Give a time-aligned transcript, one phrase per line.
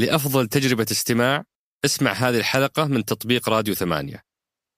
[0.00, 1.44] لأفضل تجربة استماع
[1.84, 4.24] اسمع هذه الحلقة من تطبيق راديو ثمانية.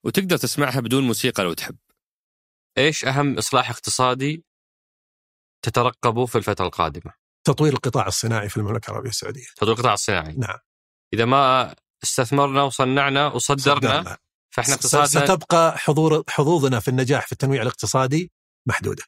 [0.05, 1.77] وتقدر تسمعها بدون موسيقى لو تحب.
[2.77, 4.45] إيش أهم إصلاح اقتصادي
[5.65, 7.13] تترقبه في الفترة القادمة؟
[7.47, 9.45] تطوير القطاع الصناعي في المملكة العربية السعودية.
[9.55, 10.33] تطوير القطاع الصناعي.
[10.33, 10.57] نعم.
[11.13, 14.17] إذا ما استثمرنا وصنعنا وصدرنا صدرنا.
[14.49, 18.31] فإحنا س- اقتصادنا ستبقى حضور حظوظنا في النجاح في التنويع الاقتصادي
[18.67, 19.03] محدودة.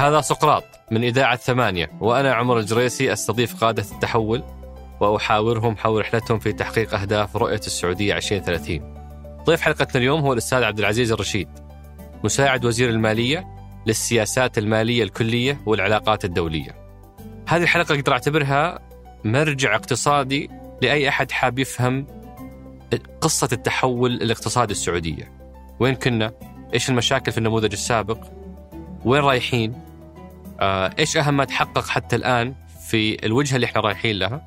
[0.00, 4.42] هذا سقراط من إذاعة ثمانية وأنا عمر الجريسي أستضيف قادة التحول
[5.00, 8.94] وأحاورهم حول رحلتهم في تحقيق أهداف رؤية السعودية 2030
[9.44, 11.48] ضيف حلقتنا اليوم هو الأستاذ عبد العزيز الرشيد
[12.24, 13.46] مساعد وزير المالية
[13.86, 16.76] للسياسات المالية الكلية والعلاقات الدولية
[17.48, 18.78] هذه الحلقة أقدر أعتبرها
[19.24, 20.50] مرجع اقتصادي
[20.82, 22.06] لأي أحد حاب يفهم
[23.20, 25.32] قصة التحول الاقتصادي السعودية
[25.80, 26.32] وين كنا؟
[26.74, 28.18] إيش المشاكل في النموذج السابق؟
[29.04, 29.89] وين رايحين؟
[30.60, 32.54] آه، إيش أهم ما تحقق حتى الآن
[32.88, 34.46] في الوجهة اللي إحنا رايحين لها؟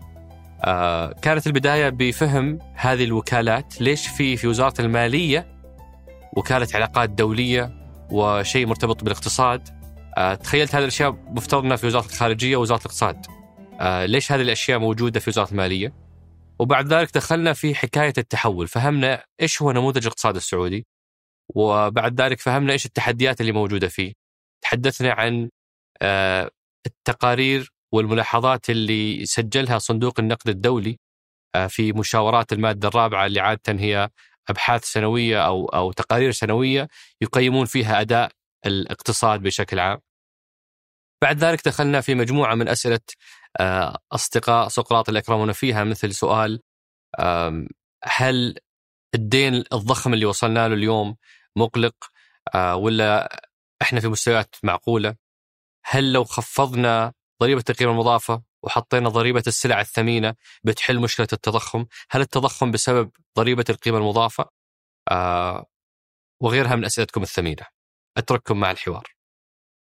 [0.63, 5.47] آه، كانت البداية بفهم هذه الوكالات، ليش في في وزارة المالية
[6.37, 7.71] وكالة علاقات دولية
[8.11, 9.69] وشيء مرتبط بالاقتصاد؟
[10.17, 13.25] آه، تخيلت هذه الأشياء مفترض انها في وزارة الخارجية ووزارة الاقتصاد.
[13.79, 15.93] آه، ليش هذه الأشياء موجودة في وزارة المالية؟
[16.59, 20.85] وبعد ذلك دخلنا في حكاية التحول، فهمنا إيش هو نموذج الاقتصاد السعودي؟
[21.55, 24.13] وبعد ذلك فهمنا إيش التحديات اللي موجودة فيه.
[24.63, 25.49] تحدثنا عن
[26.85, 30.99] التقارير والملاحظات اللي سجلها صندوق النقد الدولي
[31.55, 34.09] آه، في مشاورات المادة الرابعة اللي عادة هي
[34.49, 36.87] أبحاث سنوية أو أو تقارير سنوية
[37.21, 38.31] يقيمون فيها أداء
[38.65, 39.99] الاقتصاد بشكل عام.
[41.21, 42.99] بعد ذلك دخلنا في مجموعة من أسئلة
[43.59, 46.61] آه، أصدقاء سقراط اللي اكرمونا فيها مثل سؤال
[48.03, 48.59] هل
[49.15, 51.15] الدين الضخم اللي وصلنا له اليوم
[51.55, 51.95] مقلق
[52.55, 53.41] آه، ولا
[53.81, 55.15] إحنا في مستويات معقولة؟
[55.85, 62.71] هل لو خفضنا ضريبة القيمة المضافة وحطينا ضريبة السلع الثمينة بتحل مشكلة التضخم؟ هل التضخم
[62.71, 64.45] بسبب ضريبة القيمة المضافة؟
[65.11, 65.65] آه
[66.41, 67.65] وغيرها من أسئلتكم الثمينة.
[68.17, 69.03] أترككم مع الحوار.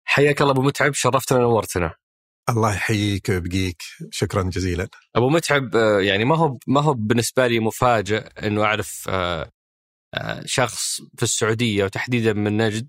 [0.05, 1.95] حياك الله أبو متعب شرفتنا ونورتنا.
[2.49, 7.61] الله يحييك ويبقيك شكرا جزيلا أبو متعب آه، يعني ما هو ما هو بالنسبة لي
[7.61, 9.51] مفاجئ إنه أعرف آه،
[10.15, 12.89] آه، شخص في السعودية وتحديدا من نجد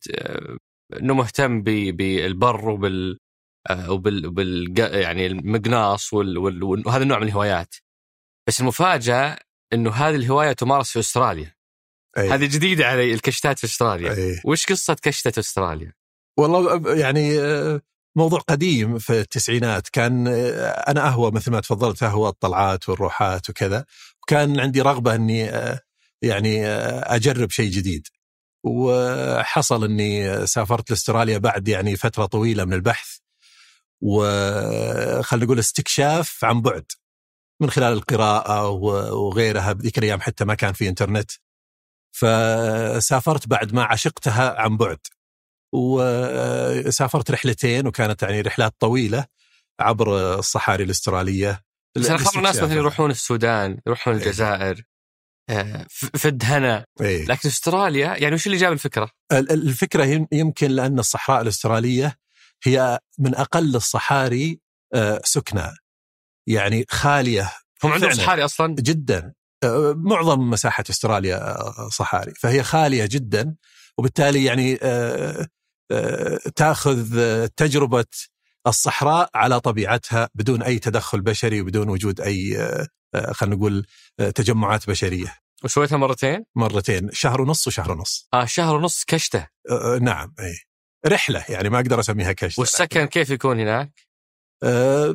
[0.94, 3.20] إنه مهتم بالبر وبال
[3.70, 7.76] آه، وبال وبال يعني المقناص وال- وال- وهذا النوع من الهوايات.
[8.48, 9.40] بس المفاجأة
[9.74, 11.56] إنه هذه الهواية تمارس في أستراليا.
[12.18, 12.30] أي.
[12.30, 14.14] هذه جديدة علي الكشتات في أستراليا.
[14.14, 14.42] أي.
[14.46, 15.94] وش قصة كشتة أستراليا؟
[16.38, 17.82] والله يعني آه،
[18.16, 23.86] موضوع قديم في التسعينات كان آه، أنا أهوى مثل ما تفضلت أهوى الطلعات والروحات وكذا
[24.24, 25.52] وكان عندي رغبة إني
[26.22, 28.08] يعني أجرب شيء جديد
[28.64, 33.18] وحصل إني سافرت لأستراليا بعد يعني فترة طويلة من البحث
[34.04, 36.86] وخلينا نقول استكشاف عن بعد
[37.62, 41.32] من خلال القراءة وغيرها بذيك الأيام حتى ما كان في إنترنت
[42.12, 45.00] فسافرت بعد ما عشقتها عن بعد
[45.74, 49.26] وسافرت رحلتين وكانت يعني رحلات طويلة
[49.80, 51.64] عبر الصحاري الأسترالية
[51.98, 52.56] بس أنا خبر الناس.
[52.56, 54.14] مثلا يروحون السودان، يروحون.
[54.14, 54.84] الجزائر
[55.94, 57.26] في الدهنه، إيه.
[57.26, 62.18] لكن أستراليا يعني وش اللي جاب الفكرة؟ ال- ال- الفكرة يم- يمكن لأن الصحراء الأسترالية
[62.64, 64.60] هي من أقل الصحاري
[64.94, 65.68] آه، سكنى
[66.48, 67.54] يعني خالية
[67.84, 68.14] هم عندهم.
[68.14, 73.56] صحاري أصلا جدا آه، معظم مساحة أستراليا آه، صحاري فهي خالية جدا
[73.98, 74.80] وبالتالي يعني
[76.56, 78.06] تأخذ تجربة
[78.68, 82.88] الصحراء على طبيعتها بدون أي تدخل بشري وبدون وجود أي آه،
[83.32, 83.86] خلينا نقول
[84.20, 85.36] آه، تجمعات بشرية.
[85.64, 87.10] وسويتها مرتين؟ مرتين.
[87.14, 88.28] شهر ونص وشهر ونص.
[88.34, 90.60] آه شهر ونص كشته، آه، آه، نعم اي
[91.08, 93.92] رحلة يعني ما أقدر أسميها كشتة والسكن كيف يكون هناك؟
[94.64, 95.06] آه،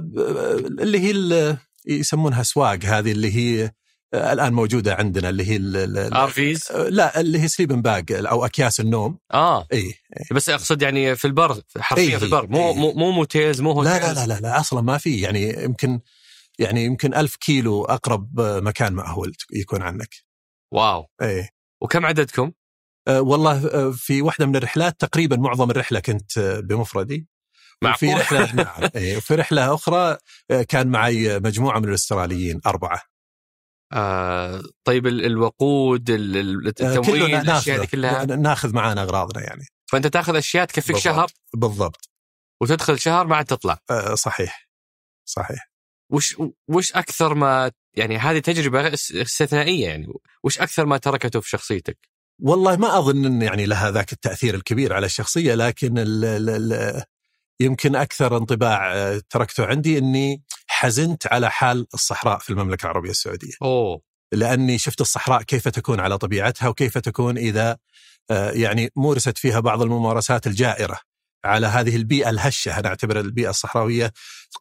[0.80, 3.70] اللي هي ال- يسمونها سواق هذه اللي هي
[4.14, 5.58] آه، الآن موجودة عندنا اللي هي
[6.22, 9.18] RVs؟ آه، لا اللي هي sleeping bag أو أكياس النوم.
[9.34, 9.66] آه.
[9.72, 9.94] اي
[10.32, 12.46] بس أقصد يعني في البر حرفيا إيه، في البر.
[12.46, 12.74] مو إيه.
[12.74, 15.20] مو, مو motels مو لا hotels لا لا لا, لا أصلا ما في.
[15.20, 16.00] يعني يمكن
[16.62, 20.08] يعني يمكن ألف كيلو أقرب آه، مكان مأهول يكون عنك.
[20.74, 21.06] واو.
[21.22, 21.48] اي
[21.82, 22.52] وكم عددكم؟
[23.08, 27.26] آه، والله آه، في واحدة من الرحلات تقريبا معظم الرحلة كنت آه، بمفردي.
[27.84, 28.90] وفي معقول؟ رحلة نعم.
[28.96, 30.16] إيه، وفي رحلة أخرى
[30.50, 33.02] آه، كان معي مجموعة من الأستراليين أربعة.
[33.92, 39.42] آه طيب ال- الوقود ال- ال- التموين كلنا الأشياء ناخذ دي كلها؟ ناخذ معانا أغراضنا
[39.42, 39.64] يعني.
[39.90, 41.04] فأنت تاخذ أشياء تكفيك بالضبط.
[41.04, 42.08] شهر؟ بالضبط.
[42.62, 43.78] وتدخل شهر ما عاد تطلع.
[43.90, 44.68] آه، صحيح.
[45.28, 45.71] صحيح.
[46.12, 46.36] وش
[46.68, 50.06] وش أكثر ما يعني هذه تجربة اس- استثنائية يعني
[50.44, 51.98] وش أكثر ما تركته في شخصيتك؟
[52.42, 57.02] والله ما أظن إن يعني لها ذاك التأثير الكبير على الشخصية لكن ال ال ال
[57.60, 63.52] يمكن أكثر انطباع آه، تركته عندي إني حزنت على حال الصحراء في المملكة العربية السعودية.
[63.62, 64.00] أوه
[64.32, 67.76] لأني شفت الصحراء كيف تكون على طبيعتها وكيف تكون إذا
[68.30, 70.98] آه، يعني مورست فيها بعض الممارسات الجائرة
[71.44, 74.12] على هذه البيئة الهشة أنا اعتبر البيئة الصحراوية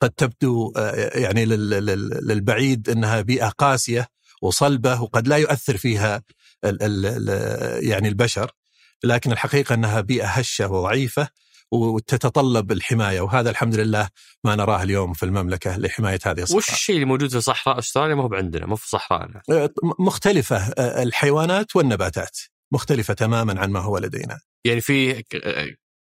[0.02, 4.08] قد تبدو آه، يعني للبعيد إنها بيئة قاسية
[4.42, 6.24] وصلبة وقد لا يؤثر فيها
[7.80, 8.52] يعني البشر
[9.04, 11.28] لكن الحقيقة إنها بيئة هشة وضعيفة
[11.72, 14.10] وتتطلب الحماية وهذا الحمد لله
[14.44, 16.58] ما نراه اليوم في المملكة لحماية هذه الصحراء.
[16.58, 19.70] وش الشيء اللي موجود في صحراء استراليا ما هو عندنا مو في صحراءنا؟ أه،
[20.00, 22.38] مختلفة أه، الحيوانات والنباتات
[22.72, 24.40] مختلفة تماما عن ما هو لدينا.
[24.66, 25.24] يعني في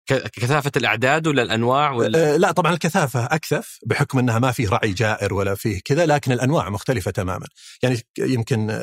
[0.07, 4.93] كثافة الأعداد ولا الأنواع ولا؟ أه لا طبعا الكثافة أكثف بحكم أنها ما فيه رعي
[4.93, 7.47] جائر ولا فيه كذا لكن الأنواع مختلفة تماما
[7.83, 8.79] يعني يمكن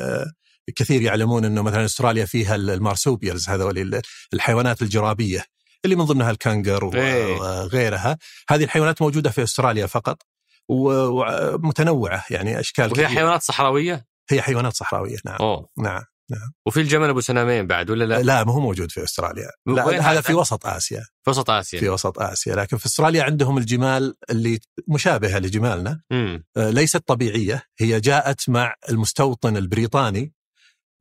[0.75, 4.01] كثير يعلمون أنه مثلا أستراليا فيها ال marsupials هذول
[4.33, 5.45] الحيوانات الجرابية
[5.85, 7.35] اللي من ضمنها الكنغر إيه.
[7.35, 8.17] وغيرها
[8.49, 10.21] هذه الحيوانات موجودة في أستراليا فقط
[10.69, 13.07] ومتنوعة يعني أشكال وهي كثير.
[13.07, 15.69] حيوانات صحراوية؟ هي حيوانات صحراوية نعم أوه.
[15.77, 16.53] نعم نعم.
[16.65, 19.49] وفي الجمل أبو سنامين بعد ولا لا؟ لا ما هو موجود في أستراليا.
[19.65, 21.05] لا هذا في وسط آسيا.
[21.23, 21.79] في وسط آسيا.
[21.79, 22.55] في وسط آسيا.
[22.55, 26.01] لكن في أستراليا عندهم الجمال اللي مشابهة لجمالنا.
[26.11, 26.43] مم.
[26.57, 27.63] آه، ليست طبيعية.
[27.79, 30.33] هي جاءت مع المستوطن البريطاني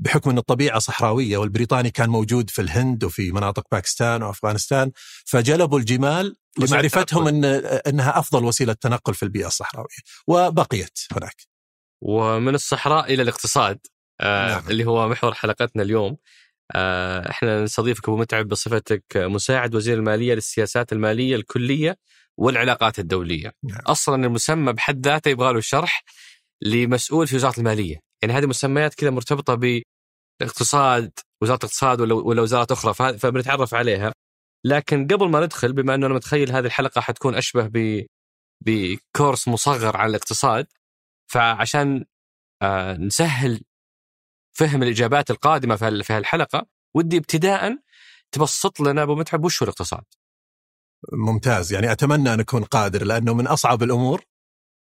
[0.00, 4.92] بحكم أن الطبيعة صحراوية والبريطاني كان موجود في الهند وفي مناطق باكستان وأفغانستان.
[5.26, 10.02] فجلبوا الجمال لمعرفتهم أن أنها أفضل وسيلة تنقل في البيئة الصحراوية.
[10.26, 11.36] وبقيت هناك.
[12.02, 13.78] ومن الصحراء إلى الاقتصاد.
[14.22, 14.68] آه نعم.
[14.70, 16.16] اللي هو محور حلقتنا اليوم
[16.74, 21.96] آه إحنا نستضيفك ابو متعب بصفتك مساعد وزير المالية للسياسات المالية الكلية
[22.38, 23.52] والعلاقات الدولية.
[23.64, 23.80] نعم.
[23.86, 26.04] أصلا المسمى بحد ذاته يبغى له شرح
[26.62, 29.54] لمسؤول في وزارة المالية، يعني هذه مسميات كذا مرتبطة
[30.42, 34.12] الاقتصاد وزارة الاقتصاد ولا ولا وزارات أخرى فبنتعرف عليها
[34.66, 38.06] لكن قبل ما ندخل بما أنه أنا متخيل هذه الحلقة حتكون أشبه ب
[38.66, 40.66] بكورس مصغر عن الاقتصاد
[41.30, 42.04] فعشان
[42.62, 43.62] آه نسهل
[44.52, 47.76] فهم الإجابات القادمة في هالحلقة ودي ابتداء
[48.32, 50.04] تبسط لنا أبو متعب وش هو الاقتصاد؟
[51.12, 54.24] ممتاز يعني أتمنى أن أكون قادر لأنه من أصعب الأمور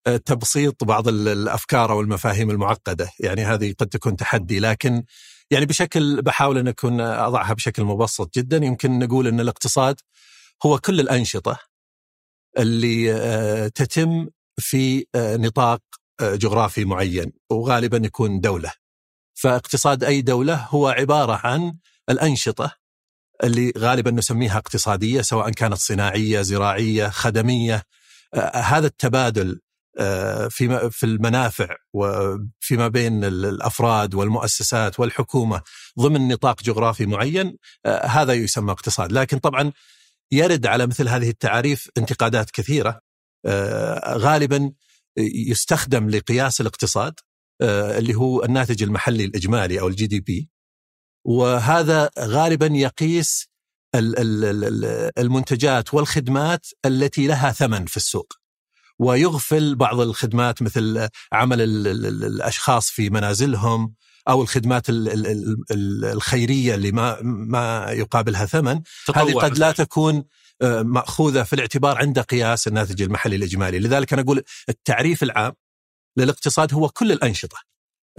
[0.08, 5.04] آه، تبسيط بعض الأفكار أو المفاهيم المعقدة يعني هذه قد تكون تحدي لكن
[5.52, 9.96] يعني بشكل بحاول أن أكون أضعها بشكل مبسط جدا يمكن نقول أن الاقتصاد
[10.66, 11.60] هو كل الأنشطة
[12.58, 14.28] اللي آه، تتم
[14.60, 15.82] في آه، نطاق
[16.22, 18.83] جغرافي معين وغالبا يكون دولة.
[19.34, 21.78] فاقتصاد أي دولة هو عبارة عن
[22.10, 22.76] الأنشطة
[23.44, 27.84] اللي غالبا نسميها اقتصادية سواء كانت صناعية، زراعية، خدمية.
[28.54, 29.60] هذا التبادل
[30.00, 35.62] آه، في في المنافع وفيما بين الأفراد والمؤسسات والحكومة
[36.00, 39.72] ضمن نطاق جغرافي معين آه، هذا يسمى اقتصاد، لكن طبعا
[40.32, 43.00] يرد على مثل هذه التعاريف انتقادات كثيرة.
[43.46, 44.72] آه، غالبا
[45.18, 47.14] يستخدم لقياس الاقتصاد
[47.64, 50.50] اللي هو الناتج المحلي الإجمالي أو الجي دي بي
[51.26, 53.48] وهذا غالبا يقيس
[55.18, 58.34] المنتجات والخدمات التي لها ثمن في السوق.
[59.00, 63.94] ويغفل بعض الخدمات مثل عمل الأشخاص في منازلهم
[64.30, 64.86] أو الخدمات
[66.04, 68.82] الخيرية اللي ما ما يقابلها ثمن.
[69.16, 70.24] هذه قد لا تكون
[70.62, 75.54] آه، مأخوذة في الاعتبار عند قياس الناتج المحلي الإجمالي، لذلك أنا أقول التعريف العام
[76.18, 77.58] للاقتصاد هو كل الأنشطة.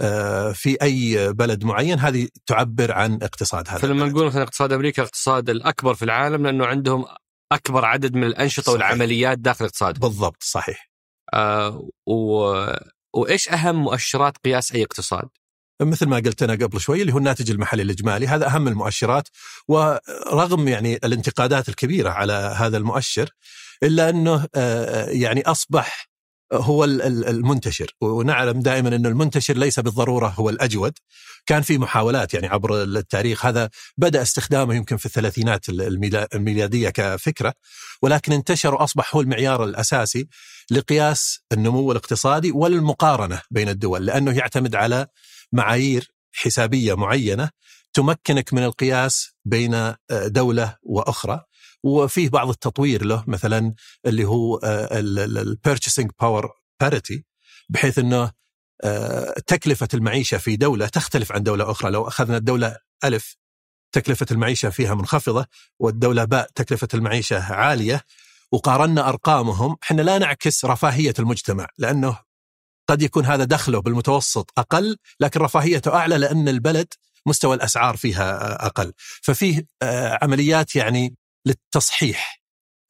[0.01, 5.01] آه، في أي بلد معين هذه تعبر عن اقتصاد هذا فلما نقول مثلا اقتصاد أمريكا
[5.01, 7.05] الاقتصاد الأكبر في العالم لأنه عندهم
[7.51, 8.73] أكبر عدد من الأنشطة صحيح.
[8.73, 10.89] والعمليات داخل الاقتصاد بالضبط صحيح.
[11.33, 12.53] آه و...
[13.13, 15.27] وايش أهم مؤشرات قياس أي اقتصاد؟
[15.81, 18.27] مثل ما قلت أنا قبل شوي اللي هو الناتج المحلي الإجمالي.
[18.27, 19.27] هذا أهم المؤشرات
[19.67, 23.29] ورغم يعني الانتقادات الكبيرة على هذا المؤشر
[23.83, 26.09] إلا أنه آه، يعني أصبح
[26.53, 27.91] هو المنتشر.
[28.01, 30.93] ونعلم دائما أن المنتشر ليس بالضرورة هو الأجود.
[31.45, 33.45] كان في محاولات يعني عبر التاريخ.
[33.45, 35.69] هذا بدأ استخدامه يمكن في الثلاثينات
[36.35, 37.53] الميلادية كفكرة.
[38.01, 40.27] ولكن انتشر وأصبح هو المعيار الأساسي
[40.71, 45.07] لقياس النمو الاقتصادي والمقارنة بين الدول لأنه يعتمد على
[45.53, 47.49] معايير حسابية معينة
[47.93, 51.43] تمكنك من القياس بين دولة وأخرى.
[51.85, 53.73] وفيه بعض التطوير له مثلا
[54.05, 57.25] اللي هو ال purchasing power parity
[57.69, 58.31] بحيث إنه
[58.83, 61.91] آه، تكلفة المعيشة في دولة تختلف عن دولة أخرى.
[61.91, 63.37] لو أخذنا الدولة ألف
[63.91, 65.45] تكلفة المعيشة فيها منخفضة
[65.79, 68.01] والدولة باء تكلفة المعيشة عالية
[68.51, 72.19] وقارنا أرقامهم إحنا لا نعكس رفاهية المجتمع لأنه
[72.89, 76.87] قد يكون هذا دخله بالمتوسط أقل لكن رفاهيته أعلى لأن البلد
[77.25, 78.93] مستوى الأسعار فيها أقل.
[78.97, 79.65] ففيه
[80.21, 81.15] عمليات يعني
[81.45, 82.41] للتصحيح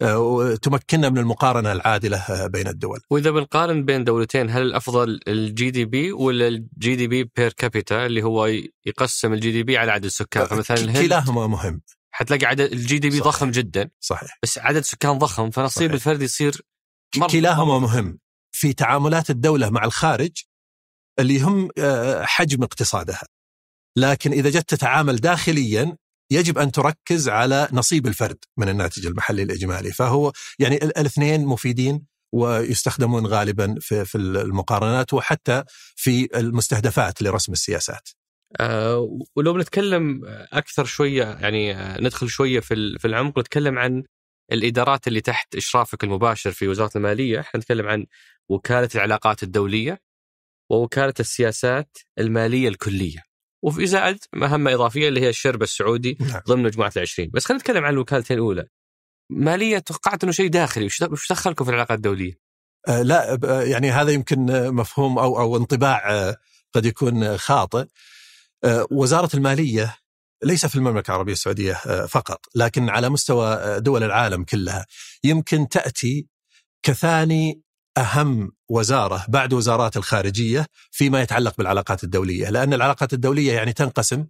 [0.03, 2.99] وتمكننا من المقارنة العادلة بين الدول.
[3.09, 8.45] وإذا بنقارن بين دولتين هل الأفضل ال GDP ولا ال GDP per capita اللي هو
[8.85, 11.81] يقسم ال GDP على عدد السكان فمثلا الهند كلاهما مهم.
[12.11, 15.93] حتلاقي عدد ال GDP ضخم جدا صحيح بس عدد سكان ضخم فنصيب صحيح.
[15.93, 16.61] الفرد يصير
[17.31, 18.19] كلاهما مهم
[18.51, 20.31] في تعاملات الدولة مع الخارج
[21.19, 23.23] اللي هم آه، حجم اقتصادها.
[23.97, 25.97] لكن إذا جت تتعامل داخليا
[26.31, 33.27] يجب أن تركز على نصيب الفرد من الناتج المحلي الإجمالي فهو يعني الاثنين مفيدين ويستخدمون
[33.27, 35.63] غالبا في في المقارنات وحتى
[35.95, 38.09] في المستهدفات لرسم السياسات.
[38.59, 40.21] أه ولو بنتكلم
[40.53, 44.03] أكثر شوية يعني ندخل شوية في في العمق نتكلم عن
[44.51, 48.05] الإدارات اللي تحت إشرافك المباشر في وزارة المالية، إحنا نتكلم عن
[48.49, 49.99] وكالة العلاقات الدولية
[50.71, 53.34] ووكالة السياسات المالية الكلية.
[53.65, 56.41] وفي زائد مهمة إضافية اللي هي الشرب السعودي نعم.
[56.47, 58.67] ضمن مجموعة العشرين بس خلينا نتكلم عن الوكالتين الأولى
[59.31, 62.39] مالية توقعت إنه شيء داخلي وش دخلكم في العلاقات الدولية؟
[62.87, 66.37] آه لا يعني هذا يمكن مفهوم أو أو انطباع آه
[66.73, 67.85] قد يكون خاطئ
[68.63, 69.97] آه وزارة المالية
[70.43, 74.85] ليس في المملكة العربية السعودية آه فقط لكن على مستوى آه، دول العالم كلها
[75.23, 76.27] يمكن تأتي
[76.83, 77.61] كثاني
[77.97, 84.25] أهم وزارة بعد وزارات الخارجية فيما يتعلق بالعلاقات الدولية، لأن العلاقات الدولية يعني تنقسم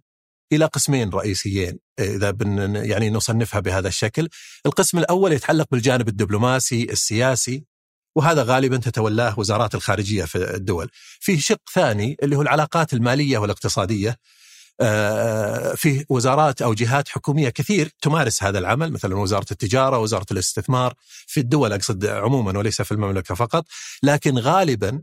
[0.52, 4.28] إلى قسمين رئيسيين إذا بن يعني نصنفها بهذا الشكل،
[4.66, 7.64] القسم الأول يتعلق بالجانب الدبلوماسي السياسي
[8.16, 10.88] وهذا غالبا تتولاه وزارات الخارجية في الدول.
[11.20, 14.16] فيه شق ثاني اللي هو العلاقات المالية والاقتصادية آه،
[15.76, 20.94] في وزارات أو جهات حكومية كثير تمارس هذا العمل مثلا وزارة التجارة وزارة الاستثمار
[21.26, 23.64] في الدول أقصد عموما وليس في المملكة فقط
[24.02, 25.02] لكن غالبا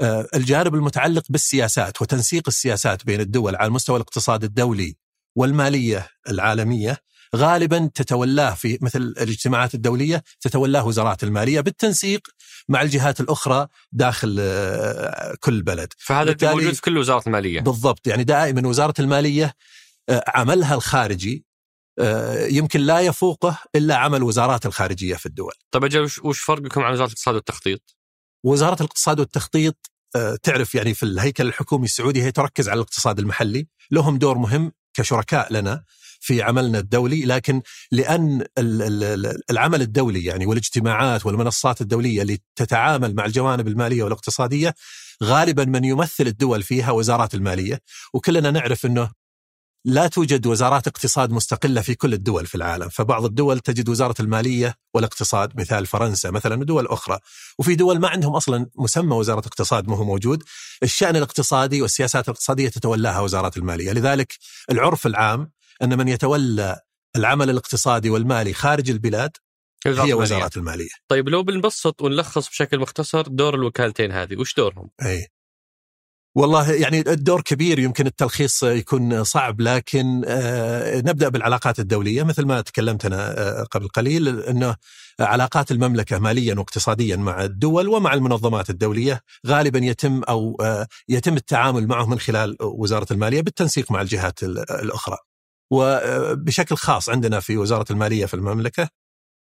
[0.00, 4.96] آه، الجانب المتعلق بالسياسات وتنسيق السياسات بين الدول على مستوى الاقتصاد الدولي
[5.36, 6.98] والمالية العالمية
[7.36, 12.28] غالبا تتولاه في مثل الاجتماعات الدولية تتولاه وزارات المالية بالتنسيق
[12.68, 15.92] مع الجهات الأخرى داخل آه، كل بلد.
[15.98, 17.60] فهذا موجود في كل وزاره المالية.
[17.60, 19.54] بالضبط يعني دائما وزارة المالية
[20.08, 21.44] آه، عملها الخارجي
[21.98, 25.52] آه، يمكن لا يفوقه إلا عمل وزارات الخارجية في الدول.
[25.70, 27.96] طيب أجل وش فرقكم عن وزارة الاقتصاد والتخطيط؟
[28.44, 29.76] وزارة الاقتصاد والتخطيط
[30.42, 35.52] تعرف يعني في الهيكل الحكومي السعودي هي تركز على الاقتصاد المحلي، لهم دور مهم كشركاء
[35.52, 35.84] لنا
[36.22, 38.44] في عملنا الدولي لكن لأن
[39.50, 44.74] العمل الدولي يعني والاجتماعات والمنصات الدولية اللي تتعامل مع الجوانب المالية والاقتصادية
[45.24, 47.80] غالبا من يمثل الدول فيها وزارات المالية
[48.14, 49.10] وكلنا نعرف إنه
[49.84, 54.74] لا توجد وزارات اقتصاد مستقلة في كل الدول في العالم، فبعض الدول تجد وزارة المالية
[54.94, 57.18] والاقتصاد مثال فرنسا مثلا ودول أخرى،
[57.58, 60.42] وفي دول ما عندهم أصلا مسمى وزارة اقتصاد ما هو موجود،
[60.82, 64.34] الشأن الاقتصادي والسياسات الاقتصادية تتولاها وزارات المالية، لذلك
[64.70, 65.50] العرف العام
[65.82, 66.80] أن من يتولى
[67.16, 69.36] العمل الاقتصادي والمالي خارج البلاد
[69.86, 75.28] هي وزارات المالية طيب لو بنبسط ونلخص بشكل مختصر دور الوكالتين هذه وش دورهم؟ أي
[76.34, 82.60] والله يعني الدور كبير يمكن التلخيص يكون صعب لكن آه، نبدأ بالعلاقات الدولية مثل ما
[82.60, 84.76] تكلمت أنا آه، قبل قليل أنه
[85.20, 91.86] علاقات المملكة ماليا واقتصاديا مع الدول ومع المنظمات الدولية غالبا يتم أو آه، يتم التعامل
[91.86, 95.16] معه من خلال وزارة المالية بالتنسيق مع الجهات الأخرى.
[95.72, 98.88] وبشكل خاص عندنا في وزارة المالية في المملكة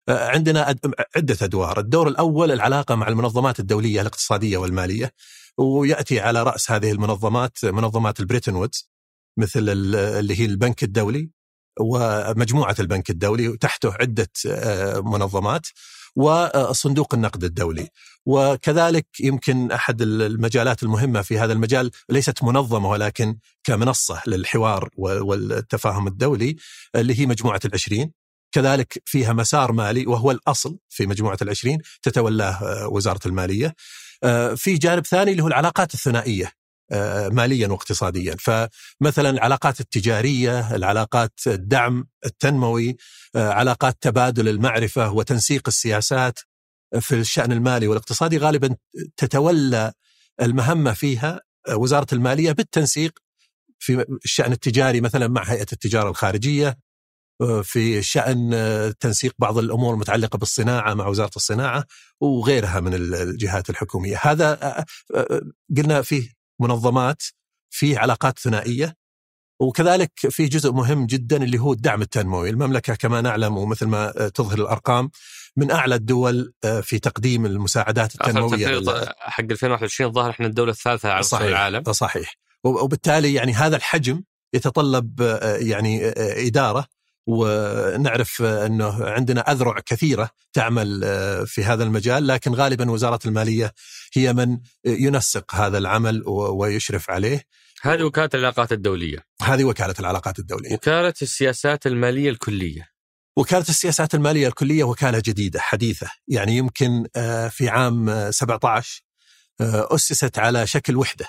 [0.10, 0.76] آه، عندنا
[1.16, 5.12] عدة أدوار، الدور الأول العلاقة مع المنظمات الدولية الاقتصادية والمالية
[5.58, 8.90] ويأتي على رأس هذه المنظمات منظمات البريتون وودز
[9.38, 11.30] مثل اللي هي البنك الدولي
[11.80, 15.68] ومجموعة البنك الدولي وتحته عدة آه، منظمات.
[16.16, 17.88] وصندوق النقد الدولي.
[18.26, 26.56] وكذلك يمكن أحد المجالات المهمة في هذا المجال ليست منظمة ولكن كمنصة للحوار والتفاهم الدولي
[26.96, 28.12] اللي هي مجموعة العشرين.
[28.52, 33.76] كذلك فيها مسار مالي وهو الأصل في مجموعة العشرين تتولاه وزارة المالية.
[34.56, 36.46] في جانب ثاني اللي هو العلاقات الثنائية.
[36.46, 36.59] آه،
[37.32, 38.36] ماليا واقتصاديا.
[38.40, 42.98] فمثلا العلاقات التجارية العلاقات الدعم التنموي
[43.36, 46.40] آه، علاقات تبادل المعرفة وتنسيق السياسات
[47.00, 48.76] في الشأن المالي والاقتصادي غالبا
[49.18, 49.94] تتولى
[50.42, 53.20] المهمة فيها آه، وزارة المالية بالتنسيق
[53.80, 56.78] في الشأن التجاري مثلا مع هيئة التجارة الخارجية
[57.64, 58.54] في شأن
[59.00, 61.84] تنسيق بعض الأمور المتعلقة بالصناعة مع وزارة الصناعة
[62.22, 64.20] وغيرها من الجهات الحكومية.
[64.22, 64.86] هذا
[65.78, 67.24] قلنا فيه منظمات
[67.70, 68.96] فيه علاقات ثنائية
[69.60, 74.60] وكذلك في جزء مهم جدا اللي هو الدعم التنموي، المملكة كما نعلم ومثل ما تظهر
[74.60, 75.12] الأرقام
[75.58, 78.68] من أعلى الدول آه، في تقديم المساعدات التنموية
[79.20, 81.84] حق 2021 ظهر إحنا الدولة الثالثة على مستوى العالم.
[81.92, 82.36] صحيح.
[82.64, 84.24] وبالتالي يعني هذا الحجم
[84.54, 86.08] يتطلب يعني
[86.48, 86.86] إدارة.
[87.28, 91.02] ونعرف أنه عندنا أذرع كثيرة تعمل
[91.48, 93.74] في هذا المجال لكن غالبا وزارة المالية
[94.18, 97.44] هي من ينسق هذا العمل ويشرف عليه.
[97.82, 99.26] هذه وكالة العلاقات الدولية.
[99.42, 100.74] هذه وكالة العلاقات الدولية.
[100.74, 102.90] وكالة السياسات المالية الكلية.
[103.38, 107.08] وكالة السياسات المالية الكلية وكالة جديدة حديثة، يعني يمكن
[107.50, 109.02] في عام 17
[109.62, 111.28] أسست على شكل وحدة.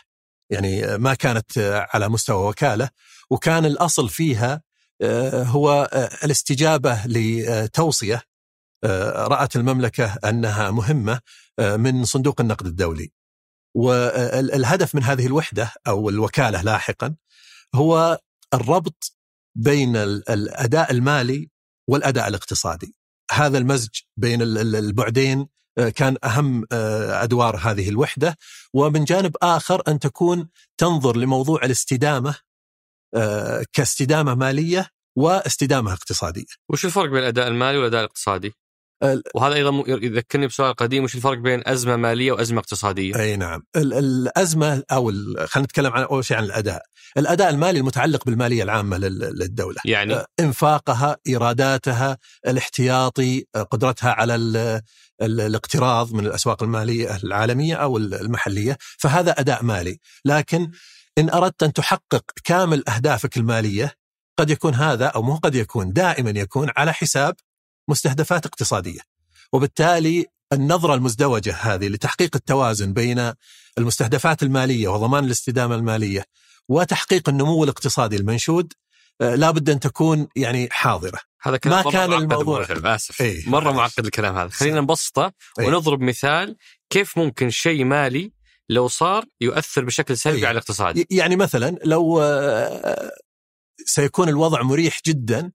[0.51, 1.59] يعني ما كانت
[1.95, 2.89] على مستوى وكالة
[3.31, 4.63] وكان الأصل فيها
[5.03, 8.23] آه، هو آه، الاستجابة لتوصية
[8.85, 11.21] آه، رأت المملكة أنها مهمة
[11.61, 13.13] من صندوق النقد الدولي.
[13.75, 17.17] والهدف من هذه الوحدة أو الوكالة لاحقا
[17.75, 18.19] هو
[18.55, 19.17] الربط
[19.55, 21.51] بين الأداء المالي
[21.89, 22.95] والأداء الاقتصادي.
[23.33, 25.49] هذا المزج بين البعدين
[25.97, 28.39] كان أهم أدوار هذه الوحدة
[28.75, 32.35] ومن جانب آخر أن تكون تنظر لموضوع الاستدامة
[33.15, 36.45] آه، كاستدامة مالية واستدامة اقتصادية.
[36.69, 38.53] وش الفرق بين الأداء المالي والأداء الاقتصادي؟
[39.35, 44.83] وهذا أيضا يذكرني بسؤال قديم وش الفرق بين أزمة مالية وأزمة اقتصادية؟ أي نعم، الأزمة
[44.93, 45.11] أو
[45.47, 46.83] خلينا نتكلم عن أول شيء عن الأداء.
[47.17, 49.79] الأداء المالي المتعلق بالمالية العامة للدولة.
[49.85, 54.35] يعني آه، إنفاقها، إيراداتها، الاحتياطي، آه، قدرتها على
[55.23, 60.71] الاقتراض من الأسواق المالية العالمية أو المحلية، فهذا أداء مالي، لكن
[61.19, 63.95] إن أردت أن تحقق كامل أهدافك المالية
[64.39, 67.35] قد يكون هذا أو مو قد يكون دائما يكون على حساب
[67.91, 69.01] مستهدفات اقتصادية.
[69.53, 73.33] وبالتالي النظرة المزدوجة هذه لتحقيق التوازن بين
[73.79, 76.25] المستهدفات المالية وضمان الاستدامة المالية
[76.69, 78.73] وتحقيق النمو الاقتصادي المنشود
[79.21, 81.19] آه، لابد أن تكون يعني حاضرة.
[81.43, 83.49] هذا كلام ما كان الموضوع اسف إيه.
[83.49, 84.49] مرة معقد الكلام هذا.
[84.49, 85.67] خلينا نبسطه إيه.
[85.67, 86.57] ونضرب مثال
[86.91, 88.33] كيف ممكن شيء مالي
[88.69, 90.47] لو صار يؤثر بشكل سلبي أيه.
[90.47, 91.05] على الاقتصاد.
[91.11, 93.11] يعني مثلا لو آه،
[93.87, 95.53] سيكون الوضع مريح جدا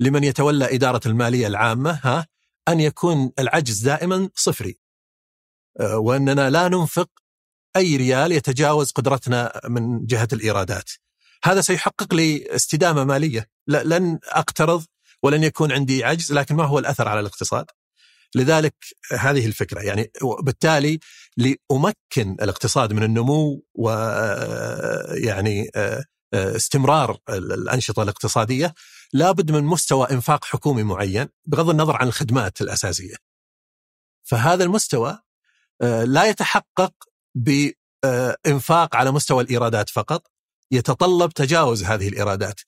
[0.00, 2.26] لمن يتولى إدارة المالية العامة ها
[2.68, 4.78] أن يكون العجز دائما صفري.
[5.80, 7.10] آه، وأننا لا ننفق
[7.76, 10.90] أي ريال يتجاوز قدرتنا من جهة الإيرادات.
[11.44, 13.48] هذا سيحقق لي استدامة مالية.
[13.66, 14.84] لن أقترض
[15.22, 17.66] ولن يكون عندي عجز لكن ما هو الأثر على الاقتصاد؟
[18.34, 18.74] لذلك
[19.12, 19.80] هذه الفكرة.
[19.80, 20.10] يعني
[20.42, 20.98] بالتالي
[21.36, 28.74] لأمكن الاقتصاد من النمو ويعني آه، آه، استمرار الأنشطة الاقتصادية
[29.12, 33.14] لابد من مستوى إنفاق حكومي معين بغض النظر عن الخدمات الأساسية.
[34.22, 35.18] فهذا المستوى
[35.82, 36.92] آه، لا يتحقق
[37.34, 40.30] بانفاق على مستوى الإيرادات فقط
[40.70, 42.60] يتطلب تجاوز هذه الإيرادات.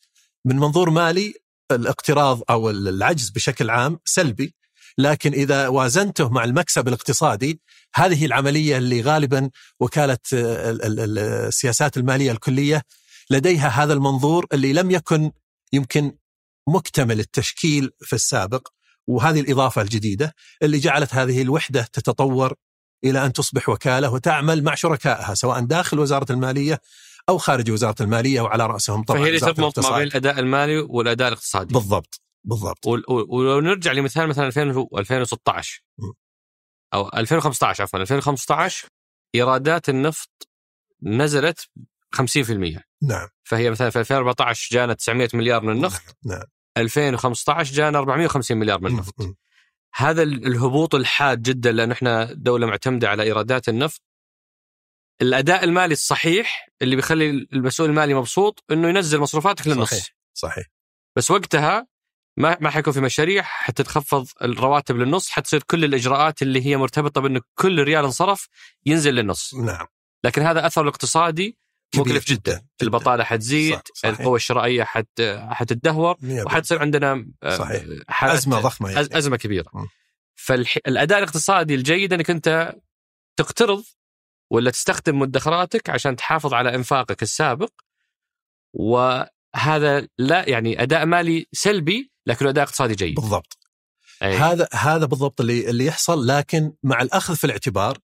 [0.44, 1.35] من منظور مالي
[1.72, 4.55] الاقتراض أو العجز بشكل عام سلبي
[4.99, 7.61] لكن إذا وازنته مع المكسب الاقتصادي
[7.94, 12.83] هذه العملية اللي غالبا وكالة السياسات المالية الكلية
[13.31, 15.33] لديها هذا المنظور اللي لم يكن
[15.72, 16.12] يمكن
[16.68, 18.68] مكتمل التشكيل في السابق
[19.07, 22.55] وهذه الإضافة الجديدة اللي جعلت هذه الوحدة تتطور
[23.05, 26.81] إلى أن تصبح وكالة وتعمل مع شركائها سواء داخل وزارة المالية
[27.29, 29.55] أو خارج وزارة المالية وعلى رأسهم طبعا فهي اللي
[29.90, 31.74] ما بين الأداء المالي والأداء الاقتصادي.
[31.74, 32.87] بالضبط بالضبط.
[32.87, 35.83] ولو نرجع لمثال مثلا 2016
[36.94, 38.88] أو 2015 عفوا 2015
[39.35, 40.48] إيرادات النفط
[41.02, 41.68] نزلت
[42.16, 42.20] 50%
[43.02, 43.29] نعم.
[43.44, 46.16] فهي مثلا في 2014 جانا 900 مليار من النفط.
[46.24, 46.44] نعم.
[46.76, 49.14] 2015 جانا 450 مليار من النفط.
[49.94, 54.02] هذا الهبوط الحاد جدا لأن إحنا دولة معتمدة على إيرادات النفط.
[55.22, 59.90] الأداء المالي الصحيح اللي بيخلي المسؤول المالي مبسوط إنه ينزل مصروفاتك للنص.
[59.90, 60.66] صحيح صحيح.
[61.16, 61.86] بس وقتها
[62.36, 67.40] ما ما حيكون في مشاريع حتتخفض الرواتب للنص حتصير كل الإجراءات اللي هي مرتبطة بإنه
[67.54, 68.48] كل ريال انصرف
[68.86, 69.54] ينزل للنص.
[69.54, 69.86] نعم.
[70.24, 71.58] لكن هذا أثر الاقتصادي
[71.98, 72.52] مكلف جدا.
[72.52, 72.66] جدا.
[72.82, 77.26] البطالة حتزيد القوة الشرائية حت حتتدهور وحتصير عندنا
[77.59, 77.85] صحيح.
[78.22, 79.18] أزمة ضخمة يعني.
[79.18, 79.70] أزمة كبيرة.
[80.35, 82.74] فالاداء الاقتصادي الجيد إنك أنت
[83.37, 83.85] تقترض
[84.50, 87.72] ولا تستخدم مدخراتك عشان تحافظ على إنفاقك السابق
[88.72, 93.14] وهذا لا يعني أداء مالي سلبي لكن أداء اقتصادي جيد.
[93.14, 93.59] بالضبط.
[94.22, 94.37] أي.
[94.37, 97.98] هذا هذا بالضبط اللي اللي يحصل لكن مع الأخذ في الاعتبار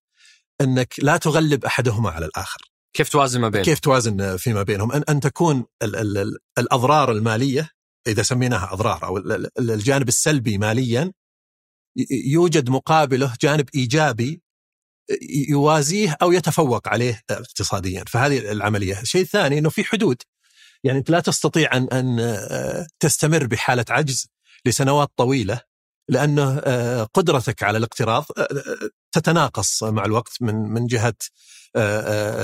[0.61, 2.61] إنك لا تغلب أحدهما على الآخر.
[2.93, 7.11] كيف توازن ما بينهم؟ كيف توازن فيما بينهم؟ ان أن تكون ال ال ال الأضرار
[7.11, 7.69] المالية
[8.07, 9.17] إذا سميناها أضرار أو
[9.59, 11.11] الجانب السلبي ماليا
[12.11, 14.41] يوجد مقابله جانب إيجابي
[15.49, 20.21] يوازيه أو يتفوق عليه اقتصاديا، فهذه العملية، الشيء الثاني إنه في حدود
[20.83, 24.27] يعني أنت لا تستطيع ان أن آه، تستمر بحالة عجز
[24.65, 25.61] لسنوات طويلة
[26.09, 31.13] لأنه آه، قدرتك على الاقتراض آه، تتناقص مع الوقت من من جهة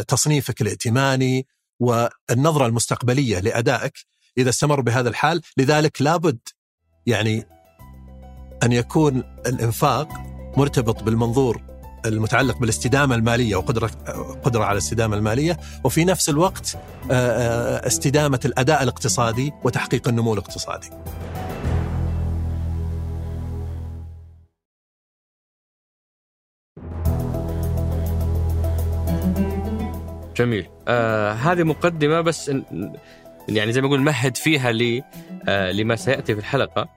[0.08, 1.48] تصنيفك الائتماني
[1.80, 3.94] والنظرة المستقبلية لأدائك
[4.38, 6.40] إذا استمر بهذا الحال لذلك لابد
[7.06, 7.48] يعني
[8.64, 10.10] أن يكون الإنفاق
[10.58, 11.62] مرتبط بالمنظور
[12.06, 13.88] المتعلق بالاستدامة المالية وقدرة
[14.44, 20.90] قدرة على الاستدامة المالية وفي نفس الوقت آه، آه، استدامة الأداء الاقتصادي وتحقيق النمو الاقتصادي.
[30.40, 30.70] جميل.
[30.88, 32.52] آه هذه مقدمة بس
[33.50, 35.04] يعني زي ما أقول مهد فيها لي
[35.48, 36.90] آه لما سيأتي في الحلقة.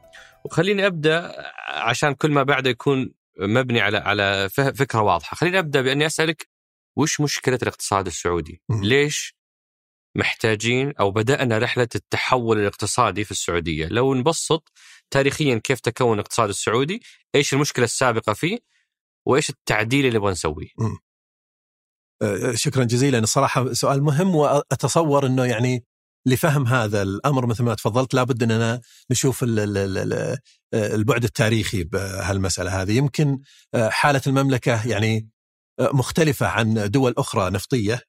[0.44, 1.32] وخليني أبدأ
[1.68, 5.34] عشان كل ما بعده يكون مبني على على فكرة واضحة.
[5.34, 6.48] خليني أبدأ بأني أسألك
[6.96, 8.62] وش مشكلة الاقتصاد السعودي.
[8.70, 9.36] ليش
[10.16, 14.72] محتاجين أو بدأنا رحلة التحول الاقتصادي في السعودية؟ لو نبسط
[15.10, 17.02] تاريخيا كيف تكون الاقتصاد السعودي
[17.34, 18.58] إيش المشكلة السابقة فيه
[19.26, 20.68] وإيش التعديل اللي نبغى نسويه؟
[22.54, 23.18] شكرا جزيلا.
[23.18, 25.84] الصراحة سؤال مهم وأتصور إنه يعني
[26.26, 28.80] لفهم هذا الأمر مثل ما تفضلت لابد إننا
[29.10, 29.44] نشوف
[30.74, 32.96] البعد التاريخي بهالمسألة هذه.
[32.96, 33.38] يمكن
[33.74, 35.28] آه، حالة المملكة يعني
[35.80, 38.00] آه، مختلفة عن دول أخرى نفطية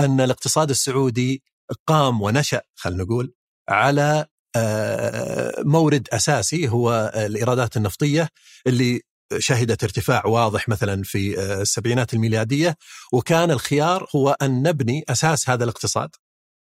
[0.00, 1.42] أن الاقتصاد السعودي
[1.86, 3.34] قام ونشأ خلينا نقول
[3.68, 8.28] على آه، مورد أساسي هو الإيرادات النفطية
[8.66, 9.00] اللي
[9.38, 12.76] شهدت ارتفاع واضح مثلا في السبعينات الميلادية
[13.12, 16.10] وكان الخيار هو أن نبني أساس هذا الاقتصاد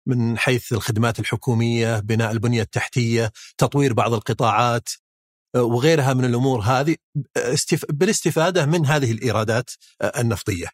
[0.06, 4.88] من حيث الخدمات الحكومية، بناء البنية التحتية، تطوير بعض القطاعات
[5.54, 6.96] آه، وغيرها من الأمور هذه
[7.88, 9.70] بالاستفادة من هذه الإيرادات
[10.02, 10.66] آه، النفطية.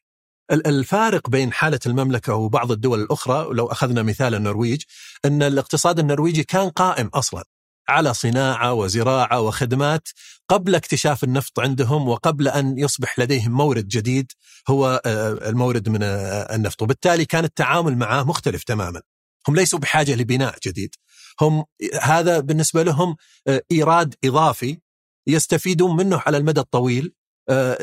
[0.50, 4.82] الفارق بين حالة المملكة وبعض الدول الأخرى لو أخذنا مثال النرويج
[5.24, 7.44] أن الاقتصاد النرويجي كان قائم أصلا
[7.88, 10.08] على صناعة وزراعة وخدمات
[10.48, 14.32] قبل اكتشاف النفط عندهم وقبل أن يصبح لديهم مورد جديد
[14.68, 16.82] هو آه، المورد من النفط.
[16.82, 19.02] وبالتالي كان التعامل معه مختلف تماما.
[19.48, 20.94] هم ليسوا بحاجة لبناء جديد.
[21.40, 21.64] هم
[22.02, 23.16] هذا بالنسبة لهم
[23.48, 24.78] آه، إيراد إضافي
[25.26, 27.04] يستفيدون منه على المدى الطويل.
[27.04, 27.10] آه،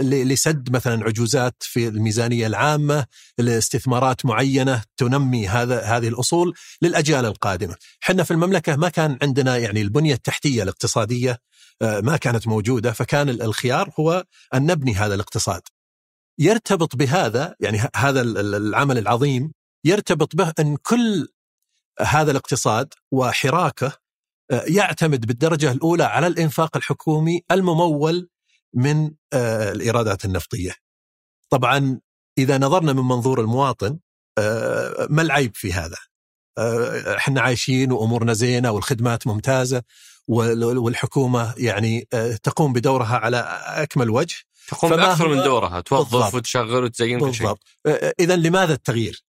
[0.02, 3.06] لسد مثلا عجوزات في الميزانية العامة
[3.38, 7.76] لاستثمارات معينة تنمي هذا هذه الأصول للأجيال القادمة.
[8.04, 11.40] إحنا في المملكة ما كان عندنا يعني البنية التحتية الاقتصادية
[11.82, 14.24] آه، ما كانت موجودة فكان الخيار هو
[14.54, 15.62] أن نبني هذا الاقتصاد.
[16.40, 19.52] يرتبط بهذا يعني هذا العمل العظيم
[19.86, 21.28] يرتبط به أن كل
[22.02, 23.92] هذا الاقتصاد وحراكه
[24.52, 28.30] آه، يعتمد بالدرجة الأولى على الإنفاق الحكومي الممول
[28.74, 30.76] من آه، الإيرادات النفطية.
[31.50, 32.00] طبعا
[32.38, 34.00] إذا نظرنا من منظور المواطن
[34.38, 35.98] آه، ما العيب في هذا؟
[37.18, 39.84] إحنا عايشين وأمورنا زينة والخدمات ممتازة
[40.28, 42.08] والحكومة يعني
[42.44, 44.36] تقوم بدورها على أكمل وجه
[44.68, 47.56] تقوم بأكثر من دورها توظف وتشغل وتزين كل شيء
[48.20, 49.24] إذا لماذا التغيير؟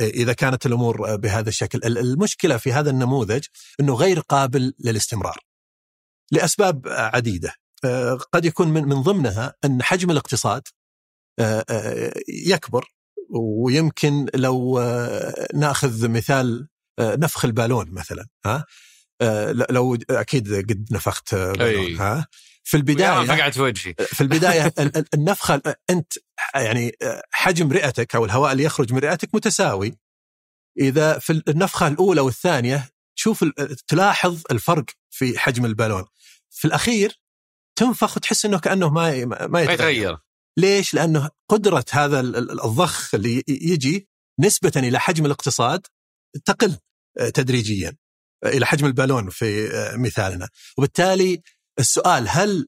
[0.00, 3.44] إذا كانت الأمور بهذا الشكل المشكلة في هذا النموذج
[3.80, 5.38] إنه غير قابل للاستمرار
[6.32, 7.54] لأسباب عديدة
[8.32, 10.62] قد يكون من من ضمنها أن حجم الاقتصاد
[12.28, 12.94] يكبر
[13.30, 14.80] ويمكن لو
[15.54, 16.68] نأخذ مثال
[17.00, 18.64] نفخ البالون مثلا ها؟
[19.70, 22.26] لو أكيد قد نفخت بالون ها؟
[22.64, 23.94] في البداية فقعت في وجهي.
[23.98, 24.74] في البداية
[25.14, 26.12] النفخه أنت
[26.54, 26.96] يعني
[27.30, 29.98] حجم رئتك أو الهواء اللي يخرج من رئتك متساوي.
[30.80, 33.44] إذا في النفخة الأولى والثانية شوف
[33.88, 36.04] تلاحظ الفرق في حجم البالون.
[36.50, 37.20] في الأخير
[37.76, 40.18] تنفخ وتحس إنه كأنه ما ما يتغير.
[40.56, 44.08] ليش؟ لأنه قدرة هذا الضخ اللي يجي
[44.40, 45.86] نسبة إلى حجم الاقتصاد
[46.44, 46.76] تقل
[47.34, 47.96] تدريجيا
[48.44, 50.48] إلى حجم البالون في مثالنا.
[50.78, 51.42] وبالتالي
[51.78, 52.66] السؤال هل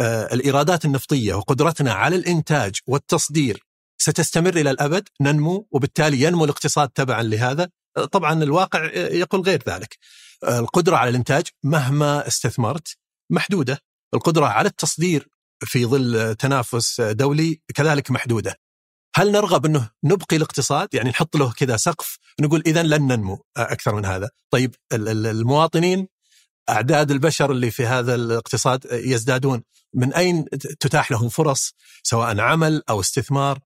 [0.00, 3.66] آه، الإيرادات النفطية وقدرتنا على الإنتاج والتصدير
[3.98, 9.98] ستستمر إلى الأبد؟ ننمو وبالتالي ينمو الاقتصاد تبعا لهذا؟ آه، طبعا الواقع يقول غير ذلك.
[10.44, 12.96] آه، القدرة على الإنتاج مهما استثمرت
[13.30, 13.78] محدودة.
[14.14, 15.28] القدرة على التصدير
[15.64, 18.56] في ظل تنافس دولي كذلك محدودة.
[19.16, 23.94] هل نرغب أنه نبقي الاقتصاد؟ يعني نحط له كذا سقف نقول اذا لن ننمو أكثر
[23.94, 24.30] من هذا.
[24.50, 26.08] طيب المواطنين
[26.70, 29.62] أعداد البشر اللي في هذا الاقتصاد يزدادون
[29.94, 30.48] من أين
[30.80, 33.58] تتاح لهم فرص سواء عمل أو استثمار؟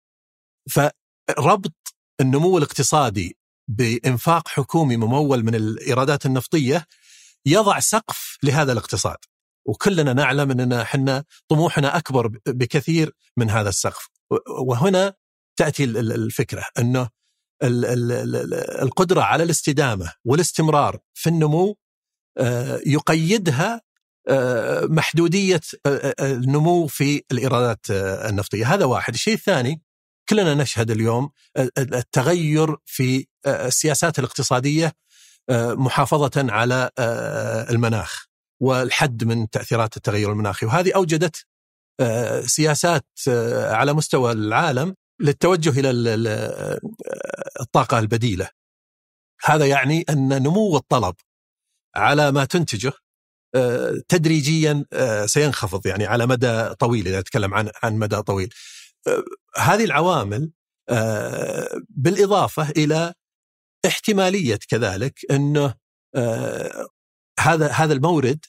[0.71, 1.73] فربط
[2.21, 3.37] النمو الاقتصادي
[3.69, 6.87] بإنفاق حكومي ممول من الإيرادات النفطية
[7.47, 9.17] يضع سقف لهذا الاقتصاد.
[9.67, 14.09] وكلنا نعلم أننا إحنا طموحنا أكبر بكثير من هذا السقف.
[14.49, 15.15] وهنا
[15.57, 17.09] تأتي الفكرة أنه
[18.83, 21.77] القدرة على الاستدامة والاستمرار في النمو
[22.39, 23.81] آه، يقيدها
[24.29, 29.83] آه، محدودية آه، النمو في الإيرادات النفطية، هذا واحد، الشيء الثاني
[30.29, 31.31] كلنا نشهد اليوم
[31.79, 34.93] التغير في السياسات الاقتصادية
[35.51, 36.91] محافظة على
[37.71, 38.27] المناخ.
[38.65, 41.47] والحد من تأثيرات التغير المناخي وهذه أوجدت
[42.47, 43.07] سياسات
[43.49, 45.91] على مستوى العالم للتوجه إلى
[47.61, 48.49] الطاقة البديلة.
[49.45, 51.15] هذا يعني أن نمو الطلب
[51.97, 52.93] على ما تنتجه
[54.09, 54.85] تدريجيا
[55.27, 58.55] سينخفض يعني على مدى طويل إذا نتكلم عن عن مدى طويل.
[59.57, 60.53] هذه العوامل
[61.89, 63.15] بالإضافة إلى
[63.87, 65.75] احتمالية كذلك أنه
[67.41, 68.45] هذا هذا المورد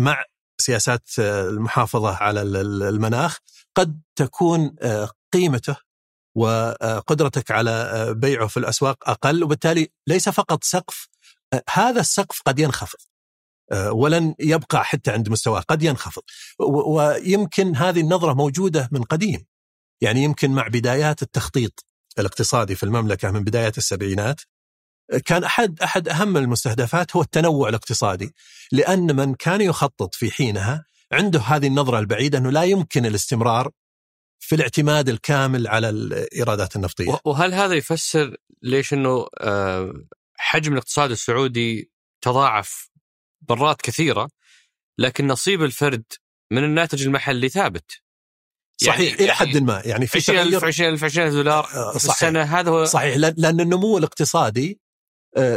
[0.00, 0.24] مع
[0.60, 3.38] سياسات المحافظة على المناخ
[3.76, 4.76] قد تكون
[5.32, 5.76] قيمته
[6.36, 11.08] وقدرتك على بيعه في الأسواق أقل وبالتالي ليس فقط سقف
[11.72, 12.98] هذا السقف قد ينخفض
[13.72, 16.22] ولن يبقى حتى عند مستواه قد ينخفض.
[16.58, 19.46] ويمكن هذه النظرة موجودة من قديم
[20.00, 21.84] يعني يمكن مع بدايات التخطيط
[22.18, 24.40] الاقتصادي في المملكة من بدايات السبعينات
[25.24, 28.34] كان أحد أحد أهم المستهدفات هو التنوع الاقتصادي
[28.72, 33.70] لأن من كان يخطط في حينها عنده هذه النظرة البعيدة أنه لا يمكن الاستمرار
[34.38, 37.18] في الاعتماد الكامل على الإيرادات النفطية.
[37.24, 39.26] وهل هذا يفسر ليش أنه
[40.36, 41.90] حجم الاقتصاد السعودي
[42.20, 42.90] تضاعف
[43.50, 44.28] مرات كثيرة
[44.98, 46.04] لكن نصيب الفرد
[46.50, 48.02] من الناتج المحلي ثابت.
[48.76, 52.70] صحيح يعني إلى حد ما يعني في 20000 20000 20000 دولار في صحيح السنة هذا
[52.70, 54.80] هو صحيح لأن النمو الاقتصادي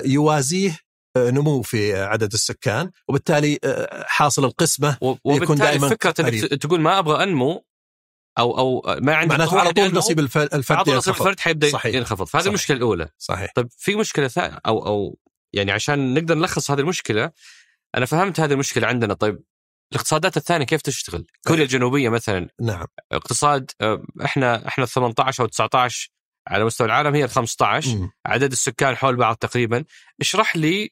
[0.05, 0.79] يوازيه
[1.17, 3.59] نمو في عدد السكان وبالتالي
[4.05, 7.65] حاصل القسمة يكون دائما فكرة إنك تقول ما أبغى أنمو
[8.39, 11.95] أو أو ما عندي معناته على طول نصيب الفرد على طول نصيب الفرد حيبدأ صحيح.
[11.95, 12.25] ينخفض.
[12.25, 13.09] فهذه المشكلة الأولى.
[13.17, 13.51] صحيح.
[13.55, 15.17] طيب في مشكلة ثانية أو أو
[15.53, 17.31] يعني عشان نقدر نلخص هذه المشكلة
[17.95, 19.13] أنا فهمت هذه المشكلة عندنا.
[19.13, 19.43] طيب
[19.91, 22.85] الاقتصادات الثانية كيف تشتغل؟ كوريا الجنوبية مثلا نعم.
[23.11, 23.71] اقتصاد
[24.25, 26.11] إحنا إحنا 18 أو 19
[26.49, 28.11] على مستوى العالم هي ال 15 م.
[28.25, 29.85] عدد السكان حول بعض تقريبا.
[30.21, 30.89] اشرح لي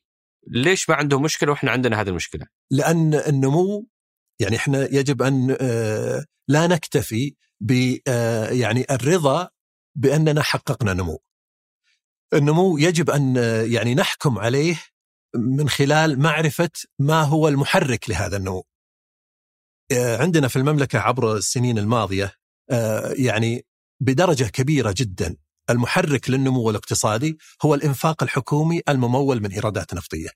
[0.47, 2.47] ليش ما عندهم مشكلة وإحنا عندنا هذه المشكلة.
[2.71, 3.87] لأن النمو
[4.39, 5.47] يعني إحنا يجب أن
[6.47, 7.71] لا نكتفي ب
[8.51, 9.49] يعني الرضا
[9.95, 11.19] بأننا حققنا نمو.
[12.33, 13.35] النمو يجب أن
[13.71, 14.83] يعني نحكم عليه
[15.35, 18.63] من خلال معرفة ما هو المحرك لهذا النمو.
[19.91, 22.33] عندنا في المملكة عبر السنين الماضية
[23.19, 23.65] يعني
[23.99, 25.35] بدرجة كبيرة جدا.
[25.69, 30.29] المحرك للنمو الاقتصادي هو الإنفاق الحكومي الممول من إيرادات نفطية.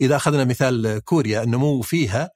[0.00, 2.30] إذا أخذنا مثال كوريا النمو فيها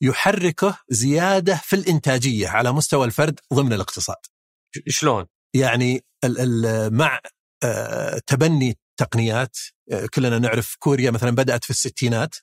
[0.00, 4.16] يحركه زيادة في الإنتاجية على مستوى الفرد ضمن الاقتصاد.
[4.88, 7.20] شلون؟ يعني ال ال مع
[8.26, 9.56] تبني تقنيات
[10.14, 12.34] كلنا نعرف كوريا مثلا بدأت في الستينات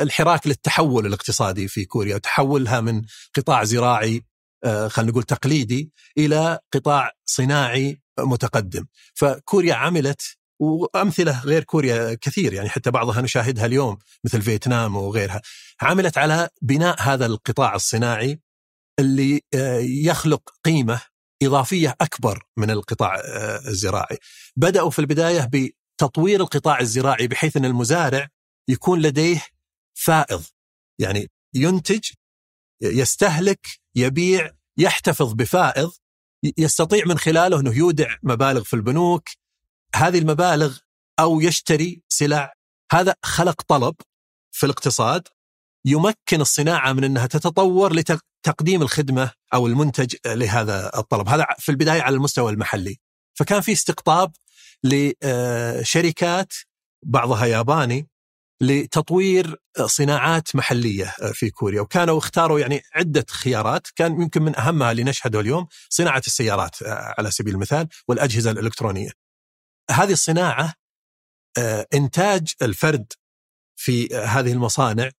[0.00, 3.02] الحراك للتحول الاقتصادي في كوريا وتحولها من
[3.36, 4.22] قطاع زراعي
[4.64, 8.86] خلينا نقول تقليدي إلى قطاع صناعي متقدم.
[9.14, 10.22] فكوريا عملت
[10.60, 15.40] وأمثلة غير كوريا كثير يعني حتى بعضها نشاهدها اليوم مثل فيتنام وغيرها.
[15.80, 18.40] عملت على بناء هذا القطاع الصناعي
[19.00, 19.40] اللي
[20.04, 21.00] يخلق قيمة
[21.42, 23.20] إضافية أكبر من القطاع
[23.66, 24.18] الزراعي.
[24.56, 28.28] بدأوا في البداية بتطوير القطاع الزراعي بحيث أن المزارع
[28.68, 29.42] يكون لديه
[29.94, 30.42] فائض.
[30.98, 32.00] يعني ينتج
[32.82, 35.92] يستهلك يبيع يحتفظ بفائض
[36.58, 39.28] يستطيع من خلاله إنه يودع مبالغ في البنوك.
[39.94, 40.78] هذه المبالغ
[41.20, 42.52] أو يشتري سلع.
[42.92, 43.94] هذا خلق طلب
[44.50, 45.28] في الاقتصاد
[45.84, 52.16] يمكن الصناعة من إنها تتطور لتقديم الخدمة أو المنتج لهذا الطلب، هذا في البداية على
[52.16, 52.96] المستوى المحلي.
[53.38, 54.32] فكان في استقطاب
[54.84, 56.52] لشركات
[57.06, 58.08] بعضها ياباني
[58.60, 65.04] لتطوير صناعات محلية في كوريا وكانوا اختاروا يعني عدة خيارات كان يمكن من أهمها اللي
[65.04, 66.76] نشهده اليوم صناعة السيارات
[67.18, 69.10] على سبيل المثال والأجهزة الإلكترونية.
[69.90, 70.74] هذه الصناعة
[71.94, 73.12] إنتاج الفرد
[73.76, 75.10] في هذه المصانع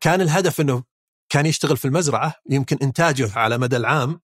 [0.00, 0.84] كان الهدف إنه
[1.28, 4.20] كان يشتغل في المزرعة يمكن إنتاجه على مدى العام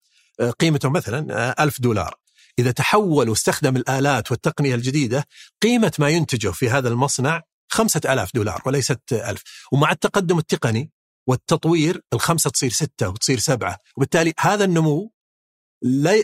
[0.61, 2.14] قيمته مثلا ألف دولار
[2.59, 5.25] إذا تحول واستخدم الآلات والتقنية الجديدة
[5.62, 9.42] قيمة ما ينتجه في هذا المصنع خمسة ألاف دولار وليست ألف.
[9.72, 10.92] ومع التقدم التقني
[11.28, 15.12] والتطوير الخمسة تصير ستة وتصير سبعة وبالتالي هذا النمو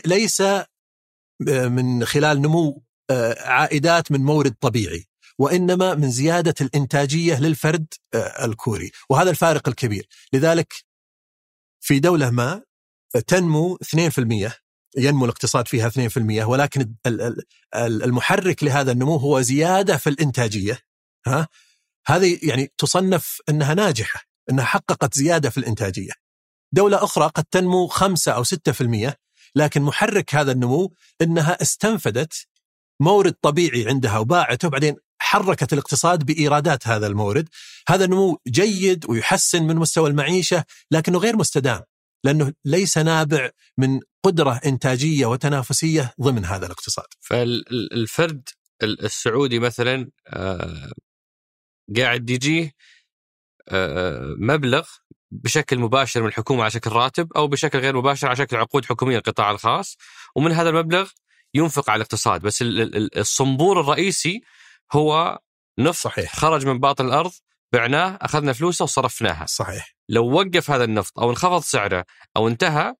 [0.05, 0.43] ليس
[1.47, 2.83] من خلال نمو
[3.37, 5.05] عائدات من مورد طبيعي
[5.39, 8.91] وإنما من زيادة الإنتاجية للفرد الكوري.
[9.09, 10.07] وهذا الفارق الكبير.
[10.33, 10.73] لذلك
[11.79, 12.63] في دولة ما
[13.27, 14.51] تنمو 2%
[14.97, 16.95] ينمو الاقتصاد فيها 2% ولكن
[17.75, 20.79] المحرك لهذا النمو هو زيادة في الإنتاجية
[21.27, 21.47] ها؟
[22.07, 26.11] هذه يعني تصنف أنها ناجحة أنها حققت زيادة في الإنتاجية.
[26.71, 29.13] دولة أخرى قد تنمو 5 أو 6%
[29.55, 32.47] لكن محرك هذا النمو إنها استنفدت
[33.01, 37.49] مورد طبيعي عندها وباعته وبعدين حركت الاقتصاد بإيرادات هذا المورد.
[37.87, 41.81] هذا النمو جيد ويحسن من مستوى المعيشة لكنه غير مستدام
[42.23, 47.05] لأنه ليس نابع من قدرة إنتاجية وتنافسية ضمن هذا الاقتصاد.
[47.19, 48.49] فالفرد
[48.83, 50.91] السعودي مثلا آه،
[51.97, 52.71] قاعد يجيه
[53.69, 54.87] آه، مبلغ
[55.31, 59.15] بشكل مباشر من الحكومة على شكل راتب أو بشكل غير مباشر على شكل عقود حكومية
[59.15, 59.97] للقطاع الخاص
[60.35, 61.09] ومن هذا المبلغ
[61.53, 62.63] ينفق على الاقتصاد بس
[63.17, 64.41] الصنبور الرئيسي
[64.93, 65.39] هو
[65.79, 66.35] نفط صحيح.
[66.35, 67.31] خرج من باطن الأرض
[67.73, 72.05] بعناه أخذنا فلوسه وصرفناها صحيح لو وقف هذا النفط أو انخفض سعره
[72.37, 72.95] أو انتهى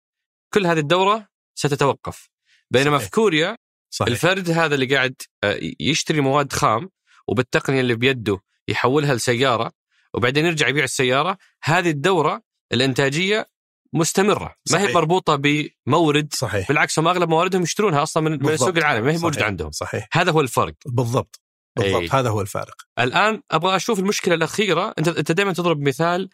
[0.53, 2.29] كل هذه الدورة ستتوقف
[2.71, 3.09] بينما صحيح.
[3.09, 3.57] في كوريا
[3.93, 4.11] صحيح.
[4.11, 6.89] الفرد هذا اللي قاعد آه، يشتري مواد خام
[7.27, 9.71] وبالتقنية اللي بيده يحولها لسيارة
[10.13, 11.37] وبعدين يرجع يبيع السيارة.
[11.63, 12.41] هذه الدورة
[12.73, 13.49] الإنتاجية
[13.93, 14.55] مستمرة.
[14.65, 14.81] صحيح.
[14.81, 16.67] ما هي مربوطة بمورد صحيح.
[16.67, 19.71] بالعكس هم أغلب مواردهم يشترونها أصلا من, من السوق العالمي ما هي موجودة عندهم.
[19.71, 20.07] صحيح.
[20.11, 20.73] هذا هو الفرق.
[20.85, 21.41] بالضبط.
[21.77, 22.01] بالضبط.
[22.01, 22.09] أي.
[22.19, 22.75] هذا هو الفارق.
[22.99, 24.93] الآن أبغى أشوف المشكلة الأخيرة.
[24.99, 26.29] انت أنت دائما تضرب مثال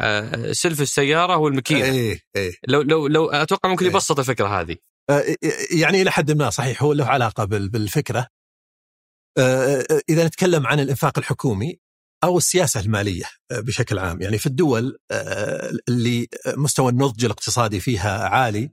[0.00, 4.76] آه، سلف السيارة والماكينه اي اي لو لو لو أتوقع ممكن يبسط الفكرة هذه.
[5.10, 5.24] آه،
[5.70, 8.28] يعني إلى حد ما صحيح هو له علاقة بالفكرة.
[10.08, 11.78] إذا نتكلم عن الإنفاق الحكومي
[12.24, 14.22] أو السياسة المالية بشكل عام.
[14.22, 14.98] يعني في الدول
[15.88, 18.70] اللي مستوى النضج الاقتصادي فيها عالي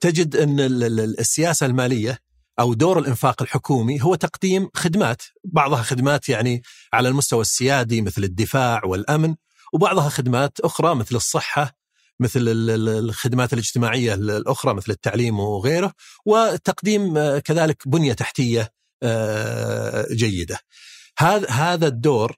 [0.00, 2.18] تجد إن السياسة المالية
[2.60, 8.84] أو دور الإنفاق الحكومي هو تقديم خدمات، بعضها خدمات يعني على المستوى السيادي مثل الدفاع
[8.84, 9.34] والأمن،
[9.72, 11.72] وبعضها خدمات أخرى مثل الصحة،
[12.20, 12.40] مثل
[12.88, 15.92] الخدمات الاجتماعية الأخرى مثل التعليم وغيره،
[16.26, 18.70] وتقديم آه، كذلك بنية تحتية آه،
[20.12, 20.58] جيدة.
[21.18, 22.36] هذا هذا الدور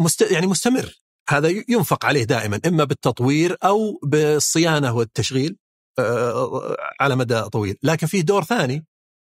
[0.00, 5.56] مست يعني مستمر، هذا ينفق عليه دائما إما بالتطوير أو بالصيانة والتشغيل
[5.98, 8.86] آه، على مدى طويل، لكن فيه دور ثاني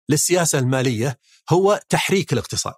[0.10, 1.17] للسياسة المالية
[1.49, 2.75] هو تحريك الاقتصاد.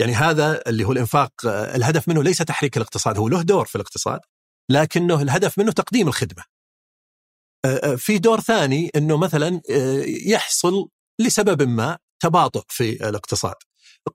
[0.00, 4.20] يعني هذا اللي هو الإنفاق الهدف منه ليس تحريك الاقتصاد هو له دور في الاقتصاد
[4.70, 6.44] لكنه الهدف منه تقديم الخدمة.
[7.96, 9.60] في دور ثاني إنه مثلا
[10.26, 10.88] يحصل
[11.20, 13.54] لسبب ما تباطؤ في الاقتصاد.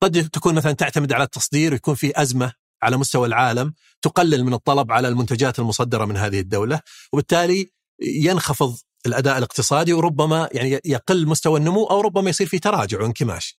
[0.01, 4.91] قد تكون مثلا تعتمد على التصدير ويكون في أزمة على مستوى العالم تقلل من الطلب
[4.91, 6.81] على المنتجات المصدرة من هذه الدولة
[7.13, 13.59] وبالتالي ينخفض الأداء الاقتصادي وربما يعني يقل مستوى النمو أو ربما يصير في تراجع وانكماش.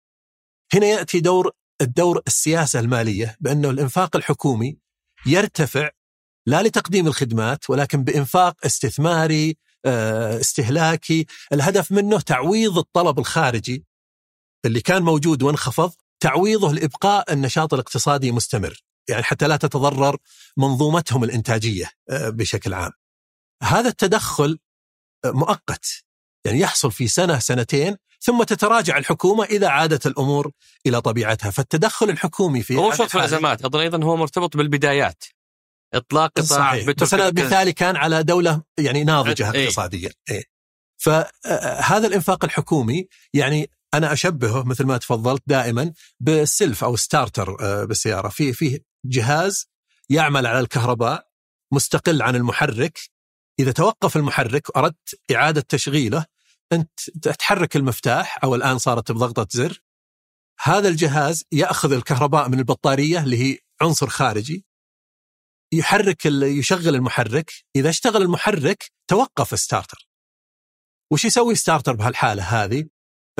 [0.74, 4.78] هنا يأتي دور الدور السياسة المالية بانه الإنفاق الحكومي
[5.26, 5.90] يرتفع
[6.46, 13.86] لا لتقديم الخدمات ولكن بإنفاق استثماري آه، استهلاكي، الهدف منه تعويض الطلب الخارجي
[14.66, 20.18] اللي كان موجود وانخفض، تعويضه لإبقاء النشاط الاقتصادي مستمر، يعني حتى لا تتضرر
[20.58, 22.92] منظومتهم الإنتاجية آه، بشكل عام.
[23.64, 24.60] هذا التدخل
[25.26, 25.86] مؤقت.
[26.46, 30.52] يعني يحصل في سنة سنتين ثم تتراجع الحكومة إذا عادت الأمور
[30.86, 31.52] إلى طبيعتها.
[31.52, 35.24] فالتدخل الحكومي في هو شوف في الأزمات أظن أيضا هو مرتبط بالبدايات.
[35.94, 39.64] إطلاق قطاع بس أنا مثالي كان على دولة يعني ناضجة إيه.
[39.64, 40.12] اقتصاديا.
[40.30, 40.44] إيه.
[40.98, 48.30] فهذا الإنفاق الحكومي يعني أنا أشبهه مثل ما تفضلت دائما بالسلف أو starter آه، بالسيارة.
[48.30, 49.70] في فيه جهاز
[50.10, 51.28] يعمل على الكهرباء
[51.74, 53.00] مستقل عن المحرك.
[53.60, 56.26] إذا توقف المحرك واردت إعادة تشغيله.
[56.72, 59.82] أنت تحرك المفتاح أو الآن صارت بضغطة زر.
[60.64, 64.66] هذا الجهاز يأخذ الكهرباء من البطارية اللي هي عنصر خارجي.
[65.74, 67.52] يحرك يشغل المحرك.
[67.76, 70.08] إذا اشتغل المحرك توقف starter
[71.12, 72.90] وش يسوي starter بهالحالة هذه؟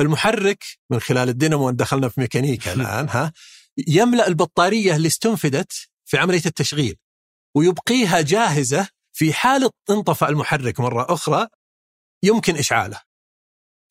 [0.00, 3.32] المحرك من خلال الدينامو دخلنا في ميكانيكا الآن ها
[3.88, 5.72] يملأ البطارية اللي استنفدت
[6.04, 6.96] في عملية التشغيل
[7.56, 11.48] ويبقيها جاهزة في حالة انطفأ المحرك مرة أخرى
[12.22, 13.00] يمكن إشعاله.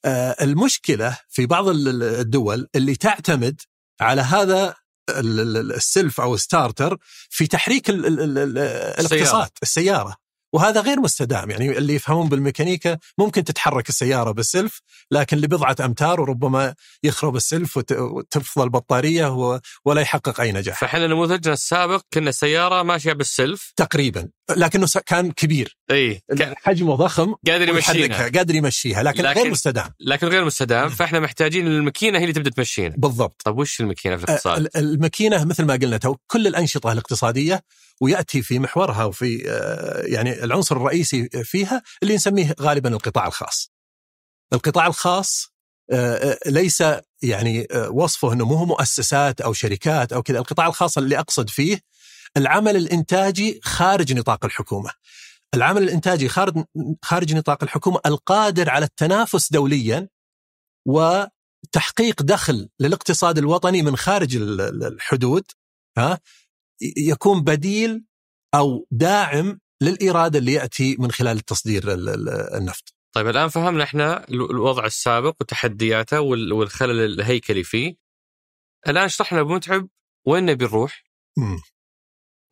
[0.05, 3.61] آه، المشكلة في بعض الدول اللي تعتمد
[4.01, 4.75] على هذا
[5.09, 6.97] السلف أو starter
[7.29, 10.17] في تحريك الاقتصاد السيارة.
[10.53, 14.81] وهذا غير مستدام يعني اللي يفهمون بالميكانيكا ممكن تتحرك السيارة بالسلف
[15.11, 20.79] لكن لبضعه أمتار وربما يخرب السلف وتفضل البطاريه ولا يحقق أي نجاح.
[20.79, 25.77] فإحنا نموذجنا السابق كنا السياره ماشية بالسلف تقريبا لكنه كان كبير.
[25.91, 26.21] إي
[26.55, 29.93] حجمه ضخم قادر يمشيها قادر يمشيها لكن, لكن غير مستدام.
[29.99, 32.95] لكن غير مستدام فإحنا محتاجين الماكينة هي اللي تبدأ تمشينا.
[32.97, 33.41] بالضبط.
[33.45, 37.63] طيب وش الماكينة في الاقتصاد؟ الماكينة مثل ما قلنا تو كل الأنشطة الاقتصادية
[38.01, 43.71] ويأتي في محورها وفي آه، يعني العنصر الرئيسي فيها اللي نسميه غالبا القطاع الخاص.
[44.53, 45.53] القطاع الخاص
[45.91, 46.83] آه، آه، ليس
[47.21, 51.79] يعني وصفه إنه مو مؤسسات أو شركات أو كذا، القطاع الخاص اللي أقصد فيه
[52.37, 54.91] العمل الإنتاجي خارج نطاق الحكومة.
[55.53, 56.63] العمل الإنتاجي خارج
[57.03, 60.09] خارج نطاق الحكومة القادر على التنافس دوليا
[60.87, 65.43] وتحقيق دخل للاقتصاد الوطني من خارج الحدود
[65.97, 66.19] ها
[66.97, 68.05] يكون بديل
[68.55, 71.83] أو داعم للإرادة اللي يأتي من خلال التصدير
[72.57, 72.93] النفط.
[73.15, 77.95] طيب الآن فهمنا إحنا الوضع السابق وتحدياته والخلل الهيكلي فيه.
[78.87, 79.87] الآن شرحنا بمتعب
[80.27, 81.03] وين نبي نروح؟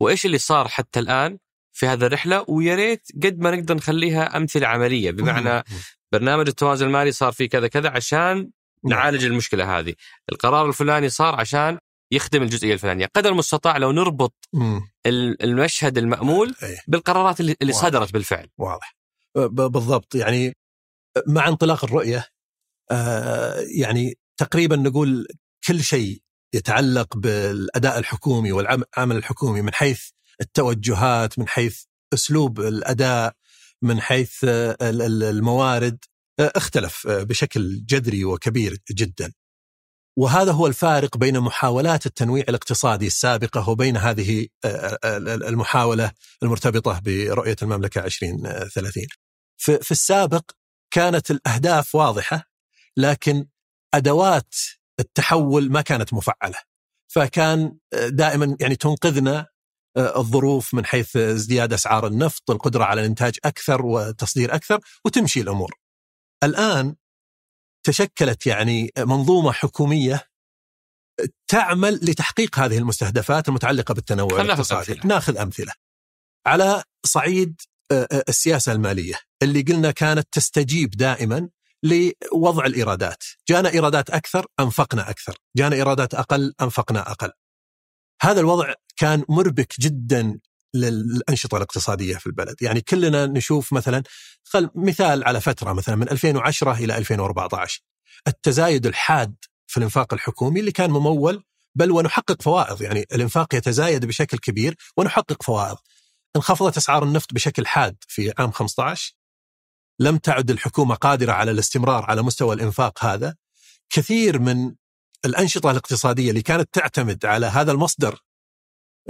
[0.00, 1.38] وإيش اللي صار حتى الآن
[1.72, 5.64] في هذه الرحلة ويا ريت قد ما نقدر نخليها أمثلة عملية بمعنى
[6.12, 8.50] برنامج التوازن المالي صار فيه كذا كذا عشان
[8.84, 8.98] نعم.
[8.98, 9.94] نعالج المشكلة هذه،
[10.32, 11.78] القرار الفلاني صار عشان
[12.12, 14.48] يخدم الجزئية الفلانية، قدر المستطاع لو نربط
[15.42, 16.78] المشهد المأمول إيه.
[16.88, 18.48] بالقرارات اللي صدرت بالفعل.
[18.58, 18.96] واضح.
[19.50, 20.56] بالضبط يعني
[21.26, 22.26] مع انطلاق الرؤية
[22.90, 25.26] آه يعني تقريبا نقول
[25.66, 26.22] كل شيء
[26.56, 30.02] يتعلق بالأداء الحكومي والعمل الحكومي من حيث
[30.40, 31.82] التوجهات من حيث
[32.14, 33.32] أسلوب الأداء
[33.82, 34.44] من حيث
[34.82, 35.98] الموارد
[36.40, 39.32] اختلف بشكل جذري وكبير جدا.
[40.18, 44.46] وهذا هو الفارق بين محاولات التنويع الاقتصادي السابقة وبين هذه
[45.24, 49.06] المحاولة المرتبطة برؤية المملكة 2030.
[49.56, 50.50] في السابق
[50.90, 52.50] كانت الأهداف واضحة
[52.96, 53.46] لكن
[53.94, 54.54] أدوات
[55.00, 56.58] التحول ما كانت مفعلة.
[57.12, 57.78] فكان
[58.08, 59.46] دائما يعني تنقذنا
[59.96, 65.74] آه، الظروف من حيث ازدياد أسعار النفط، القدرة على الإنتاج أكثر وتصدير أكثر وتمشي الأمور.
[66.44, 66.96] الآن
[67.86, 70.28] تشكلت يعني منظومة حكومية
[71.50, 74.92] تعمل لتحقيق هذه المستهدفات المتعلقة بالتنوع الاقتصادي.
[74.92, 75.06] أمثلة.
[75.06, 75.72] ناخذ أمثلة.
[76.46, 77.60] على صعيد
[77.92, 81.48] آه، آه، السياسة المالية اللي قلنا كانت تستجيب دائما
[81.86, 87.30] لوضع الإيرادات، جانا إيرادات أكثر أنفقنا أكثر، جانا إيرادات أقل أنفقنا أقل.
[88.22, 90.38] هذا الوضع كان مربك جدا
[90.74, 94.02] للأنشطة الاقتصادية في البلد، يعني كلنا نشوف مثلا
[94.44, 97.82] خل مثال على فترة مثلا من 2010 إلى 2014
[98.28, 99.34] التزايد الحاد
[99.66, 102.82] في الإنفاق الحكومي اللي كان ممول بل ونحقق فوائض.
[102.82, 105.76] يعني الإنفاق يتزايد بشكل كبير ونحقق فوائض.
[106.36, 109.15] انخفضت أسعار النفط بشكل حاد في عام 15
[110.00, 113.34] لم تعد الحكومة قادرة على الاستمرار على مستوى الإنفاق هذا
[113.90, 114.74] كثير من
[115.24, 118.20] الأنشطة الاقتصادية اللي كانت تعتمد على هذا المصدر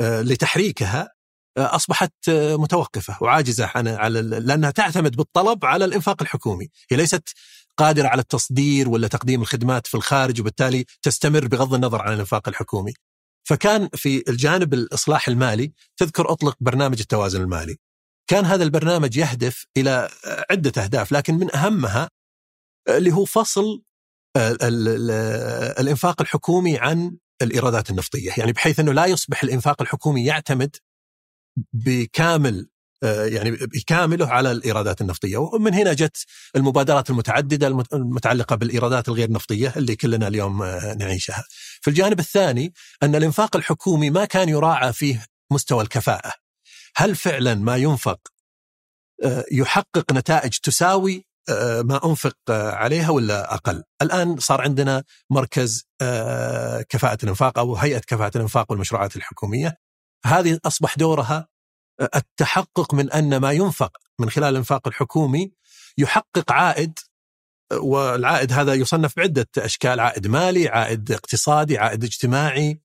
[0.00, 1.08] آه، لتحريكها
[1.56, 7.28] آه، أصبحت آه، متوقفة وعاجزة عن على لأنها تعتمد بالطلب على الإنفاق الحكومي، هي ليست
[7.76, 12.92] قادرة على التصدير ولا تقديم الخدمات في الخارج وبالتالي تستمر بغض النظر عن الإنفاق الحكومي.
[13.44, 17.76] فكان في الجانب الإصلاح المالي تذكر أطلق برنامج التوازن المالي.
[18.26, 20.08] كان هذا البرنامج يهدف إلى
[20.50, 22.10] عدة أهداف لكن من أهمها
[22.88, 23.82] اللي هو فصل
[25.80, 30.76] الإنفاق الحكومي عن الإيرادات النفطية، يعني بحيث إنه لا يصبح الإنفاق الحكومي يعتمد
[31.72, 32.68] بكامل
[33.02, 36.16] يعني بكامله على الإيرادات النفطية، ومن هنا جت
[36.56, 40.64] المبادرات المتعددة المتعلقة بالإيرادات الغير نفطية اللي كلنا اليوم
[40.98, 41.44] نعيشها.
[41.80, 42.72] في الجانب الثاني
[43.02, 46.32] أن الإنفاق الحكومي ما كان يراعى فيه مستوى الكفاءة.
[46.96, 48.20] هل فعلا ما ينفق
[49.52, 56.82] يحقق نتائج تساوي آه، ما أنفق آه، عليها ولا أقل؟ الآن صار عندنا مركز آه،
[56.82, 59.78] كفاءة الإنفاق أو هيئة كفاءة الإنفاق والمشروعات الحكومية.
[60.24, 61.48] هذه أصبح دورها
[62.16, 65.52] التحقق من أن ما ينفق من خلال الإنفاق الحكومي
[65.98, 66.98] يحقق عائد
[67.72, 72.80] والعائد هذا يصنف بعدة أشكال، عائد مالي، عائد اقتصادي، عائد اجتماعي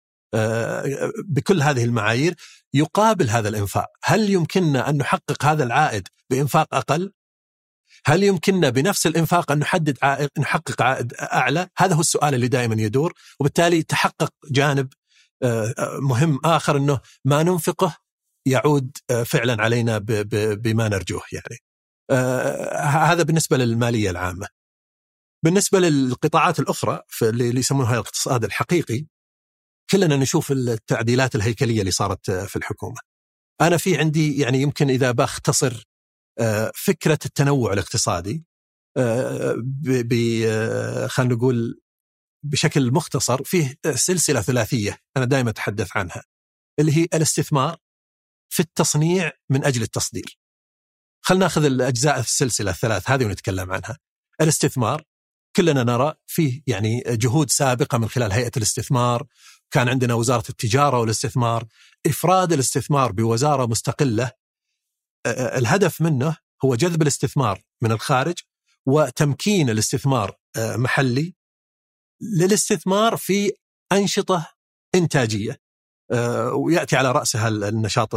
[1.25, 2.35] بكل هذه المعايير
[2.73, 7.11] يقابل هذا الإنفاق، هل يمكننا أن نحقق هذا العائد بإنفاق أقل؟
[8.05, 12.81] هل يمكننا بنفس الإنفاق أن نحدد عائد نحقق عائد أعلى؟ هذا هو السؤال اللي دائما
[12.81, 14.93] يدور وبالتالي تحقق جانب
[15.43, 17.97] آه، آه، مهم آخر أنه ما ننفقه
[18.45, 19.97] يعود آه، فعلا علينا
[20.55, 21.57] بما نرجوه يعني.
[22.83, 24.47] هذا بالنسبة للمالية العامة.
[25.43, 29.05] بالنسبة للقطاعات الأخرى اللي يسمونها الاقتصاد الحقيقي
[29.91, 32.99] كلنا نشوف التعديلات الهيكلية اللي صارت في الحكومة.
[33.61, 35.83] أنا في عندي يعني يمكن إذا بختصر
[36.39, 38.45] آه، فكرة التنوع الاقتصادي
[38.97, 39.55] آه،
[40.45, 41.81] آه، خلينا نقول
[42.45, 46.23] بشكل مختصر فيه سلسلة ثلاثية أنا دائما أتحدث عنها
[46.79, 47.77] اللي هي الاستثمار
[48.49, 50.39] في التصنيع من أجل التصدير.
[51.21, 53.97] خلينا ناخذ الأجزاء السلسلة الثلاث هذه ونتكلم عنها.
[54.41, 55.03] الاستثمار
[55.55, 59.27] كلنا نرى فيه يعني جهود سابقة من خلال هيئة الاستثمار،
[59.71, 61.65] كان عندنا وزارة التجارة والاستثمار،
[62.07, 64.31] إفراد الاستثمار بوزارة مستقلة
[65.27, 68.35] الهدف منه هو جذب الاستثمار من الخارج
[68.85, 71.35] وتمكين الاستثمار محلي
[72.21, 73.51] للاستثمار في
[73.91, 74.49] أنشطة
[74.95, 75.61] إنتاجية
[76.53, 78.15] ويأتي على رأسها النشاط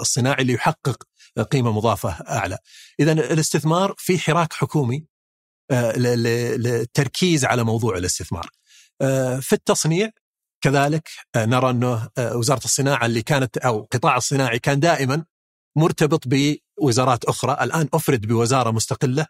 [0.00, 1.02] الصناعي اللي يحقق
[1.50, 2.58] قيمة مضافة أعلى.
[3.00, 5.06] اذا الاستثمار في حراك حكومي
[5.96, 8.50] للتركيز على موضوع الاستثمار.
[9.40, 10.10] في التصنيع
[10.62, 15.24] كذلك نرى أنه وزارة الصناعة اللي كانت أو القطاع الصناعي كان دائما
[15.76, 19.26] مرتبط بوزارات أخرى، الآن أفرد بوزارة مستقلة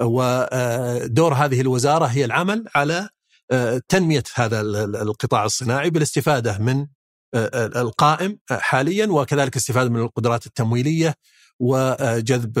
[0.00, 3.08] ودور هذه الوزارة هي العمل على
[3.88, 4.60] تنمية هذا
[5.02, 6.86] القطاع الصناعي بالاستفادة من
[7.76, 11.14] القائم حاليا وكذلك استفادة من القدرات التمويلية
[11.60, 12.58] وجذب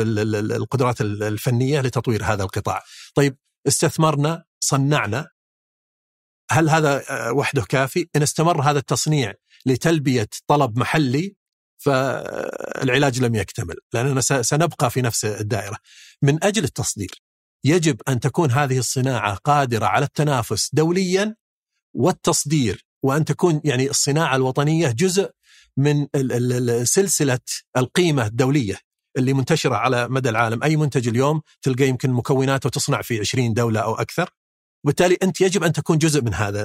[0.52, 2.82] القدرات الفنية لتطوير هذا القطاع.
[3.14, 3.36] طيب
[3.66, 5.28] استثمرنا صنعنا
[6.50, 9.34] هل هذا وحده كافي؟ إن استمر هذا التصنيع
[9.66, 11.36] لتلبية طلب محلي
[11.78, 15.76] فالعلاج لم يكتمل لأننا سنبقى في نفس الدائرة.
[16.22, 17.22] من أجل التصدير
[17.64, 21.36] يجب أن تكون هذه الصناعة قادرة على التنافس دوليا
[21.94, 25.30] والتصدير وأن تكون يعني الصناعة الوطنية جزء
[25.76, 26.06] من
[26.84, 27.38] سلسلة
[27.76, 28.78] القيمة الدولية
[29.18, 33.80] اللي منتشرة على مدى العالم، أي منتج اليوم تلقى يمكن مكوناته تصنع في 20 دولة
[33.80, 34.30] أو أكثر.
[34.84, 36.62] وبالتالي أنت يجب أن تكون جزء من هذا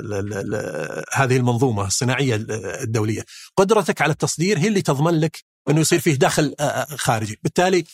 [1.13, 2.35] هذه المنظومة الصناعية
[2.83, 3.25] الدولية.
[3.57, 6.55] قدرتك على التصدير هي اللي تضمن لك أنه يصير فيه دخل
[6.97, 7.85] خارجي، بالتالي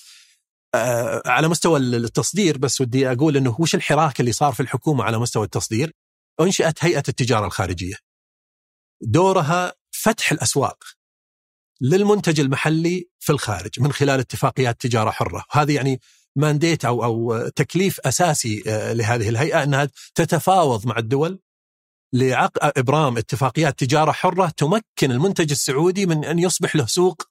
[1.25, 5.45] على مستوى التصدير بس ودي أقول أنه وش الحراك اللي صار في الحكومة على مستوى
[5.45, 5.93] التصدير؟
[6.41, 7.95] أنشئت هيئة التجارة الخارجية.
[9.01, 10.83] دورها فتح الأسواق
[11.81, 16.01] للمنتج المحلي في الخارج من خلال اتفاقيات تجارة حرة، هذه يعني
[16.37, 21.39] مانديت أو أو تكليف أساسي لهذه الهيئة أنها تتفاوض مع الدول
[22.13, 27.21] لعقد إبرام اتفاقيات تجارة حرة تمكن المنتج السعودي من أن يصبح له سوق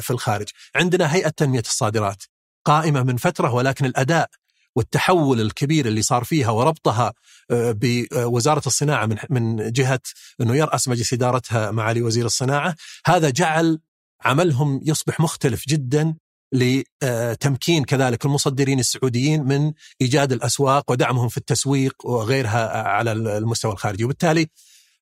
[0.00, 0.48] في الخارج.
[0.74, 2.22] عندنا هيئة تنمية الصادرات
[2.64, 4.30] قائمة من فترة ولكن الأداء
[4.76, 7.12] والتحول الكبير اللي صار فيها وربطها
[7.50, 10.00] بوزارة الصناعة من من جهة
[10.40, 12.74] انه يراس مجلس ادارتها معالي وزير الصناعة،
[13.06, 13.80] هذا جعل
[14.24, 16.14] عملهم يصبح مختلف جدا
[16.52, 24.46] لتمكين كذلك المصدرين السعوديين من إيجاد الأسواق ودعمهم في التسويق وغيرها على المستوى الخارجي، وبالتالي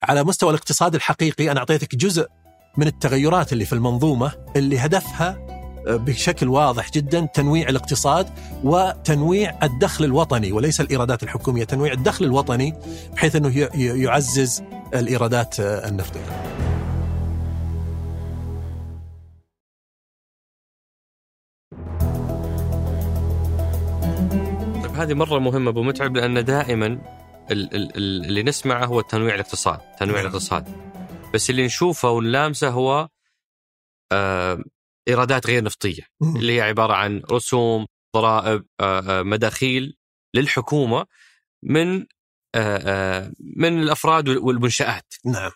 [0.02, 2.26] على مستوى الاقتصاد الحقيقي أنا أعطيتك جزء
[2.76, 5.38] من التغيرات اللي في المنظومة اللي هدفها
[5.86, 8.28] بشكل واضح جدا تنويع الاقتصاد
[8.64, 12.74] وتنويع الدخل الوطني وليس الإيرادات الحكومية، تنويع الدخل الوطني
[13.12, 14.62] بحيث أنه يعزز
[14.94, 16.67] الإيرادات النفطية.
[24.98, 27.00] هذه مرة مهمة أبو متعب لأن دائما
[27.50, 30.88] اللي نسمعه هو تنويع الاقتصاد، تنويع الاقتصاد.
[31.34, 33.08] بس اللي نشوفه ونلامسه هو
[34.12, 34.64] آه
[35.08, 37.86] إيرادات غير نفطية اللي هي عبارة عن رسوم
[38.16, 38.64] ضرائب
[39.26, 39.96] مداخيل
[40.34, 41.06] للحكومة
[41.62, 42.06] من
[43.56, 45.14] من الأفراد والمنشآت.
[45.24, 45.50] نعم.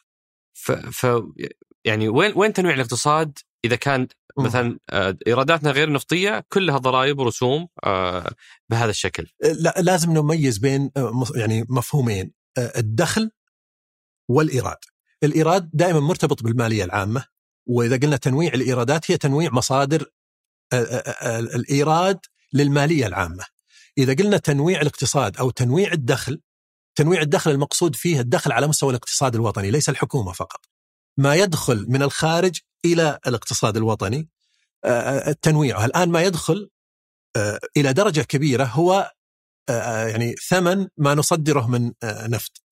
[0.55, 1.23] ف, ف
[1.85, 4.09] يعني وين وين تنويع الاقتصاد إذا كان
[4.39, 4.79] مثلا
[5.27, 7.69] إيراداتنا غير نفطية كلها ضرائب ورسوم
[8.71, 10.91] بهذا الشكل لا لازم نميز بين
[11.35, 13.31] يعني مفهومين الدخل
[14.29, 14.79] والإيراد
[15.23, 17.25] الإيراد دائما مرتبط بالمالية العامة
[17.67, 20.11] وإذا قلنا تنويع الإيرادات هي تنويع مصادر
[21.33, 22.19] الإيراد
[22.53, 23.45] للمالية العامة.
[23.99, 26.41] إذا قلنا تنويع الاقتصاد أو تنويع الدخل
[26.95, 30.61] تنويع الدخل المقصود فيه الدخل على مستوى الاقتصاد الوطني ليس الحكومة فقط.
[31.17, 34.29] ما يدخل من الخارج إلى الاقتصاد الوطني
[35.43, 36.71] تنويعه، الآن ما يدخل
[37.77, 39.13] إلى درجة كبيرة هو
[39.69, 42.63] يعني ثمن ما نصدره من نفط.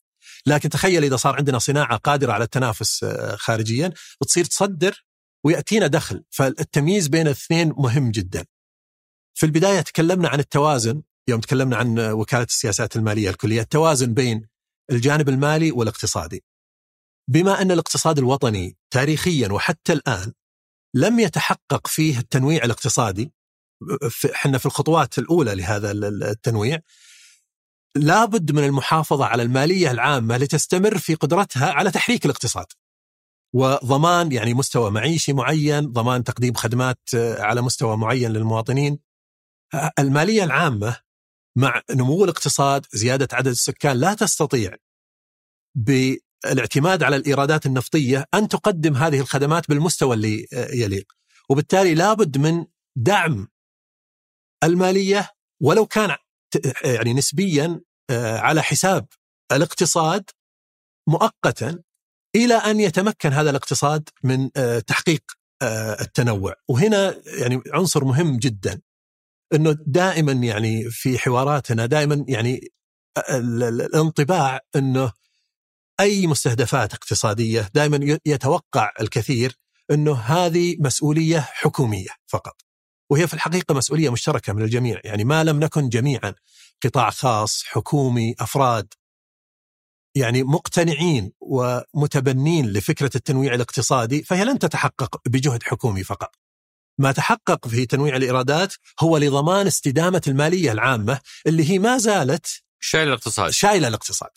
[0.47, 3.05] لكن تخيل إذا صار عندنا صناعة قادرة على التنافس
[3.35, 5.05] خارجيا بتصير تصدر
[5.45, 8.47] ويأتينا دخل فالتمييز بين الاثنين مهم جدا.
[9.35, 14.47] في البداية تكلمنا عن التوازن يوم تكلمنا عن وكالة السياسات المالية الكلية، التوازن بين
[14.91, 16.45] الجانب المالي والاقتصادي.
[17.31, 20.33] بما أن الاقتصاد الوطني تاريخيا وحتى الآن
[20.95, 23.33] لم يتحقق فيه التنويع الاقتصادي
[24.35, 25.91] إحنا في الخطوات الأولى لهذا
[26.31, 26.78] التنويع
[27.97, 32.66] لابد من المحافظة على المالية العامة لتستمر في قدرتها على تحريك الاقتصاد.
[33.55, 38.99] وضمان يعني مستوى معيشي معين، ضمان تقديم خدمات على مستوى معين للمواطنين.
[39.99, 40.97] المالية العامة
[41.57, 44.76] مع نمو الاقتصاد، زيادة عدد السكان لا تستطيع
[46.45, 51.12] بالاعتماد على الإيرادات النفطية أن تقدم هذه الخدمات بالمستوى اللي يليق.
[51.49, 52.66] وبالتالي لابد من
[52.97, 53.49] دعم
[54.64, 55.30] المالية
[55.62, 56.16] ولو كان
[56.84, 57.80] يعني نسبيا
[58.11, 59.07] على حساب
[59.53, 60.30] الاقتصاد
[61.09, 61.82] مؤقتا
[62.36, 64.51] إلى أن يتمكن هذا الاقتصاد من
[64.86, 65.22] تحقيق
[66.01, 68.80] التنوع وهنا يعني عنصر مهم جدا
[69.55, 72.72] إنه دائما يعني في حواراتنا دائما يعني
[73.30, 75.12] الانطباع إنه
[76.01, 79.57] أي مستهدفات اقتصادية دائما يتوقع الكثير
[79.91, 82.63] إنه هذه مسؤولية حكومية فقط.
[83.11, 86.35] وهي في الحقيقة مسؤولية مشتركة من الجميع، يعني ما لم نكن جميعا
[86.85, 88.95] قطاع خاص، حكومي، أفراد
[90.15, 96.37] يعني مقتنعين ومتبنين لفكرة التنويع الاقتصادي فهي لن تتحقق بجهد حكومي فقط.
[96.99, 103.09] ما تحقق في تنويع الإيرادات هو لضمان استدامة المالية العامة اللي هي ما زالت شايله
[103.09, 104.31] الاقتصاد شايلة الاقتصاد.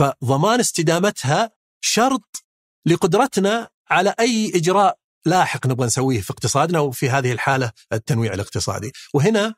[0.00, 2.44] فضمان استدامتها شرط
[2.86, 9.54] لقدرتنا على أي إجراء لاحق نبغى نسويه في اقتصادنا وفي هذه الحالة التنويع الاقتصادي، وهنا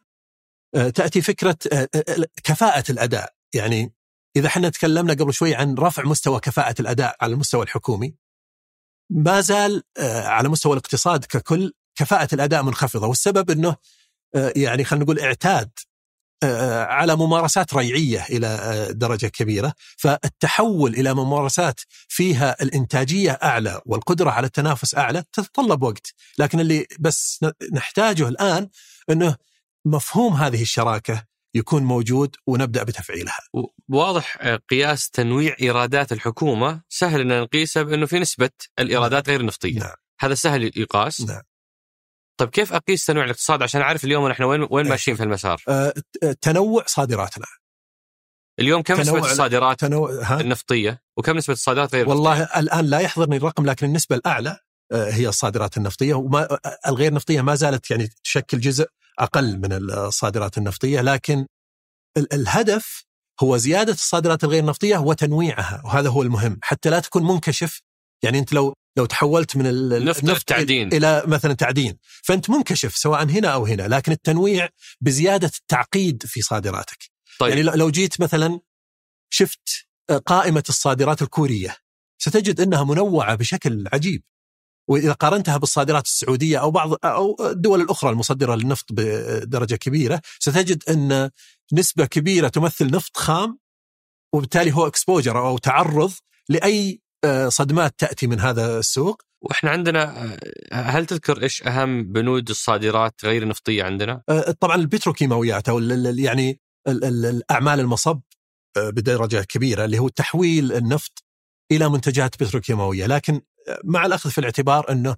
[0.74, 3.94] آه، تأتي فكرة آه، آه، كفاءة الأداء، يعني
[4.36, 8.14] إذا إحنا تكلمنا قبل شوي عن رفع مستوى كفاءة الأداء على المستوى الحكومي
[9.10, 9.82] ما زال
[10.24, 13.06] على مستوى الاقتصاد ككل كفاءة الأداء منخفضة.
[13.06, 13.76] والسبب إنه
[14.34, 15.70] يعني خلينا نقول إعتاد
[16.88, 24.46] على ممارسات ريعية إلى آه، درجة كبيرة، فالتحول إلى ممارسات فيها الإنتاجية أعلى والقدرة على
[24.46, 28.68] التنافس أعلى تتطلب وقت، لكن اللي بس نحتاجه الآن
[29.10, 29.36] إنه
[29.84, 31.24] مفهوم هذه الشراكة
[31.54, 33.38] يكون موجود ونبدأ بتفعيلها.
[33.88, 39.78] واضح آه، قياس تنويع إيرادات الحكومة سهل إن نقيسه بإنه في نسبة الإيرادات غير النفطيه.
[39.78, 39.94] نعم.
[40.20, 41.20] هذا سهل يقاس.
[41.20, 41.42] نعم.
[42.42, 44.90] طيب كيف أقيس تنوع الاقتصاد عشان أعرف اليوم نحن وين وين إيه.
[44.90, 45.94] ماشيين في المسار؟ أه
[46.40, 47.46] تنوع صادراتنا
[48.60, 53.36] اليوم كم نسبة الصادرات تنوع؟ النفطية وكم نسبة الصادرات غير والله نفطية؟ الآن لا يحضرني
[53.36, 54.58] الرقم لكن النسبة الأعلى
[54.92, 58.86] آه، هي الصادرات النفطية وما آه، الغير نفطية ما زالت يعني تشكل جزء
[59.18, 61.46] أقل من الصادرات النفطية لكن
[62.32, 63.04] الهدف
[63.42, 67.80] هو زيادة الصادرات الغير نفطية وتنويعها وهذا هو المهم حتى لا تكون منكشف
[68.24, 71.98] يعني أنت لو لو تحولت من النفط التعدين إلى مثلا تعدين.
[72.22, 74.68] فأنت منكشف سواء هنا أو هنا لكن التنويع
[75.00, 77.10] بزيادة التعقيد في صادراتك.
[77.38, 77.50] طيب.
[77.50, 78.60] يعني لو جيت مثلا
[79.30, 79.86] شفت
[80.26, 81.76] قائمة الصادرات الكورية
[82.18, 84.22] ستجد إنها منوعة بشكل عجيب.
[84.88, 91.30] وإذا قارنتها بالصادرات السعودية أو بعض أو الدول الأخرى المصدرة للنفط بدرجة كبيرة ستجد أن
[91.72, 93.58] نسبة كبيرة تمثل نفط خام
[94.34, 96.12] وبالتالي هو اكسبوجر أو تعرض
[96.48, 97.01] لأي آه،
[97.48, 100.24] صدمات تأتي من هذا السوق؟ وإحنا عندنا
[100.72, 106.60] آه، هل تذكر إيش أهم بنود الصادرات غير النفطية عندنا؟ آه، طبعا البتروكيماويات أو يعني
[106.88, 108.20] الأعمال المصب
[108.78, 111.24] بدرجة كبيرة اللي هو تحويل النفط
[111.72, 113.40] إلى منتجات بتروكيماويه، لكن
[113.84, 115.16] مع الأخذ في الاعتبار إنه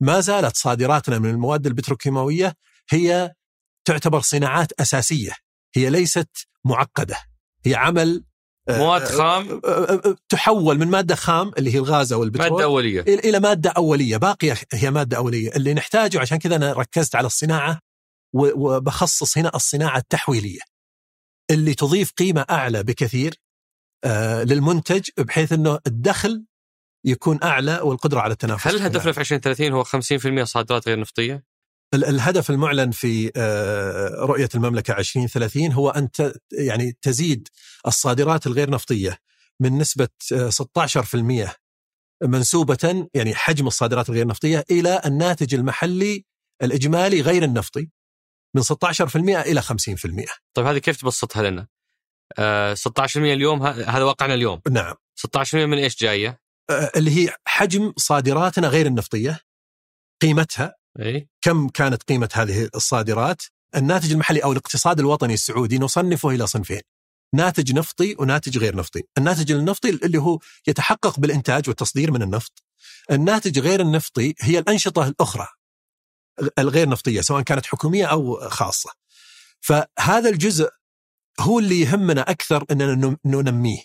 [0.00, 2.54] ما زالت صادراتنا من المواد البتروكيماويه
[2.90, 3.34] هي
[3.84, 5.32] تعتبر صناعات أساسية،
[5.74, 7.16] هي ليست معقدة،
[7.66, 8.24] هي عمل
[8.70, 9.60] مواد خام؟
[10.28, 13.00] تحول من مادة خام اللي هي الغاز أو البترول مادة أولية.
[13.00, 14.16] إلى مادة أولية.
[14.16, 15.50] باقيه هي مادة أولية.
[15.56, 17.80] اللي نحتاجه عشان كذا أنا ركزت على الصناعة
[18.34, 20.60] وبخصص هنا الصناعة التحويلية
[21.50, 23.34] اللي تضيف قيمة أعلى بكثير
[24.44, 26.44] للمنتج بحيث إنه الدخل
[27.06, 31.44] يكون أعلى والقدرة على التنافس هل هدفنا في 2030 هو 50% صادرات غير نفطية؟
[31.94, 36.08] الهدف المعلن في آه، رؤية المملكة 2030 هو أن
[36.52, 37.48] يعني تزيد
[37.86, 39.18] الصادرات الغير نفطية
[39.60, 40.08] من نسبة
[40.48, 41.48] 16%
[42.22, 46.24] آه، منسوبة يعني حجم الصادرات الغير نفطية إلى الناتج المحلي
[46.62, 47.88] الإجمالي غير النفطي
[48.56, 51.68] من 16% إلى 50% طيب هذه كيف تبسطها لنا؟
[52.38, 54.94] آه 16% اليوم هذا واقعنا اليوم نعم
[55.36, 56.40] 16% من إيش جاية؟
[56.70, 59.40] آه اللي هي حجم صادراتنا غير النفطية
[60.22, 63.42] قيمتها أي؟ كم كانت قيمة هذه الصادرات؟
[63.76, 66.80] الناتج المحلي أو الاقتصاد الوطني السعودي نصنفه إلى صنفين.
[67.34, 69.02] ناتج نفطي وناتج غير نفطي.
[69.18, 72.64] الناتج النفطي اللي هو يتحقق بالإنتاج والتصدير من النفط.
[73.10, 75.46] الناتج غير النفطي هي الأنشطة الأخرى
[76.58, 78.90] الغير نفطية سواء كانت حكومية أو خاصة.
[79.60, 80.70] فهذا الجزء
[81.40, 83.84] هو اللي يهمنا أكثر أننا ننميه.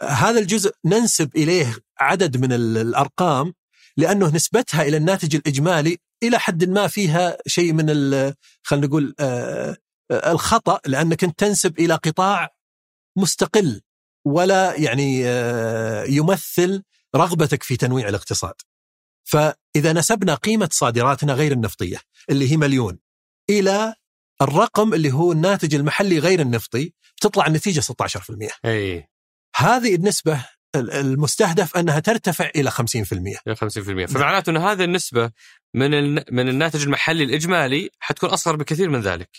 [0.00, 3.54] هذا الجزء ننسب إليه عدد من الأرقام
[3.96, 7.86] لأنه نسبتها إلى الناتج الإجمالي إلى حد ما فيها شيء من
[8.62, 9.76] خلينا نقول آه،
[10.10, 12.54] آه، الخطأ لأنك أنت تنسب إلى قطاع
[13.18, 13.80] مستقل
[14.26, 16.82] ولا يعني آه، يمثل
[17.16, 18.54] رغبتك في تنويع الاقتصاد.
[19.24, 22.98] فإذا نسبنا قيمة صادراتنا غير النفطية اللي هي مليون
[23.50, 23.94] إلى
[24.42, 28.50] الرقم اللي هو الناتج المحلي غير النفطي تطلع النتيجة 16%.
[28.64, 29.08] اي
[29.56, 30.46] هذه النسبة
[30.76, 32.76] المستهدف أنها ترتفع إلى 50%
[33.46, 35.30] إلى 50% فمعناته إن هذه النسبة
[35.74, 39.30] من من الناتج المحلي الإجمالي حتكون أصغر بكثير من ذلك.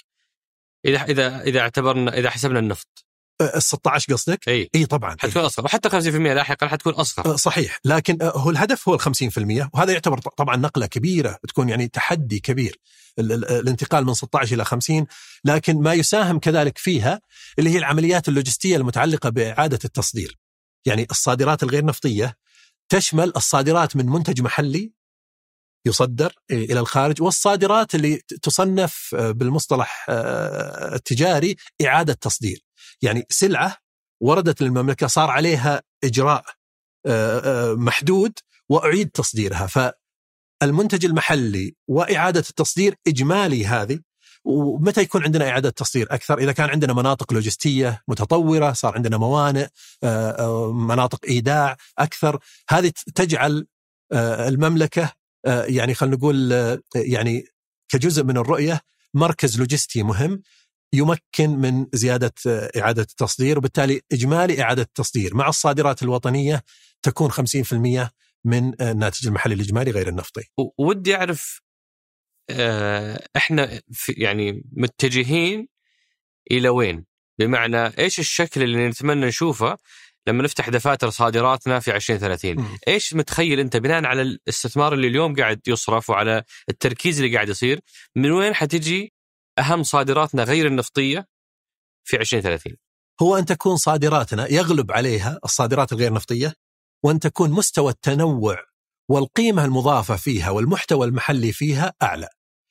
[0.85, 3.05] اذا اذا إذا اعتبرنا إذا حسبنا النفط.
[3.41, 4.69] ال 16 قصدك؟ إي.
[4.75, 5.15] إي طبعا.
[5.19, 5.65] حتكون أصغر.
[5.65, 7.35] وحتى 50% لاحقا حتكون أصغر.
[7.35, 7.79] صحيح.
[7.85, 12.79] لكن هو الهدف هو ال 50% وهذا يعتبر طبعا نقلة كبيرة بتكون يعني تحدي كبير.
[13.19, 15.05] الانتقال من 16 إلى 50
[15.45, 17.21] لكن ما يساهم كذلك فيها
[17.59, 20.42] اللي هي العمليات اللوجستية المتعلقة بإعادة التصدير.
[20.85, 22.37] يعني الصادرات الغير نفطية
[22.89, 24.93] تشمل الصادرات من منتج محلي
[25.87, 30.05] يصدر إلى الخارج والصادرات اللي تصنف بالمصطلح
[30.93, 31.55] التجاري
[31.85, 32.65] إعادة تصدير.
[33.01, 33.77] يعني سلعة
[34.21, 36.45] وردت للمملكة صار عليها إجراء
[37.75, 39.67] محدود وأعيد تصديرها.
[40.61, 43.99] فالمنتج المحلي وإعادة التصدير إجمالي هذه
[44.45, 49.67] ومتى يكون عندنا إعادة تصدير أكثر؟ إذا كان عندنا مناطق لوجستية متطورة، صار عندنا موانئ،
[50.73, 52.39] مناطق إيداع أكثر،
[52.69, 53.67] هذه تجعل
[54.13, 55.11] المملكة
[55.45, 56.51] يعني خلينا نقول
[56.95, 57.45] يعني
[57.89, 58.81] كجزء من الرؤية
[59.13, 60.41] مركز لوجستي مهم
[60.93, 62.33] يمكن من زيادة
[62.77, 66.63] إعادة التصدير وبالتالي إجمالي إعادة التصدير مع الصادرات الوطنية
[67.01, 67.33] تكون 50%
[68.45, 70.43] من الناتج المحلي الإجمالي غير النفطي.
[70.77, 71.61] ودي أعرف
[73.35, 75.67] إحنا في يعني متجهين
[76.51, 77.05] إلى وين؟
[77.39, 79.77] بمعنى إيش الشكل اللي نتمنى نشوفه
[80.27, 82.77] لما نفتح دفاتر صادراتنا في 2030 م.
[82.87, 87.79] إيش متخيل أنت بناء على الاستثمار اللي اليوم قاعد يصرف وعلى التركيز اللي قاعد يصير
[88.15, 89.13] من وين حتجي
[89.59, 91.27] أهم صادراتنا غير النفطية
[92.03, 92.73] في 2030
[93.21, 96.53] هو أن تكون صادراتنا يغلب عليها الصادرات الغير نفطية
[97.03, 98.63] وأن تكون مستوى التنوع
[99.09, 102.29] والقيمة المضافة فيها والمحتوى المحلي فيها أعلى.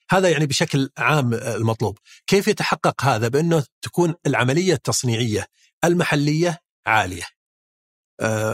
[0.09, 1.97] هذا يعني بشكل عام المطلوب.
[2.27, 5.47] كيف يتحقق هذا؟ بأنه تكون العملية التصنيعية
[5.85, 7.23] المحلية عالية.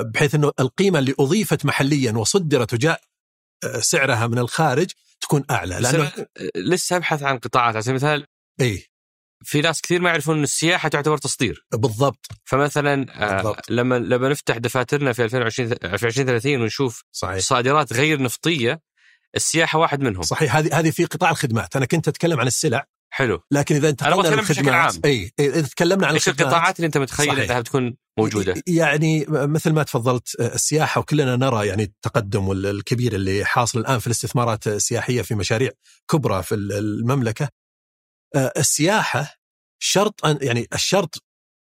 [0.02, 3.02] بحيث أنه القيمة اللي أضيفت محليا وصدرت وجاء
[3.80, 5.80] سعرها من الخارج تكون أعلى.
[5.80, 6.12] لأنه
[6.56, 7.76] لسه أبحث عن قطاعات.
[7.76, 8.26] على سبيل المثال
[8.62, 8.86] اي
[9.44, 11.66] في ناس كثير ما يعرفون إن السياحة تعتبر تصدير.
[11.74, 12.26] بالضبط.
[12.46, 13.72] فمثلا بالضبط.
[13.72, 17.40] آه لما لما نفتح دفاترنا في 2020 في 2030 ونشوف صحيح.
[17.40, 18.82] صادرات غير نفطية
[19.36, 20.22] السياحة واحد منهم.
[20.22, 20.56] صحيح.
[20.56, 21.76] هذه هذه في قطاع الخدمات.
[21.76, 22.86] أنا كنت أتكلم عن السلع.
[23.12, 23.42] حلو.
[23.52, 27.60] لكن إذا انتقلنا عن الخدمات إي إذا تكلمنا عن إيش القطاعات اللي أنت متخيل إنها
[27.60, 34.00] بتكون موجودة؟ يعني مثل ما تفضلت السياحة وكلنا نرى يعني التقدم الكبير اللي حاصل الآن
[34.00, 35.72] في الاستثمارات السياحية في مشاريع
[36.12, 37.50] كبرى في المملكة.
[38.36, 39.36] السياحة
[39.80, 41.24] شرط أن يعني الشرط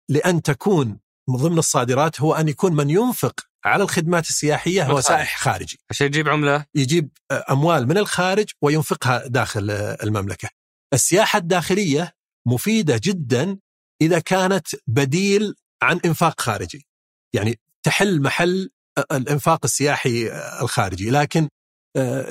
[0.10, 1.00] لأن تكون
[1.30, 5.80] من ضمن الصادرات هو أن يكون من ينفق على الخدمات السياحية هو سائح خارجي.
[5.90, 9.72] عشان يجيب عملة يجيب أموال من الخارج وينفقها داخل
[10.04, 10.50] المملكة.
[10.94, 12.14] السياحة الداخلية
[12.48, 13.58] مفيدة جدا
[14.02, 16.88] إذا كانت بديل عن إنفاق خارجي.
[17.34, 18.70] يعني تحل محل
[19.12, 20.32] الإنفاق السياحي
[20.62, 21.50] الخارجي، لكن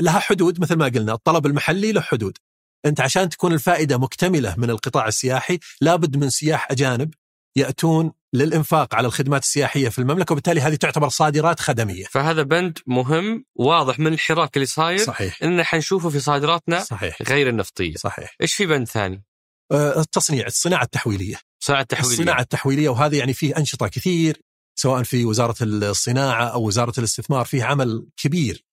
[0.00, 2.38] لها حدود مثل ما قلنا، الطلب المحلي له حدود.
[2.86, 7.14] أنت عشان تكون الفائدة مكتملة من القطاع السياحي لابد من سياح أجانب
[7.56, 12.04] يأتون للإنفاق على الخدمات السياحية في المملكة وبالتالي هذه تعتبر صادرات خدمية.
[12.04, 17.48] فهذا بند مهم واضح من الحراك اللي صاير صحيح اننا حنشوفه في صادراتنا صحيح غير
[17.48, 17.94] النفطية.
[17.94, 19.24] صحيح إيش في بند ثاني؟
[19.72, 21.36] آه التصنيع الصناعة التحويلية.
[21.60, 24.40] الصناعة التحويلية الصناعة التحويلية وهذا يعني فيه أنشطة كثير
[24.78, 28.64] سواء في وزارة الصناعة أو وزارة الاستثمار فيه عمل كبير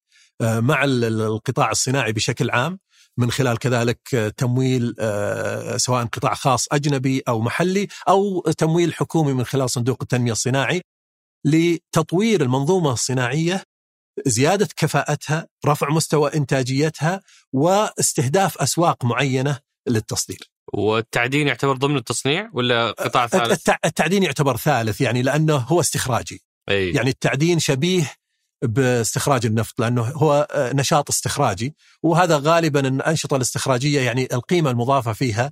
[0.41, 2.79] آه مع القطاع الصناعي بشكل عام
[3.17, 4.95] من خلال كذلك تمويل
[5.77, 10.81] سواء قطاع خاص أجنبي أو محلي أو تمويل حكومي من خلال صندوق التنمية الصناعي
[11.45, 13.63] لتطوير المنظومة الصناعية
[14.25, 17.21] زيادة كفاءتها، رفع مستوى إنتاجيتها
[17.53, 20.49] واستهداف أسواق معينة للتصدير.
[20.73, 26.41] والتعدين يعتبر ضمن التصنيع ولا قطاع ثالث؟ التعدين يعتبر ثالث يعني لأنه هو استخراجي.
[26.69, 26.91] أي.
[26.91, 28.13] يعني التعدين شبيه
[28.67, 35.51] باستخراج النفط لأنه هو نشاط استخراجي وهذا غالبا الأنشطة الاستخراجية يعني القيمة المضافة فيها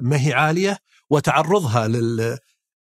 [0.00, 0.78] ما هي عالية
[1.10, 1.88] وتعرضها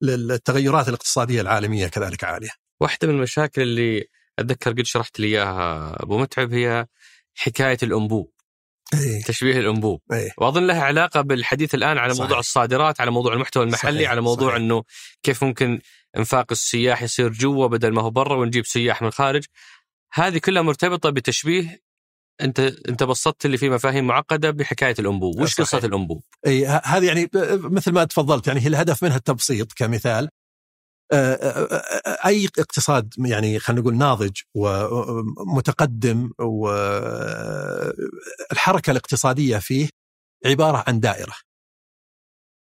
[0.02, 2.50] للتغيرات الاقتصادية العالمية كذلك عالية.
[2.80, 4.04] واحدة من المشاكل اللي
[4.38, 6.86] أتذكر قد شرحت لي إياها أبو متعب هي
[7.34, 8.32] حكاية الأنبوب.
[8.94, 9.22] أيه.
[9.22, 10.30] تشبيه الأنبوب أيه.
[10.38, 12.38] وأظن لها علاقة بالحديث الآن على موضوع صحيح.
[12.38, 14.10] الصادرات على موضوع المحتوى المحلي صحيح.
[14.10, 14.62] على موضوع صحيح.
[14.62, 14.82] إنه
[15.22, 15.80] كيف ممكن
[16.16, 19.44] انفاق السياح يصير جوا بدل ما هو برا ونجيب سياح من الخارج
[20.12, 21.86] هذه كلها مرتبطة بتشبيه
[22.40, 25.40] انت انت بسطت لي في مفاهيم معقدة بحكاية الأنبوب.
[25.40, 25.66] وش صحيح.
[25.66, 30.28] قصة الأنبوب؟ إي هذه يعني مثل ما تفضلت يعني هي الهدف منها التبسيط كمثال.
[32.26, 38.00] أي اقتصاد يعني خلينا نقول ناضج ومتقدم والحركه
[38.90, 39.88] الاقتصادية فيه
[40.46, 41.34] عبارة عن دائرة.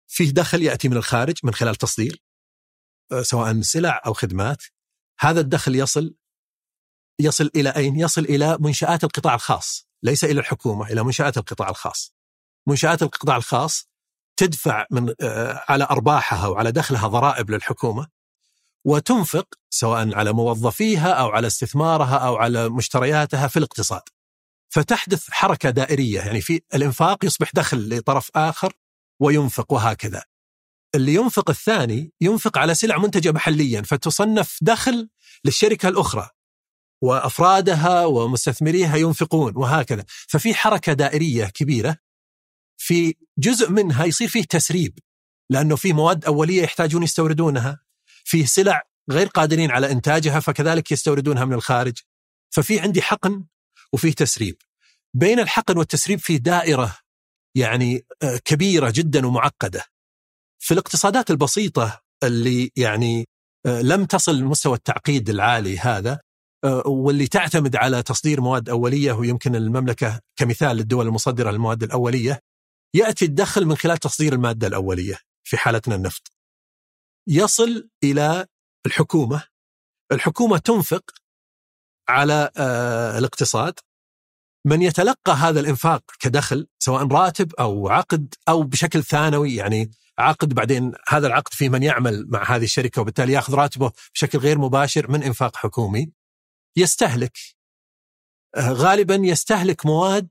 [0.08, 2.27] فيه دخل يأتي من الخارج من خلال تصدير.
[3.22, 4.64] سواء سلع أو خدمات
[5.20, 6.16] هذا الدخل يصل
[7.20, 12.14] يصل إلى أين؟ يصل إلى منشآت القطاع الخاص، ليس إلى الحكومة، إلى منشآت القطاع الخاص.
[12.68, 13.90] منشآت القطاع الخاص
[14.38, 15.14] تدفع من
[15.70, 18.08] على أرباحها وعلى دخلها ضرائب للحكومة
[18.86, 24.02] وتنفق سواء على موظفيها أو على استثمارها أو على مشترياتها في الاقتصاد.
[24.70, 28.74] فتحدث حركة دائرية يعني في الإنفاق يصبح دخل لطرف آخر
[29.20, 30.24] وينفق وهكذا.
[30.96, 35.10] اللي ينفق الثاني ينفق على سلع منتجة محليا فتصنف دخل
[35.46, 36.30] للشركة الأخرى
[37.04, 40.06] وأفرادها ومستثمريها ينفقون وهكذا.
[40.08, 41.98] ففي حركة دائرية كبيرة
[42.78, 45.00] في جزء منها يصير فيه تسريب
[45.50, 47.80] لأنه في مواد أولية يحتاجون يستوردونها
[48.24, 51.98] فيه سلع غير قادرين على إنتاجها فكذلك يستوردونها من الخارج.
[52.50, 53.46] ففي عندي حقن
[53.94, 54.58] وفيه تسريب.
[55.14, 56.98] بين الحقن والتسريب في دائرة
[57.56, 59.84] يعني آه، كبيرة جدا ومعقدة.
[60.60, 63.26] في الاقتصادات البسيطة اللي يعني
[63.66, 66.20] آه، لم تصل لمستوى التعقيد العالي هذا
[66.64, 72.40] آه، واللي تعتمد على تصدير مواد أولية ويمكن المملكة كمثال للدول المصدرة للمواد الأولية
[72.96, 76.32] يأتي الدخل من خلال تصدير المادة الأولية في حالتنا النفط.
[77.28, 78.46] يصل إلى
[78.86, 79.44] الحكومة.
[80.12, 81.12] الحكومة تنفق
[82.10, 82.52] على
[83.18, 83.80] الاقتصاد.
[84.68, 90.92] من يتلقى هذا الإنفاق كدخل سواء راتب أو عقد أو بشكل ثانوي يعني عقد بعدين
[91.08, 95.24] هذا العقد في من يعمل مع هذه الشركة وبالتالي ياخذ راتبه بشكل غير مباشر من
[95.24, 96.12] إنفاق حكومي
[96.78, 97.38] يستهلك.
[98.56, 100.30] آه، غالبا يستهلك مواد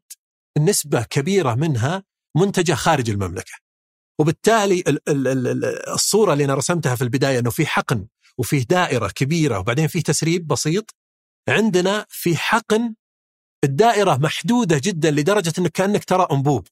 [0.59, 2.05] نسبة كبيرة منها
[2.37, 3.53] منتجة خارج المملكة.
[4.21, 4.85] وبالتالي
[5.89, 8.07] الصورة اللي أنا رسمتها في البداية إنه في حقن
[8.39, 10.95] وفيه دائرة كبيرة وبعدين فيه تسريب بسيط
[11.49, 12.95] عندنا في حقن
[13.65, 16.69] الدائرة محدودة جدا لدرجة إنك كأنك ترى أنبوب.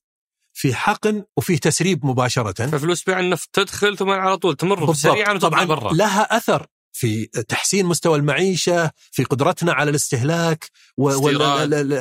[0.54, 2.66] في حقن وفي تسريب مباشرة.
[2.66, 5.92] ففلوس بيع النفط تدخل ثم على طول تمر سريعا طبعا برا.
[5.92, 10.70] لها أثر في تحسين مستوى المعيشة في قدرتنا على الاستهلاك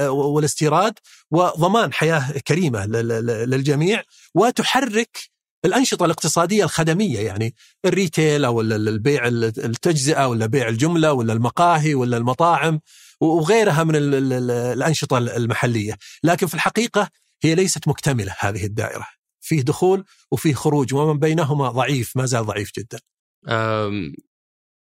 [0.10, 0.94] والاستيراد
[1.32, 4.04] وضمان حياة كريمة للجميع
[4.36, 5.18] وتحرك
[5.66, 12.80] الأنشطة الاقتصادية الخدمية يعني الريتيل أو البيع التجزئة ولا بيع الجملة ولا المقاهي ولا المطاعم
[13.22, 15.98] وغيرها من الأنشطة المحلية.
[16.24, 17.10] لكن في الحقيقة
[17.44, 19.08] هي ليست مكتملة هذه الدائرة.
[19.42, 23.00] فيه دخول وفيه خروج ومن بينهما ضعيف ما زال ضعيف جدا.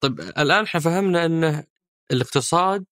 [0.01, 1.63] طيب الآن إحنا فهمنا أن
[2.11, 2.85] الاقتصاد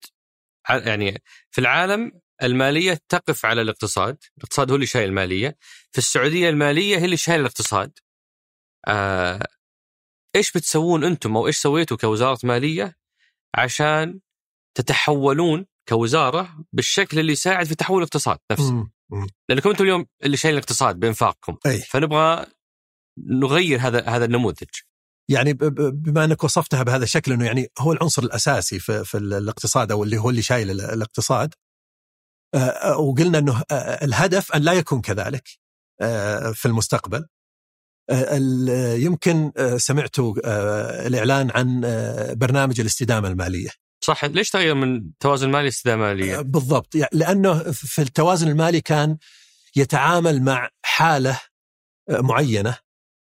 [0.70, 2.12] يعني في العالم
[2.44, 4.18] المالية تقف على الاقتصاد.
[4.38, 5.58] الاقتصاد هو اللي شايل المالية.
[5.92, 8.00] في السعودية المالية هي اللي شايل الاقتصاد.
[8.88, 9.48] آه،
[10.36, 12.96] إيش بتسوون أنتم أو إيش سويتوا كوزارة مالية
[13.56, 14.20] عشان
[14.78, 18.97] تتحولون كوزارة بالشكل اللي يساعد في تحول الاقتصاد نفسه؟
[19.50, 21.80] لانكم أنتم اليوم اللي شايلين الاقتصاد بإنفاقكم أي.
[21.80, 22.46] فنبغى
[23.28, 24.70] نغير هذا هذا النموذج.
[25.30, 30.04] يعني بما أنك وصفتها بهذا الشكل إنه يعني هو العنصر الأساسي في, في الاقتصاد أو
[30.04, 31.54] اللي هو اللي شايل الاقتصاد
[32.54, 35.48] آه، آه، وقلنا إنه آه، الهدف أن لا يكون كذلك
[36.54, 37.26] في المستقبل.
[38.98, 40.36] يمكن سمعتوا
[41.08, 41.82] الإعلان عن
[42.38, 43.70] برنامج الاستدامة المالية.
[44.04, 49.18] صح ليش تغير من توازن مالي لإستدامة مالية؟ بالضبط لأنه في التوازن المالي كان
[49.76, 51.40] يتعامل مع حالة
[52.10, 52.78] معينة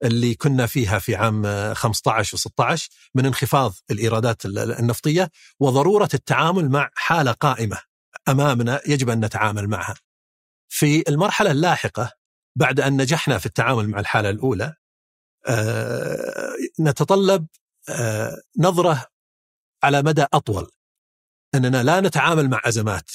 [0.05, 7.33] اللي كنا فيها في عام 15 و16 من انخفاض الإيرادات النفطية وضرورة التعامل مع حالة
[7.33, 7.79] قائمة
[8.29, 9.95] أمامنا يجب أن نتعامل معها.
[10.68, 12.12] في المرحلة اللاحقة
[12.57, 14.75] بعد أن نجحنا في التعامل مع الحالة الأولى
[15.47, 17.47] آه، نتطلب
[17.89, 19.07] آه، نظرة
[19.85, 20.70] على مدى أطول
[21.55, 23.11] إننا لا نتعامل مع أزمات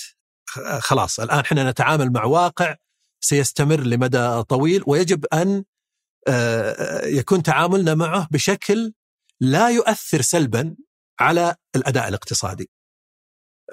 [0.79, 2.75] خلاص الآن إحنا نتعامل مع واقع
[3.23, 5.63] سيستمر لمدى طويل ويجب أن
[6.27, 8.93] آه، يكون تعاملنا معه بشكل
[9.41, 10.75] لا يؤثر سلبا
[11.19, 12.69] على الأداء الاقتصادي.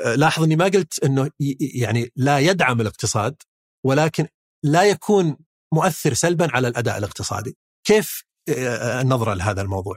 [0.01, 1.31] آه، لاحظ إني ما قلت إنه
[1.61, 3.43] يعني لا يدعم الاقتصاد
[3.87, 4.29] ولكن
[4.65, 5.37] لا يكون
[5.75, 7.57] مؤثر سلبا على الأداء الاقتصادي.
[7.87, 9.97] كيف آه، النظره لهذا الموضوع؟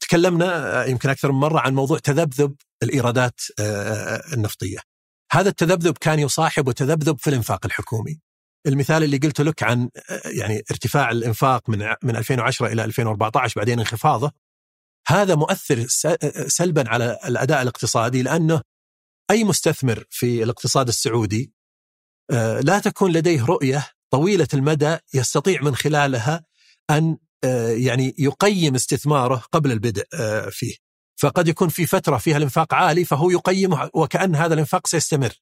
[0.00, 4.78] تكلمنا آه، يمكن أكثر من مرة عن موضوع تذبذب الإيرادات آه، آه، النفطية.
[5.32, 8.20] هذا التذبذب كان يصاحب تذبذب في الإنفاق الحكومي.
[8.66, 9.90] المثال اللي قلت لك عن
[10.24, 14.32] يعني ارتفاع الإنفاق من من 2010 إلى 2014 بعدين انخفاضه
[15.08, 15.86] هذا مؤثر
[16.46, 18.62] سلبا على الأداء الاقتصادي لأنه
[19.30, 21.52] أي مستثمر في الاقتصاد السعودي
[22.60, 26.44] لا تكون لديه رؤية طويلة المدى يستطيع من خلالها
[26.90, 27.18] أن
[27.76, 30.74] يعني يقيم استثماره قبل البدء آه، فيه.
[31.16, 35.32] فقد يكون في فترة فيها الانفاق عالي فهو يقيمه وكأن هذا الانفاق سيستمر.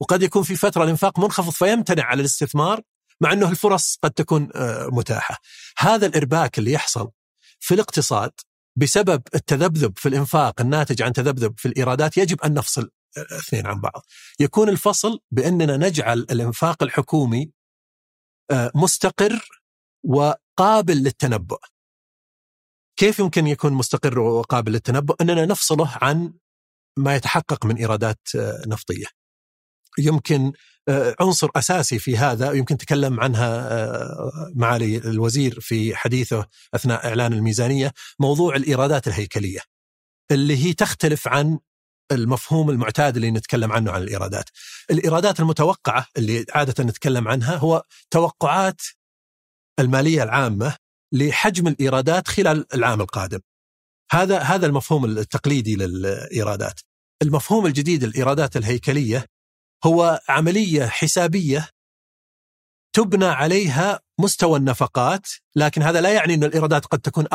[0.00, 2.80] وقد يكون في فترة الانفاق منخفض فيمتنع على الاستثمار
[3.20, 5.38] مع أنه الفرص قد تكون آه، متاحة.
[5.78, 7.10] هذا الإرباك اللي يحصل
[7.60, 8.30] في الاقتصاد
[8.76, 14.06] بسبب التذبذب في الانفاق الناتج عن تذبذب في الإيرادات يجب أن نفصل الاثنين عن بعض.
[14.40, 17.50] يكون الفصل بأننا نجعل الانفاق الحكومي
[18.74, 19.48] مستقر
[20.58, 21.58] وقابل للتنبؤ.
[22.96, 26.32] كيف يمكن يكون مستقر وقابل للتنبؤ؟ أننا نفصله عن
[26.98, 29.06] ما يتحقق من إيرادات آه، نفطية.
[29.98, 30.52] يمكن
[31.20, 33.68] عنصر أساسي في هذا يمكن تكلم عنها
[34.54, 39.60] معالي الوزير في حديثه أثناء إعلان الميزانية موضوع الإيرادات الهيكلية
[40.30, 41.58] اللي هي تختلف عن
[42.12, 44.50] المفهوم المعتاد اللي نتكلم عنه عن الإيرادات.
[44.90, 48.80] الإيرادات المتوقعة اللي عادة نتكلم عنها هو توقعات
[49.78, 50.76] المالية العامة
[51.12, 53.40] لحجم الإيرادات خلال العام القادم.
[54.12, 56.80] هذا هذا المفهوم التقليدي للإيرادات.
[57.22, 59.26] المفهوم الجديد الايرادات الهيكلية
[59.84, 61.68] هو عملية حسابية
[62.96, 67.26] تبنى عليها مستوى النفقات لكن هذا لا يعني أن الإيرادات قد تكون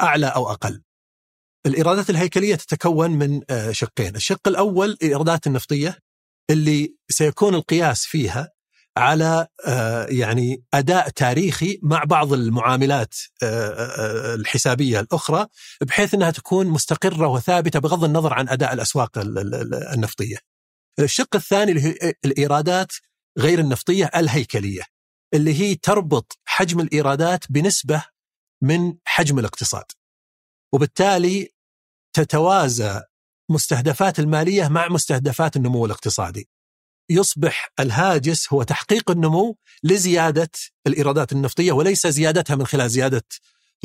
[0.00, 0.82] أعلى أو أقل.
[1.66, 5.98] الإيرادات الهيكلية تتكون من آه، شقين، الشق الأول الإيرادات النفطية
[6.50, 8.50] اللي سيكون القياس فيها
[8.98, 15.46] على آه، يعني أداء تاريخي مع بعض المعاملات آه، الحسابية الأخرى
[15.82, 19.18] بحيث إنها تكون مستقرة وثابتة بغض النظر عن أداء الأسواق
[19.94, 20.36] النفطية.
[20.98, 22.92] الشق الثاني اللي هي الإيرادات
[23.38, 24.82] غير النفطية الهيكلية
[25.34, 28.04] اللي هي تربط حجم الإيرادات بنسبة
[28.62, 29.84] من حجم الاقتصاد.
[30.74, 31.48] وبالتالي
[32.16, 33.02] تتوازى
[33.50, 36.48] مستهدفات المالية مع مستهدفات النمو الاقتصادي.
[37.10, 40.50] يصبح الهاجس هو تحقيق النمو لزيادة
[40.86, 43.24] الإيرادات النفطية وليس زيادتها من خلال زيادة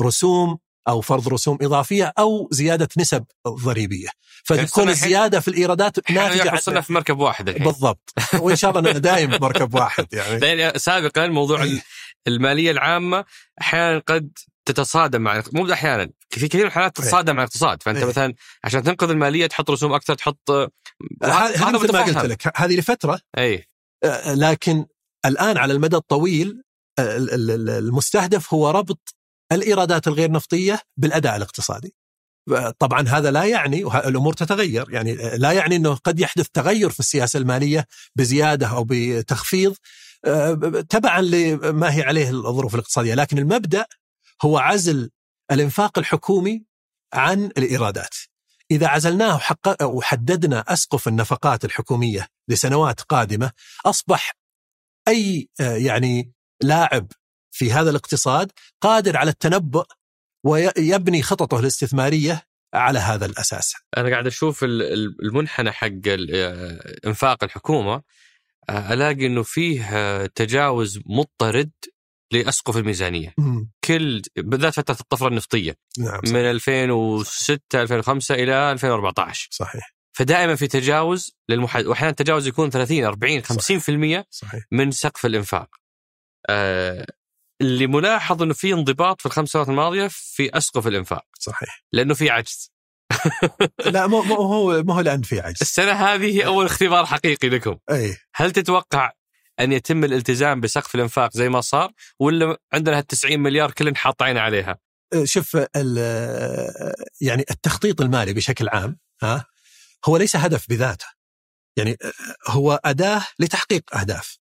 [0.02, 0.58] رسوم
[0.88, 4.08] أو فرض رسوم إضافية أو زيادة نسب ضريبية.
[4.44, 7.64] فتكون الزيادة في الإيرادات ناتجة عن في مركب واحد الحين.
[7.64, 8.14] بالضبط.
[8.34, 10.78] وإن شاء الله دائم بمركب واحد يعني.
[10.78, 11.68] سابقا موضوع
[12.26, 13.24] المالية العامة
[13.60, 14.30] أحيانا قد
[14.64, 17.82] تتصادم مع مو أحيانا في كثير من الحالات تتصادم مع الاقتصاد.
[17.82, 18.04] فأنت إيه.
[18.04, 20.50] مثلا عشان تنقذ المالية تحط رسوم أكثر تحط
[21.22, 22.52] هذا مثل ما قلت لك.
[22.56, 23.64] هذه لفترة اي
[24.26, 24.86] لكن
[25.26, 26.62] الآن على المدى الطويل
[26.98, 29.14] المستهدف هو ربط
[29.52, 31.94] الإيرادات الغير نفطية بالأداء الاقتصادي.
[32.78, 34.90] طبعا هذا لا يعني الأمور تتغير.
[34.90, 39.74] يعني لا يعني إنه قد يحدث تغير في السياسة المالية بزيادة أو بتخفيض.
[40.88, 43.14] تبعا لما هي عليه الظروف الاقتصادية.
[43.14, 43.86] لكن المبدأ
[44.42, 45.10] هو عزل
[45.52, 46.64] الإنفاق الحكومي
[47.12, 48.14] عن الإيرادات.
[48.70, 49.40] إذا عزلناه
[49.82, 53.52] وحددنا أسقف النفقات الحكومية لسنوات قادمة
[53.86, 54.36] أصبح
[55.08, 56.32] أي آه، يعني
[56.62, 57.12] لاعب
[57.50, 59.84] في هذا الاقتصاد قادر على التنبؤ
[60.44, 62.42] ويبني خططه الاستثمارية
[62.74, 63.74] على هذا الأساس.
[63.96, 68.02] أنا قاعد أشوف المنحنى حق آه، إنفاق الحكومة
[68.68, 71.70] آه، ألاقي إنه فيه تجاوز مضطرد
[72.42, 73.34] لأسقف الميزانية.
[73.38, 73.70] مم.
[73.84, 75.76] كل بالذات فترة الطفرة النفطية.
[75.98, 76.34] نعم صحيح.
[76.34, 79.94] من 2006 2005 إلى 2014 صحيح.
[80.16, 84.24] فدائما في تجاوز للمحد واحيانا التجاوز يكون 30 40 50% صحيح.
[84.30, 84.64] صحيح.
[84.72, 85.68] من سقف الإنفاق.
[86.48, 87.06] آه
[87.60, 91.24] اللي ملاحظ إنه في انضباط في الخمس سنوات الماضية في أسقف الإنفاق.
[91.40, 91.84] صحيح.
[91.92, 92.70] لأنه في عجز.
[93.94, 95.58] لا مو هو مو هو لأن في عجز.
[95.60, 97.76] السنة هذه هي أول اختبار حقيقي لكم.
[97.90, 99.12] اي هل تتوقع
[99.60, 104.22] أن يتم الالتزام بسقف الإنفاق زي ما صار ولا عندنا ال 90 مليار كلنا حاط
[104.22, 104.78] عينه عليها؟
[105.12, 105.54] أه، شوف
[107.20, 109.46] يعني التخطيط المالي بشكل عام ها
[110.04, 111.06] هو ليس هدف بذاته
[111.76, 112.12] يعني أه،
[112.48, 114.38] هو أداة لتحقيق أهداف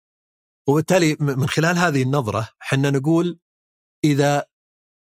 [0.68, 3.40] وبالتالي من خلال هذه النظرة إحنا نقول
[4.04, 4.46] إذا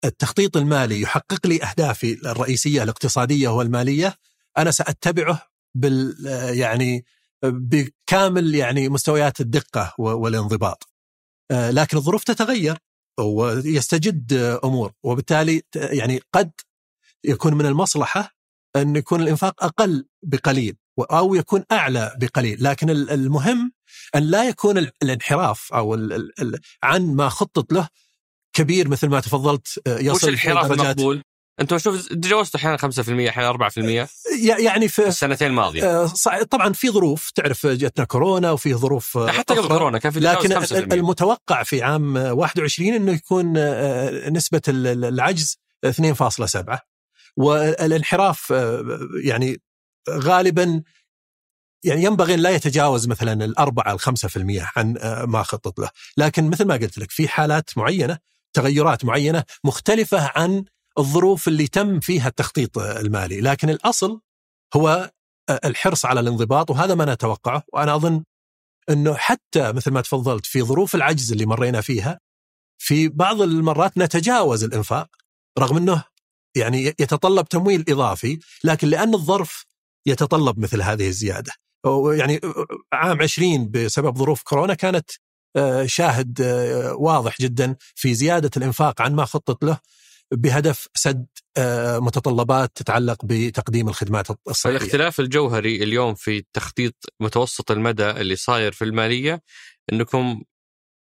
[0.04, 4.14] التخطيط المالي يحقق لي أهدافي الرئيسية الاقتصادية والمالية
[4.58, 6.16] أنا سأتبعه بال
[6.58, 7.04] يعني
[7.44, 10.88] بكامل يعني مستويات الدقة والانضباط.
[11.50, 12.78] آه، لكن الظروف تتغير
[13.20, 14.32] ويستجد
[14.64, 16.52] أمور وبالتالي يعني قد
[17.24, 18.34] يكون من المصلحة
[18.76, 23.72] أن يكون الإنفاق أقل بقليل أو يكون أعلى بقليل، لكن المهم
[24.14, 25.94] أن لا يكون الانحراف أو
[26.82, 27.88] عن ما خطط له
[28.52, 31.22] كبير مثل ما تفضلت آه، يصل وش الانحراف المقبول؟
[31.60, 34.08] أنتم شوف تجاوزت أحيانا 5% أحيانا 4%
[34.58, 35.84] يعني في السنتين الماضية.
[35.84, 40.20] آه، طبعا في ظروف تعرف جتنا كورونا وفي ظروف آه، حتى قبل كورونا كان في
[40.20, 40.72] لكن 5%.
[40.72, 43.52] المتوقع في عام 21 إنه يكون
[44.32, 46.78] نسبة العجز 2.7
[47.36, 48.52] والانحراف
[49.24, 49.60] يعني
[50.10, 50.82] غالبا
[51.84, 54.94] يعني ينبغي أن لا يتجاوز مثلا الأربعة الخمسة في المية عن
[55.26, 55.90] ما خطط له.
[56.16, 58.18] لكن مثل ما قلت لك في حالات معينة
[58.52, 60.64] تغيرات معينة مختلفة عن
[61.00, 64.20] الظروف اللي تم فيها التخطيط المالي لكن الأصل
[64.76, 65.10] هو
[65.64, 68.24] الحرص على الانضباط وهذا ما نتوقعه وأنا أظن
[68.90, 72.20] أنه حتى مثل ما تفضلت في ظروف العجز اللي مرينا فيها
[72.78, 75.08] في بعض المرات نتجاوز الإنفاق
[75.58, 76.04] رغم أنه
[76.56, 79.64] يعني يتطلب تمويل إضافي لكن لأن الظرف
[80.06, 81.52] يتطلب مثل هذه الزيادة.
[82.18, 82.40] يعني
[82.92, 85.10] عام 20 بسبب ظروف كورونا كانت
[85.56, 89.78] آه، شاهد آه، واضح جدا في زيادة الإنفاق عن ما خطط له
[90.32, 91.26] بهدف سد
[91.56, 94.76] آه، متطلبات تتعلق بتقديم الخدمات الصحية.
[94.76, 99.42] الاختلاف الجوهري اليوم في تخطيط متوسط المدى اللي صاير في المالية
[99.92, 100.42] إنكم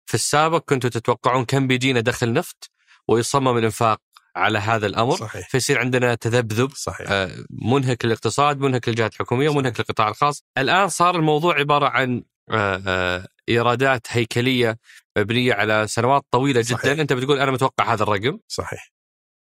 [0.07, 2.71] في السابق كنتوا تتوقعون كم بيجينا دخل نفط
[3.09, 4.01] ويصمم الإنفاق
[4.37, 5.49] على هذا الأمر صحيح.
[5.49, 7.07] فيصير عندنا تذبذب صحيح.
[7.11, 13.29] آه، منهك للاقتصاد منهك للجهات الحكومية ومنهك للقطاع الخاص الآن صار الموضوع عبارة عن آه،
[13.49, 14.79] إيرادات هيكلية
[15.19, 16.99] مبنية على سنوات طويلة جدا صحيح.
[16.99, 18.93] أنت بتقول أنا متوقع هذا الرقم صحيح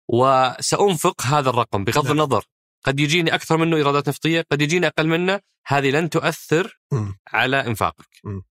[0.08, 2.12] وسأنفق هذا الرقم بغض نعم.
[2.12, 2.44] النظر
[2.84, 7.18] قد يجيني أكثر منه إيرادات نفطية قد يجيني أقل منه هذه لن تؤثر مم.
[7.28, 8.42] على إنفاقك مم.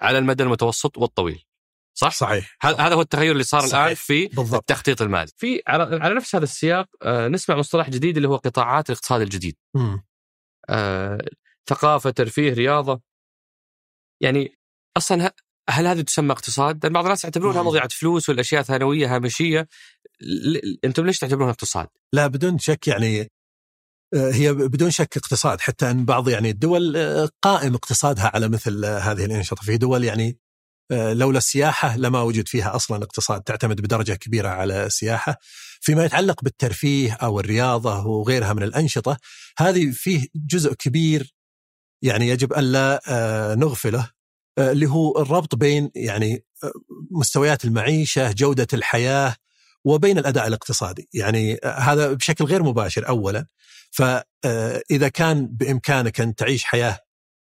[0.00, 1.44] على المدى المتوسط والطويل
[1.94, 3.82] صح صحيح هذا هذا هو التغير اللي صار صحيح.
[3.82, 8.16] الان في بالضبط التخطيط المالي في على, على نفس هذا السياق آه، نسمع مصطلح جديد
[8.16, 9.56] اللي هو قطاعات الاقتصاد الجديد.
[10.68, 11.18] آه،
[11.68, 13.00] ثقافة ترفيه رياضة
[14.20, 14.58] يعني
[14.96, 15.32] أصلا ه-
[15.70, 17.68] هل هذه تسمى اقتصاد؟ لأن بعض الناس يعتبرونها مم.
[17.68, 19.68] مضيعة فلوس والاشياء ثانوية هامشية
[20.84, 23.30] أنتم ليش تعتبرونها اقتصاد؟ لا بدون شك يعني
[24.14, 28.84] آه، هي بدون شك اقتصاد حتى أن بعض يعني الدول آه، قائم اقتصادها على مثل
[28.84, 30.38] آه، هذه الأنشطة في دول يعني
[30.92, 35.38] لولا السياحة لما وجد فيها أصلا اقتصاد تعتمد بدرجة كبيرة على السياحة
[35.80, 39.16] فيما يتعلق بالترفيه أو الرياضة وغيرها من الأنشطة
[39.58, 41.34] هذه فيه جزء كبير
[42.02, 44.10] يعني يجب أن لا آه، نغفله
[44.58, 46.72] اللي هو الربط بين يعني آه،
[47.10, 49.36] مستويات المعيشة جودة الحياة
[49.84, 51.08] وبين الأداء الاقتصادي.
[51.14, 53.46] يعني آه، هذا بشكل غير مباشر اولا.
[53.90, 56.98] فاذا كان بإمكانك أن تعيش حياة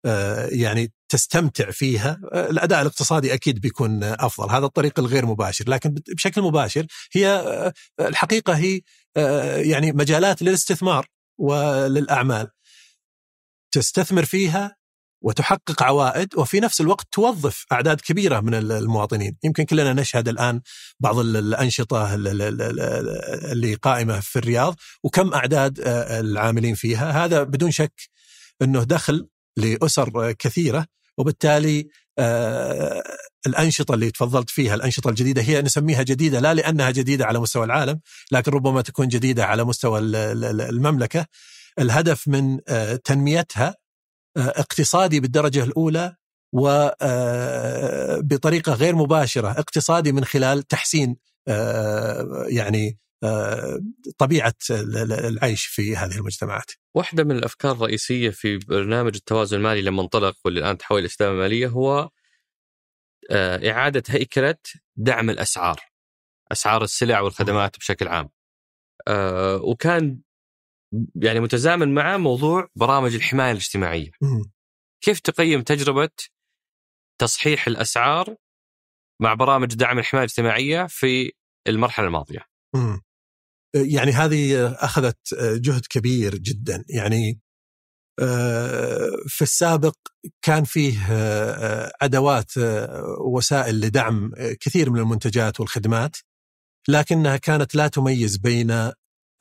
[0.05, 4.49] آه، يعني تستمتع فيها آه، الأداء الاقتصادي أكيد بيكون آه، أفضل.
[4.49, 5.69] هذا الطريق الغير مباشر.
[5.69, 8.81] لكن بشكل مباشر هي آه، الحقيقة هي
[9.17, 11.07] آه، يعني مجالات للاستثمار
[11.39, 12.47] وللأعمال.
[13.71, 14.75] تستثمر فيها
[15.21, 20.61] وتحقق عوائد وفي نفس الوقت توظف أعداد كبيرة من المواطنين، يمكن كلنا نشهد الآن
[20.99, 26.75] بعض ال- الأنشطة ال- ال- ال- ال- اللي قائمة في الرياض وكم أعداد آه، العاملين
[26.75, 27.93] فيها، هذا بدون شك
[28.61, 30.85] إنه دخل لأسر كثيرة
[31.17, 31.87] وبالتالي
[32.19, 33.03] آه،
[33.47, 37.99] الأنشطة اللي تفضلت فيها الأنشطة الجديدة هي نسميها جديدة لا لأنها جديدة على مستوى العالم
[38.31, 41.25] لكن ربما تكون جديدة على مستوى ال- ال- المملكة.
[41.79, 43.75] الهدف من آه، تنميتها
[44.37, 46.15] اقتصادي بالدرجة الأولى
[48.21, 51.17] وبطريقه غير مباشرة اقتصادي من خلال تحسين
[51.47, 53.79] آه، يعني آه،
[54.17, 56.71] طبيعة ال- ال- العيش في هذه المجتمعات.
[56.95, 61.35] واحدة من الأفكار الرئيسية في برنامج التوازن المالي لما انطلق واللي الآن تحول إلى استدامة
[61.37, 62.09] مالية هو
[63.31, 64.55] آه، إعادة هيكلة
[64.95, 65.79] دعم الأسعار
[66.51, 68.29] أسعار السلع والخدمات بشكل عام
[69.07, 70.19] آه، وكان
[71.15, 74.51] يعني متزامن مع موضوع برامج الحماية الاجتماعية مم.
[75.03, 76.09] كيف تقيم تجربة
[77.21, 78.35] تصحيح الأسعار
[79.21, 81.31] مع برامج دعم الحماية الاجتماعية في
[81.67, 83.01] المرحلة الماضية مم.
[83.75, 87.41] يعني هذه أخذت جهد كبير جدا يعني
[88.19, 89.95] آه، في السابق
[90.41, 96.17] كان فيه آه، أدوات آه، وسائل لدعم كثير من المنتجات والخدمات
[96.87, 98.91] لكنها كانت لا تميز بين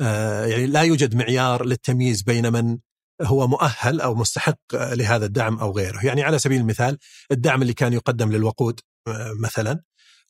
[0.00, 2.78] يعني لا يوجد معيار للتمييز بين من
[3.22, 6.98] هو مؤهل أو مستحق آه، لهذا الدعم أو غيره، يعني على سبيل المثال
[7.32, 9.82] الدعم اللي كان يقدم للوقود آه، مثلا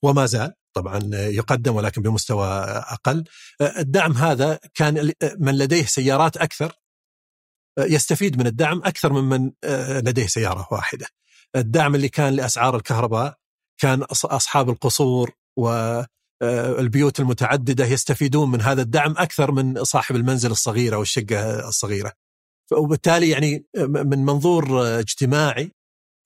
[0.03, 3.25] وما زال طبعا آه، يقدم ولكن بمستوى آه، أقل،
[3.61, 6.73] آه، الدعم هذا كان من لديه سيارات أكثر
[7.79, 11.07] آه، يستفيد من الدعم أكثر من من آه، لديه سيارة واحدة.
[11.57, 13.35] الدعم اللي كان لأسعار الكهرباء
[13.81, 16.07] كان أصحاب القصور و آه،
[16.43, 22.12] البيوت المتعددة يستفيدون من هذا الدعم أكثر من صاحب المنزل الصغير أو الشقة الصغيرة.
[22.72, 25.72] وبالتالي يعني من منظور آه، اجتماعي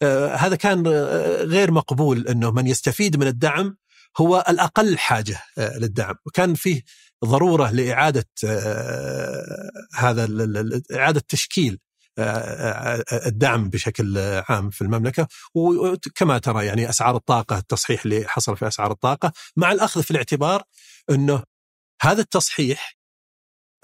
[0.03, 3.77] آه، هذا كان آه، غير مقبول إنه من يستفيد من الدعم
[4.19, 6.83] هو الأقل حاجة آه، للدعم، وكان فيه
[7.25, 10.29] ضرورة لإعادة آه، هذا
[10.95, 11.94] إعادة تشكيل آه، آه،
[13.27, 15.29] الدعم بشكل آه، عام في المملكة.
[15.55, 20.63] وكما ترى يعني أسعار الطاقة التصحيح اللي حصل في أسعار الطاقة مع الأخذ في الاعتبار
[21.11, 21.43] إنه
[22.03, 22.97] هذا التصحيح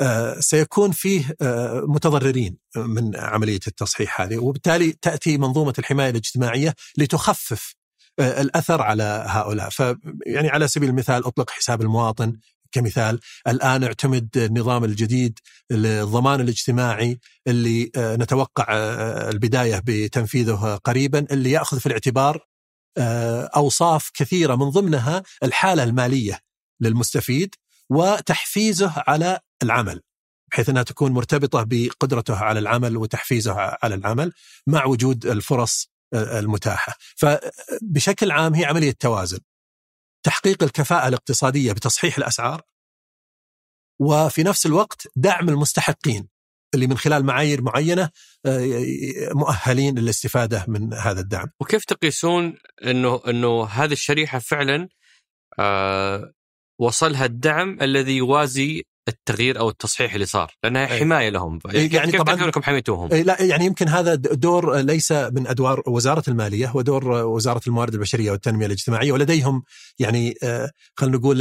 [0.00, 4.38] آه، سيكون فيه آه، متضررين من عملية التصحيح هذه.
[4.38, 7.74] وبالتالي تأتي منظومة الحماية الاجتماعية لتخفف
[8.18, 9.70] آه، الأثر على هؤلاء.
[9.70, 9.80] ف
[10.26, 12.36] يعني على سبيل المثال أطلق حساب المواطن
[12.72, 15.38] كمثال الآن اعتمد النظام الجديد
[15.70, 22.46] للضمان الاجتماعي اللي آه، نتوقع آه، البداية بتنفيذه قريبا اللي يأخذ في الاعتبار
[22.98, 26.40] آه، أوصاف كثيرة من ضمنها الحالة المالية
[26.80, 27.54] للمستفيد
[27.90, 30.00] وتحفيزه على العمل
[30.52, 34.32] بحيث أنها تكون مرتبطة بقدرته على العمل وتحفيزه على العمل
[34.66, 36.94] مع وجود الفرص المتاحة.
[37.16, 39.38] فبشكل عام هي عملية توازن.
[40.22, 42.62] تحقيق الكفاءة الاقتصادية بتصحيح الأسعار
[44.00, 46.28] وفي نفس الوقت دعم المستحقين
[46.74, 48.10] اللي من خلال معايير معينة
[48.46, 48.84] آه،
[49.34, 51.46] مؤهلين للاستفادة من هذا الدعم.
[51.60, 54.88] وكيف تقيسون إنه إنه هذه الشريحة فعلا
[55.58, 56.32] آه
[56.80, 61.58] وصلها الدعم الذي يوازي التغيير أو التصحيح اللي صار لأنها حماية لهم.
[61.64, 66.66] يعني كيف طبعا انكم حميتوهم؟ لا يعني يمكن هذا دور ليس من أدوار وزارة المالية
[66.66, 69.62] هو دور وزارة الموارد البشرية والتنمية الاجتماعية ولديهم
[69.98, 71.36] يعني آه، خلينا نقول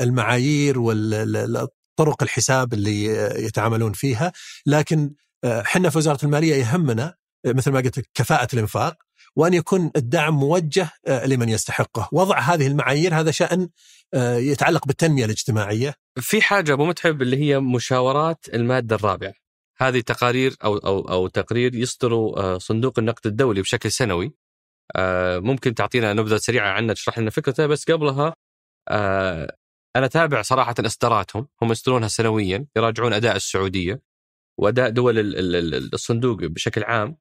[0.00, 3.04] المعايير والطرق الحساب اللي
[3.44, 4.32] يتعاملون فيها.
[4.66, 5.10] لكن
[5.44, 7.14] إحنا في وزارة المالية يهمنا
[7.46, 8.96] مثل ما قلت كفاءة الإنفاق
[9.36, 13.68] وأن يكون الدعم موجه آه، لمن يستحقه، وضع هذه المعايير هذا شأن
[14.14, 15.94] آه، يتعلق بالتنمية الاجتماعية.
[16.20, 19.32] في حاجة أبو متعب اللي هي مشاورات المادة الرابعة.
[19.78, 24.32] هذه تقارير أو أو أو تقرير يصدره آه، صندوق النقد الدولي بشكل سنوي.
[25.36, 28.34] ممكن تعطينا نبذة سريعة عنها تشرح لنا فكرته بس قبلها
[29.96, 34.02] أنا تابع صراحة إصداراتهم هم يصدرونها سنويا يراجعون أداء السعودية
[34.58, 35.14] وأداء دول
[35.94, 37.16] الصندوق بشكل عام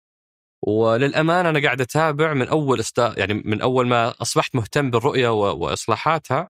[0.64, 6.50] وللأمانة أنا قاعد أتابع من أول استا يعني من أول ما أصبحت مهتم بالرؤية وإصلاحاتها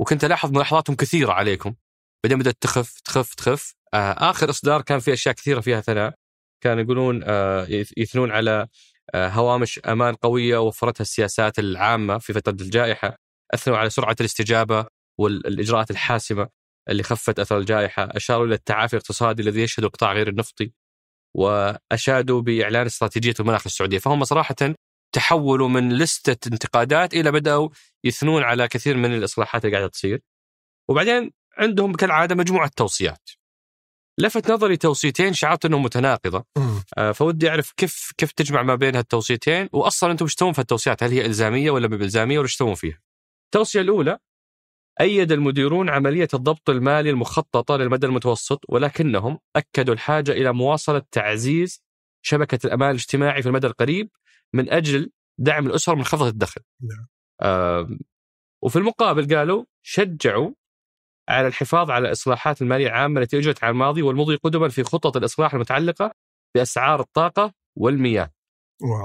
[0.00, 1.74] وكنت ألاحظ ملاحظاتهم كثيرة عليكم.
[2.24, 3.74] بعدين بدأت تخف تخف تخف.
[3.94, 6.14] آه آخر إصدار كان فيه أشياء كثيرة فيها ثناء.
[6.60, 7.66] كانوا يقولون آه
[7.96, 8.66] يثنون على
[9.14, 13.16] آه هوامش أمان قوية وفرتها السياسات العامة في فترة الجائحة.
[13.54, 14.86] أثنوا على سرعة الاستجابة
[15.18, 16.48] والإجراءات الحاسمة
[16.90, 18.08] اللي خفت أثر الجائحة.
[18.10, 20.72] أشاروا إلى التعافي الاقتصادي الذي يشهده القطاع غير النفطي.
[21.34, 23.98] وأشادوا بإعلان استراتيجية المناخ السعودية.
[23.98, 24.54] فهم صراحة
[25.14, 27.68] تحولوا من لستة انتقادات إلى بدأوا
[28.04, 30.20] يثنون على كثير من الإصلاحات اللي قاعدة تصير.
[30.88, 33.30] وبعدين عندهم كالعادة مجموعة توصيات.
[34.18, 36.44] لفت نظري توصيتين شعرت إنهم متناقضة.
[36.98, 41.10] آه فودي أعرف كيف كيف تجمع ما بين هالتوصيتين؟ واصلا أنتم إيش في التوصيات؟ هل
[41.10, 43.00] هي إلزامية ولا ما بالزاميه ولا إيش فيها؟
[43.44, 44.18] التوصية الأولى
[45.00, 51.82] أيد المديرون عملية الضبط المالي المخططة للمدى المتوسط ولكنهم أكدوا الحاجة إلى مواصلة تعزيز
[52.24, 54.10] شبكة الأمان الاجتماعي في المدى القريب
[54.54, 56.60] من أجل دعم الأسر منخفضة الدخل.
[56.80, 57.06] نعم.
[57.42, 57.88] آه
[58.62, 60.50] وفي المقابل قالوا شجعوا
[61.28, 65.54] على الحفاظ على الإصلاحات المالية العامة التي أجرت على الماضي والمضي قدما في خطط الإصلاح
[65.54, 66.12] المتعلقة
[66.54, 68.30] بأسعار الطاقة والمياه.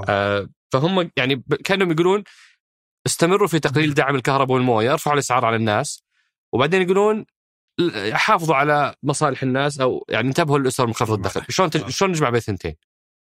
[0.08, 2.24] آه فهم يعني كأنهم يقولون
[3.06, 6.02] استمروا في تقليل دعم الكهرباء والمويه ارفعوا الأسعار على الناس
[6.52, 7.24] وبعدين يقولون
[8.12, 11.44] حافظوا على مصالح الناس أو يعني انتبهوا للأسر منخفض الدخل.
[11.48, 12.74] شلون شلون نجمع بين الثنتين؟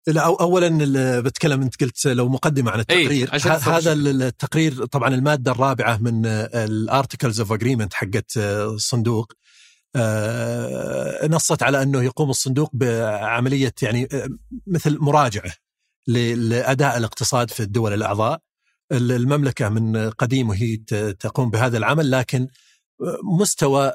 [0.06, 3.34] لا اولا بتكلم أنت قلت لو مقدمة عن التقرير.
[3.34, 9.32] أي هذا التقرير طبعا المادة الرابعة من ال Articles of Agreement حقت الصندوق.
[9.96, 14.28] آه، نصت على أنه يقوم الصندوق بعملية يعني آه،
[14.66, 15.52] مثل مراجعة
[16.06, 18.40] لأداء الاقتصاد في الدول الأعضاء.
[18.92, 20.76] المملكة من قديم وهي
[21.20, 22.48] تقوم بهذا العمل لكن
[23.38, 23.92] مستوى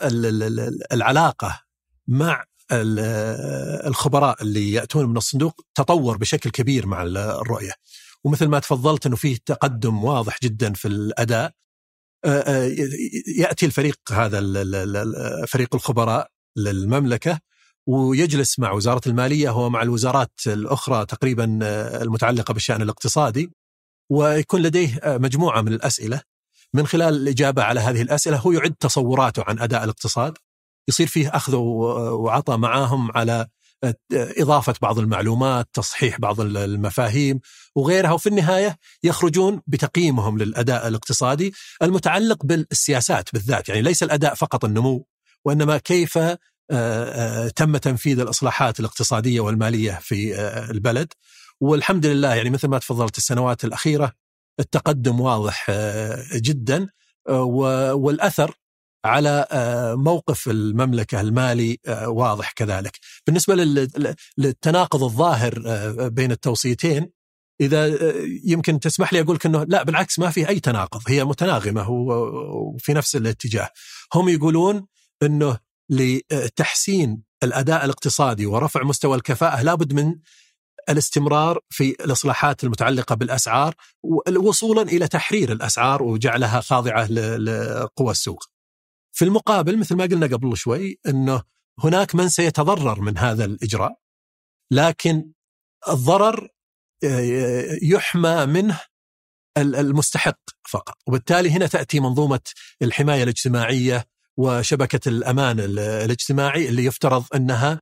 [0.91, 1.61] العلاقة
[2.07, 7.71] مع الخبراء اللي يأتون من الصندوق تطور بشكل كبير مع الرؤية.
[8.23, 11.51] ومثل ما تفضلت إنه فيه تقدم واضح جدا في الأداء
[13.37, 14.39] يأتي الفريق هذا
[15.45, 17.39] فريق الخبراء للمملكة
[17.87, 21.59] ويجلس مع وزارة المالية ومع الوزارات الأخرى تقريبا
[22.01, 23.51] المتعلقة بالشأن الاقتصادي
[24.09, 26.21] ويكون لديه مجموعة من الأسئلة.
[26.73, 30.37] من خلال الإجابة على هذه الأسئلة هو يعد تصوراته عن أداء الاقتصاد.
[30.89, 33.47] يصير فيه أخذ وعطاء معاهم على
[34.13, 37.39] إضافة بعض المعلومات، تصحيح بعض المفاهيم.
[37.75, 38.11] وغيرها.
[38.11, 45.05] وفي النهاية يخرجون بتقييمهم للأداء الاقتصادي المتعلق بالسياسات بالذات، يعني ليس الأداء فقط النمو
[45.45, 46.17] وإنما كيف
[47.55, 50.39] تم تنفيذ الإصلاحات الاقتصادية والمالية في
[50.71, 51.13] البلد.
[51.61, 54.13] والحمد لله يعني مثل ما تفضلت السنوات الأخيرة
[54.59, 56.89] التقدم واضح آه، جدا
[57.29, 57.43] آه،
[57.93, 58.55] والأثر
[59.05, 62.99] على آه، موقف المملكة المالي واضح كذلك.
[63.27, 63.55] بالنسبة
[64.37, 65.53] للتناقض الظاهر
[66.09, 67.09] بين التوصيتين
[67.61, 67.97] إذا
[68.45, 72.93] يمكن تسمح لي أقول لك إنه لا بالعكس ما في أي تناقض هي متناغمة وفي
[72.93, 73.69] نفس الاتجاه.
[74.15, 74.87] هم يقولون
[75.23, 75.57] إنه
[75.89, 80.15] لتحسين الأداء الاقتصادي ورفع مستوى الكفاءة لابد من
[80.89, 83.75] الاستمرار في الإصلاحات المتعلقة بالأسعار
[84.37, 88.43] وصولا إلى تحرير الأسعار وجعلها خاضعة لقوى السوق.
[89.11, 91.43] في المقابل مثل ما قلنا قبل شوي إنه
[91.83, 93.99] هناك من سيتضرر من هذا الإجراء
[94.71, 95.31] لكن
[95.89, 96.49] الضرر
[97.03, 98.79] آه، يحمى منه
[99.57, 100.39] المستحق
[100.69, 102.39] فقط وبالتالي هنا تأتي منظومة
[102.81, 104.05] الحماية الاجتماعية
[104.37, 107.81] وشبكة الأمان الاجتماعي اللي يفترض أنها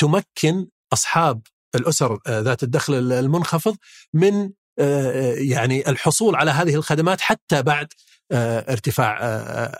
[0.00, 1.42] تمكن أصحاب
[1.74, 3.76] الأسر آه، ذات الدخل المنخفض
[4.14, 4.50] من
[5.38, 7.88] يعني الحصول على هذه الخدمات حتى بعد
[8.32, 9.18] ارتفاع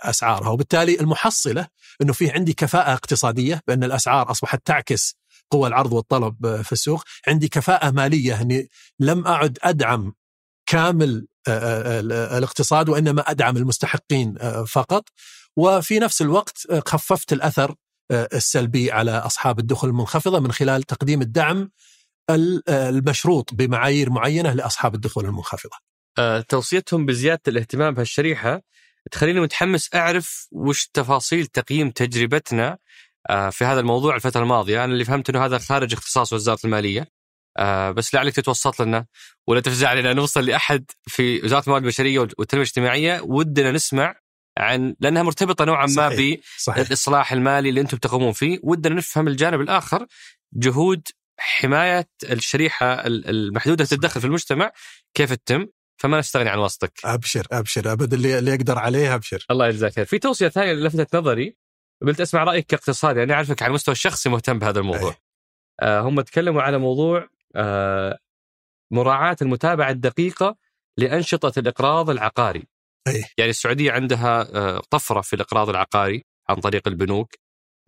[0.09, 0.49] أسعارها.
[0.49, 1.67] وبالتالي المحصلة
[2.01, 5.15] إنه في عندي كفاءة اقتصادية بأن الأسعار أصبحت تعكس
[5.51, 7.03] قوى العرض والطلب في السوق.
[7.27, 10.13] عندي كفاءة مالية إني لم أعد أدعم
[10.65, 14.37] كامل الاقتصاد وإنما أدعم المستحقين
[14.67, 15.09] فقط.
[15.57, 17.75] وفي نفس الوقت خففت الأثر
[18.11, 21.71] السلبي على أصحاب الدخل المنخفضة من خلال تقديم الدعم
[22.69, 25.77] المشروط بمعايير معينة لأصحاب الدخول المنخفضة.
[26.17, 28.61] أه، توصيتهم بزيادة الاهتمام بهالشريحة
[29.11, 32.77] تخليني متحمس أعرف وش تفاصيل تقييم تجربتنا
[33.51, 37.19] في هذا الموضوع الفترة الماضية، أنا اللي فهمت إنه هذا خارج اختصاص وزارة المالية.
[37.95, 39.05] بس لعلك تتوسط لنا
[39.47, 44.15] ولا تفزع لنا نوصل لأحد في وزارة الموارد البشرية والتنمية الاجتماعية ودنا نسمع
[44.59, 46.09] عن لأنها مرتبطة نوعا ما
[46.67, 50.07] بالاصلاح المالي اللي أنتم تقومون فيه، ودنا نفهم الجانب الآخر
[50.53, 51.07] جهود
[51.39, 54.71] حماية الشريحة المحدودة الدخل في المجتمع
[55.13, 55.67] كيف تتم؟
[55.97, 57.91] فما نستغني عن وسطك أبشر أبشر.
[57.91, 59.45] أبد اللي, اللي يقدر عليه أبشر.
[59.51, 60.05] الله يجزاك خير.
[60.05, 61.55] في توصية ثانية لفتت نظري.
[62.01, 63.23] قلت أسمع رأيك كاقتصادي.
[63.23, 65.15] أنا أعرفك على المستوى الشخصي مهتم بهذا الموضوع.
[65.81, 68.19] آه هم تكلموا على موضوع آه
[68.91, 70.57] مراعاة المتابعة الدقيقة
[70.97, 72.67] لأنشطة الإقراض العقاري.
[73.09, 73.23] أيه.
[73.37, 77.35] يعني السعودية عندها آه طفرة في الإقراض العقاري عن طريق البنوك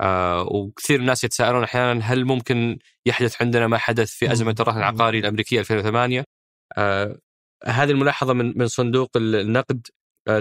[0.02, 5.20] آه وكثير الناس يتساءلون أحيانا هل ممكن يحدث عندنا ما حدث في أزمة الرهن العقاري
[5.20, 6.24] الأمريكية 2008
[6.78, 7.18] آه
[7.66, 9.88] هذه الملاحظة من من صندوق النقد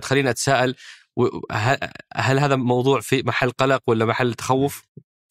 [0.02, 0.76] تخليني أتساءل
[2.14, 4.82] هل هذا موضوع في محل قلق ولا محل تخوف؟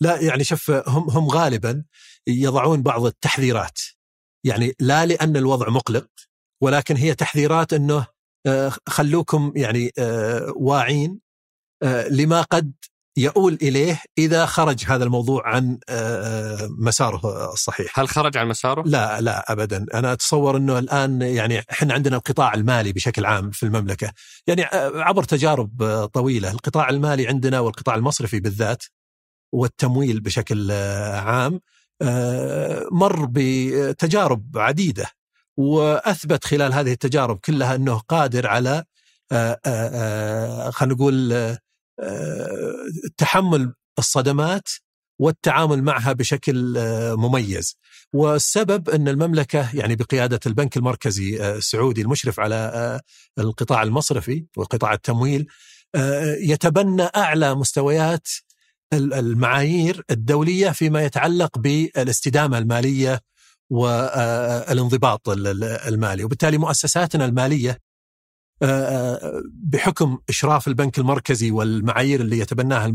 [0.01, 1.83] لا يعني شوف هم هم غالبا
[2.27, 3.79] يضعون بعض التحذيرات
[4.45, 6.07] يعني لا لأن الوضع مقلق
[6.63, 8.07] ولكن هي تحذيرات إنه
[8.87, 11.19] خلوكم يعني آه، واعين
[11.83, 12.73] آه، لما قد
[13.19, 17.99] يؤول إليه إذا خرج هذا الموضوع عن آه، مساره الصحيح.
[17.99, 22.53] هل خرج عن مساره؟ لا لا ابدا، أنا أتصور إنه الآن يعني إحنا عندنا القطاع
[22.53, 24.11] المالي بشكل عام في المملكة،
[24.47, 28.83] يعني آه، عبر تجارب آه، طويلة، القطاع المالي عندنا والقطاع المصرفي بالذات
[29.53, 30.71] والتمويل بشكل
[31.13, 31.59] عام
[32.91, 35.05] مر بتجارب عديدة
[35.59, 38.83] وأثبت خلال هذه التجارب كلها أنه قادر على
[40.71, 41.57] خلينا نقول
[43.17, 44.69] تحمل الصدمات
[45.19, 47.77] والتعامل معها بشكل آه، مميز.
[48.13, 53.01] والسبب أن المملكة يعني بقيادة البنك المركزي آه، السعودي المشرف على آه،
[53.39, 55.47] القطاع المصرفي وقطاع التمويل
[56.39, 58.27] يتبنى أعلى مستويات
[58.93, 63.19] المعايير الدولية فيما يتعلق بالاستدامة المالية
[63.69, 67.79] والانضباط المالي وبالتالي مؤسساتنا المالية
[69.43, 72.85] بحكم إشراف البنك المركزي والمعايير اللي يتبناها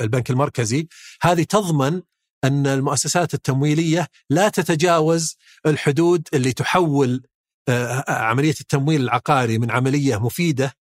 [0.00, 0.88] البنك, المركزي
[1.22, 2.02] هذه تضمن
[2.44, 7.22] أن المؤسسات التمويلية لا تتجاوز الحدود اللي تحول
[7.68, 10.72] آه، عملية التمويل العقاري من عملية مفيدة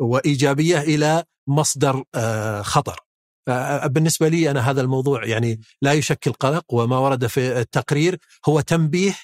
[0.00, 3.00] وإيجابية إلى مصدر آه، خطر.
[3.48, 8.18] آه، بالنسبة لي أنا هذا الموضوع يعني لا يشكل قلق وما ورد في التقرير
[8.48, 9.14] هو تنبيه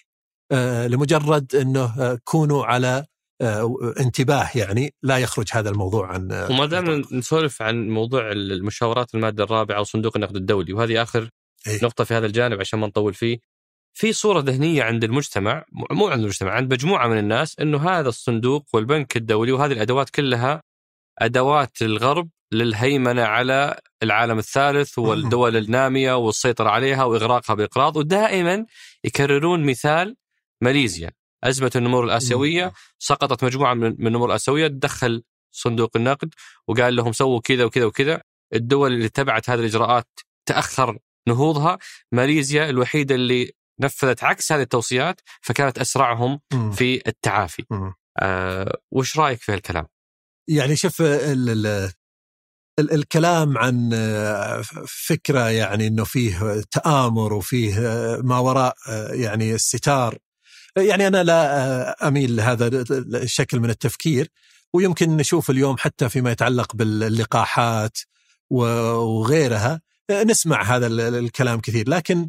[0.86, 3.04] لمجرد إنه كونوا على
[3.40, 9.14] آه، انتباه يعني لا يخرج هذا الموضوع عن آه، وما دام نسولف عن موضوع المشاورات
[9.14, 11.30] المادة الرابعة وصندوق النقد الدولي وهذه آخر
[11.66, 13.38] إيه؟ نقطة في هذا الجانب عشان ما نطول فيه
[13.94, 18.66] في صورة ذهنية عند المجتمع مو عند المجتمع عند مجموعة من الناس إنه هذا الصندوق
[18.72, 20.62] والبنك الدولي وهذه الأدوات كلها
[21.18, 28.66] أدوات الغرب للهيمنة على العالم الثالث والدول النامية والسيطرة عليها وإغراقها بإقراض ودائما
[29.04, 30.16] يكررون مثال
[30.60, 31.10] ماليزيا.
[31.44, 35.22] أزمة النمور الآسيوية سقطت مجموعة من النمور الآسيوية تدخل
[35.52, 36.34] صندوق النقد
[36.68, 38.22] وقال لهم سووا كذا وكذا وكذا.
[38.54, 40.98] الدول اللي اتبعت هذه الإجراءات تأخر
[41.28, 41.78] نهوضها.
[42.12, 46.40] ماليزيا الوحيدة اللي نفذت عكس هذه التوصيات فكانت أسرعهم
[46.72, 47.64] في التعافي.
[48.18, 49.86] آه وش رأيك في هالكلام؟
[50.48, 51.02] يعني شوف
[52.78, 53.90] الكلام عن
[54.86, 57.80] فكرة يعني إنه فيه تآمر وفيه
[58.22, 58.74] ما وراء
[59.10, 60.18] يعني الستار.
[60.76, 62.84] يعني أنا لا أميل لهذا
[63.22, 64.28] الشكل من التفكير.
[64.72, 67.98] ويمكن نشوف اليوم حتى فيما يتعلق باللقاحات
[68.50, 69.80] وغيرها
[70.10, 71.88] نسمع هذا الكلام كثير.
[71.88, 72.28] لكن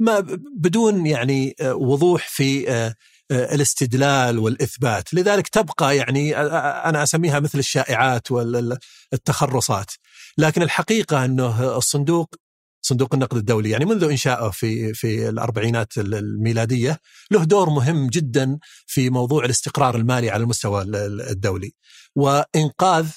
[0.00, 0.20] ما
[0.56, 2.94] بدون يعني وضوح في
[3.30, 5.14] الاستدلال والإثبات.
[5.14, 9.90] لذلك تبقى يعني أنا أسميها مثل الشائعات والتخرصات
[10.38, 12.34] لكن الحقيقة أنه الصندوق
[12.82, 16.98] صندوق النقد الدولي يعني منذ انشائه في في الأربعينات الميلادية
[17.30, 20.82] له دور مهم جدا في موضوع الاستقرار المالي على المستوى
[21.30, 21.72] الدولي.
[22.16, 23.08] وإنقاذ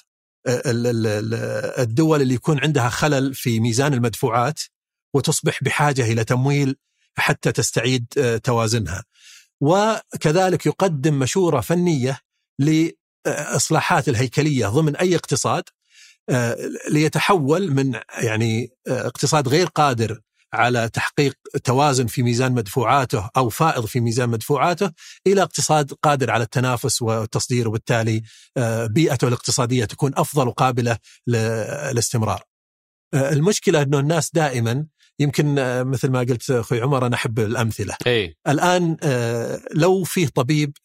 [1.79, 4.59] الدول اللي يكون عندها خلل في ميزان المدفوعات
[5.13, 6.75] وتصبح بحاجة إلى تمويل
[7.15, 8.05] حتى تستعيد
[8.43, 9.03] توازنها.
[9.63, 12.19] وكذلك يقدم مشورة فنية
[12.59, 15.63] لإصلاحات الهيكلية ضمن أي اقتصاد
[16.29, 16.57] آه،
[16.89, 20.21] ليتحول من يعني آه، اقتصاد غير قادر
[20.53, 21.33] على تحقيق
[21.63, 24.91] توازن في ميزان مدفوعاته أو فائض في ميزان مدفوعاته
[25.27, 28.21] إلى اقتصاد قادر على التنافس والتصدير وبالتالي
[28.57, 32.43] آه، بيئته الاقتصادية تكون أفضل وقابلة للاستمرار.
[33.13, 34.85] المشكلة إنه الناس دائما
[35.19, 37.97] يمكن مثل ما قلت أخوي عمر أنا أحب الأمثلة.
[38.07, 38.37] أي.
[38.47, 38.97] الآن
[39.75, 40.77] لو فيه طبيب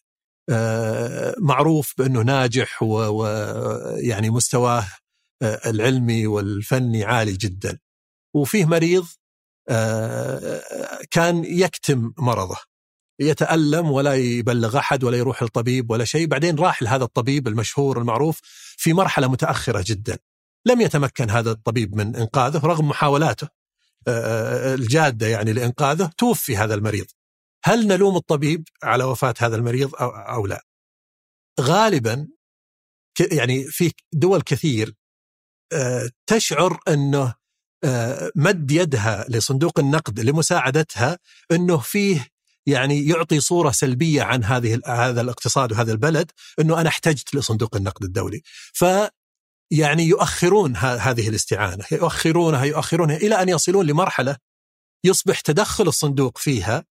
[1.39, 4.87] معروف بأنه ناجح ويعني مستواه
[5.43, 7.79] العلمي والفني عالي جدا
[8.35, 9.05] وفيه مريض
[9.69, 10.61] آه،
[11.11, 12.57] كان يكتم مرضه
[13.21, 18.41] يتألم ولا يبلغ أحد ولا يروح للطبيب ولا شيء بعدين راح لهذا الطبيب المشهور المعروف
[18.77, 20.17] في مرحلة متأخرة جدا
[20.65, 23.47] لم يتمكن هذا الطبيب من إنقاذه رغم محاولاته
[24.07, 27.05] آه، الجادة يعني لإنقاذه توفي هذا المريض.
[27.63, 30.65] هل نلوم الطبيب على وفاة هذا المريض أو لا؟
[31.61, 32.27] غالبا
[33.31, 34.95] يعني في دول كثير
[35.73, 37.35] آه، تشعر إنه
[37.83, 41.19] آه، مد يدها لصندوق النقد لمساعدتها
[41.51, 42.27] إنه فيه
[42.65, 48.03] يعني يعطي صورة سلبية عن هذه هذا الاقتصاد وهذا البلد إنه أنا احتجت لصندوق النقد
[48.03, 48.41] الدولي.
[48.73, 48.85] ف
[49.71, 54.37] يعني يؤخرون هذه الاستعانة يؤخرونها يؤخرونها إلى أن يصلون لمرحلة
[55.03, 56.85] يصبح تدخل الصندوق فيها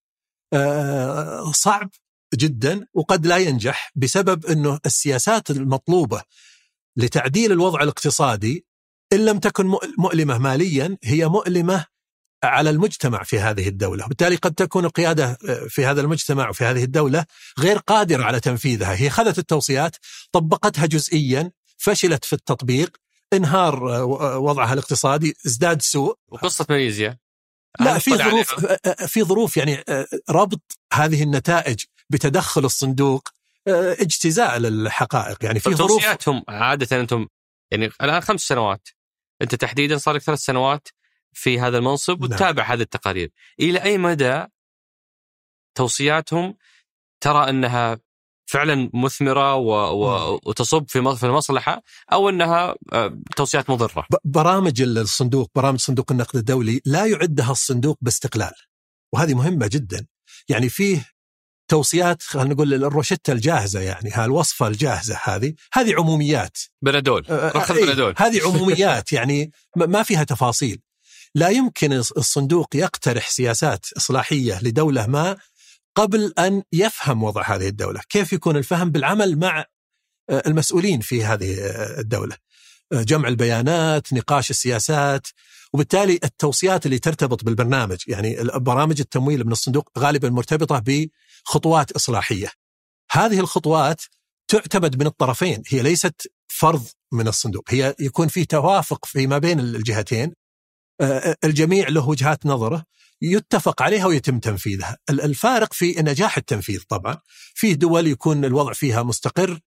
[0.54, 1.90] آه، صعب
[2.34, 6.22] جدا وقد لا ينجح بسبب إنه السياسات المطلوبة
[6.96, 8.66] لتعديل الوضع الاقتصادي
[9.12, 9.66] إن لم تكن
[9.98, 11.86] مؤلمة ماليا هي مؤلمة
[12.44, 16.84] على المجتمع في هذه الدولة، وبالتالي قد تكون القيادة آه، في هذا المجتمع وفي هذه
[16.84, 17.24] الدولة
[17.58, 19.96] غير قادرة على تنفيذها، هي اخذت التوصيات
[20.32, 22.96] طبقتها جزئيا، فشلت في التطبيق،
[23.32, 26.18] انهار آه، آه، وضعها الاقتصادي، ازداد سوء.
[26.28, 27.18] وقصة ماليزيا
[27.80, 28.64] لا في ظروف
[29.06, 29.84] في ظروف يعني
[30.30, 33.28] ربط هذه النتائج بتدخل الصندوق
[33.68, 37.26] اجتزاء للحقائق يعني في ظروف توصياتهم عادة أنتم
[37.70, 38.88] يعني الآن خمس سنوات
[39.42, 40.88] أنت تحديدا صار لك ثلاث سنوات
[41.32, 42.32] في هذا المنصب نعم.
[42.32, 42.72] وتتابع نعم.
[42.72, 43.30] هذه التقارير
[43.60, 44.44] إلى أي مدى
[45.74, 46.56] توصياتهم
[47.20, 47.98] ترى أنها
[48.48, 49.70] فعلا مثمرة و...
[49.70, 50.40] و...
[50.46, 54.06] وتصب في في المصلحة أو إنها آه، توصيات مضرة.
[54.24, 58.52] برامج الصندوق برامج صندوق النقد الدولي لا يعدها الصندوق باستقلال
[59.12, 60.06] وهذه مهمة جدا.
[60.48, 61.06] يعني فيه
[61.70, 65.54] توصيات خلينا نقول الروشتة الجاهزة يعني هالوصفه الجاهزة هذه.
[65.72, 66.58] هذه عموميات.
[66.82, 68.14] بنادول رخص أه بنادول.
[68.16, 70.80] هذه عموميات يعني ما فيها تفاصيل.
[71.34, 75.36] لا يمكن الصندوق يقترح سياسات إصلاحية لدولة ما
[75.98, 79.64] قبل أن يفهم وضع هذه الدولة، كيف يكون الفهم بالعمل مع
[80.30, 81.56] المسؤولين في هذه
[81.98, 82.36] الدولة.
[82.92, 85.26] جمع البيانات، نقاش السياسات،
[85.72, 90.82] وبالتالي التوصيات اللي ترتبط بالبرنامج يعني برامج التمويل من الصندوق غالبا مرتبطة
[91.46, 92.50] بخطوات إصلاحية.
[93.10, 94.02] هذه الخطوات
[94.48, 100.34] تعتمد من الطرفين، هي ليست فرض من الصندوق، هي يكون في توافق فيما بين الجهتين.
[101.44, 102.84] الجميع له وجهات نظره
[103.22, 104.96] يتفق عليها ويتم تنفيذها.
[105.10, 107.18] الفارق في نجاح التنفيذ طبعا،
[107.54, 109.58] في دول يكون الوضع فيها مستقر،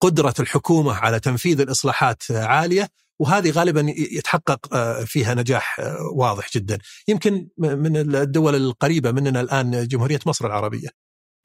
[0.00, 2.88] قدرة الحكومة على تنفيذ الإصلاحات عالية،
[3.18, 6.78] وهذه غالبا يتحقق آه، فيها نجاح آه، واضح جدا
[7.08, 10.88] يمكن من الدول القريبة مننا الآن جمهورية مصر العربية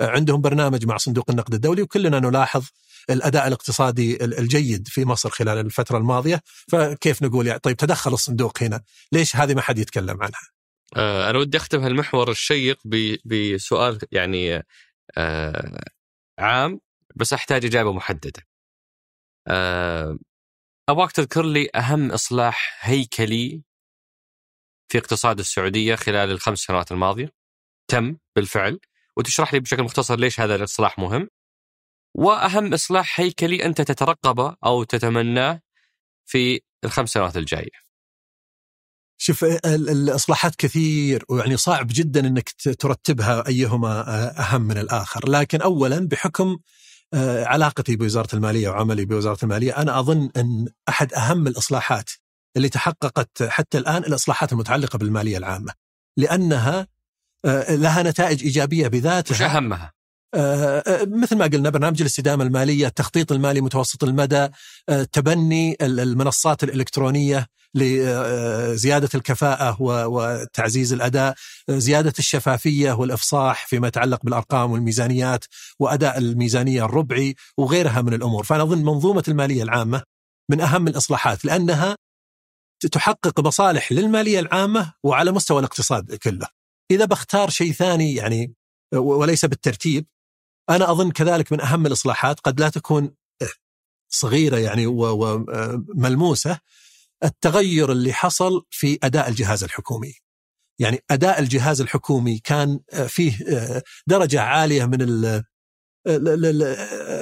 [0.01, 2.65] آه، عندهم برنامج مع صندوق النقد الدولي وكلنا نلاحظ
[3.09, 8.83] الأداء الاقتصادي الجيد في مصر خلال الفترة الماضية فكيف نقول يعني طيب تدخل الصندوق هنا؟
[9.11, 10.39] ليش هذه ما حد يتكلم عنها؟
[11.29, 12.79] أنا ودي أختم هالمحور الشيق
[13.25, 14.63] بسؤال يعني
[16.39, 16.79] عام
[17.15, 18.47] بس أحتاج إجابة محددة.
[20.89, 23.63] أبغاك تذكر لي أهم إصلاح هيكلي
[24.91, 27.31] في اقتصاد السعودية خلال الخمس سنوات الماضية.
[27.87, 28.79] تم بالفعل.
[29.17, 31.29] وتشرح لي بشكل مختصر ليش هذا الإصلاح مهم.
[32.19, 35.61] وأهم اصلاح هيكلي انت تترقبه أو تتمناه
[36.25, 37.89] في الخمس سنوات الجاية.
[39.17, 44.03] شوف الإصلاحات كثير ويعني صعب جدا إنك ترتبها أيهما
[44.39, 46.57] أهم من الآخر، لكن اولا بحكم
[47.13, 52.09] آه، علاقتي بوزارة المالية وعملي بوزارة المالية أنا أظن أن أحد أهم الإصلاحات
[52.57, 55.73] اللي تحققت حتى الآن الإصلاحات المتعلقة بالمالية العامة
[56.17, 56.87] لأنها
[57.45, 59.98] آه، لها نتائج إيجابية بذاتها وش أهمها؟
[60.33, 64.47] آه، مثل ما قلنا برنامج الاستدامة المالية، التخطيط المالي متوسط المدى،
[65.11, 71.35] تبني المنصات الإلكترونية لزياده الكفاءة وتعزيز الأداء،
[71.69, 75.45] زيادة الشفافية والإفصاح فيما يتعلق بالأرقام والميزانيات
[75.79, 80.03] وأداء الميزانية الربعي وغيرها من الأمور، فأنا أظن منظومة المالية العامة
[80.51, 81.95] من أهم الإصلاحات لأنها
[82.91, 86.47] تحقق مصالح للمالية العامة وعلى مستوى الاقتصاد كله.
[86.91, 88.53] إذا بختار شيء ثاني يعني
[88.95, 90.05] وليس بالترتيب
[90.69, 93.15] أنا أظن كذلك من أهم الإصلاحات قد لا تكون
[94.09, 96.59] صغيرة يعني وملموسه
[97.23, 100.13] التغير اللي حصل في أداء الجهاز الحكومي.
[100.79, 103.39] يعني أداء الجهاز الحكومي كان فيه
[104.07, 104.97] درجة عالية من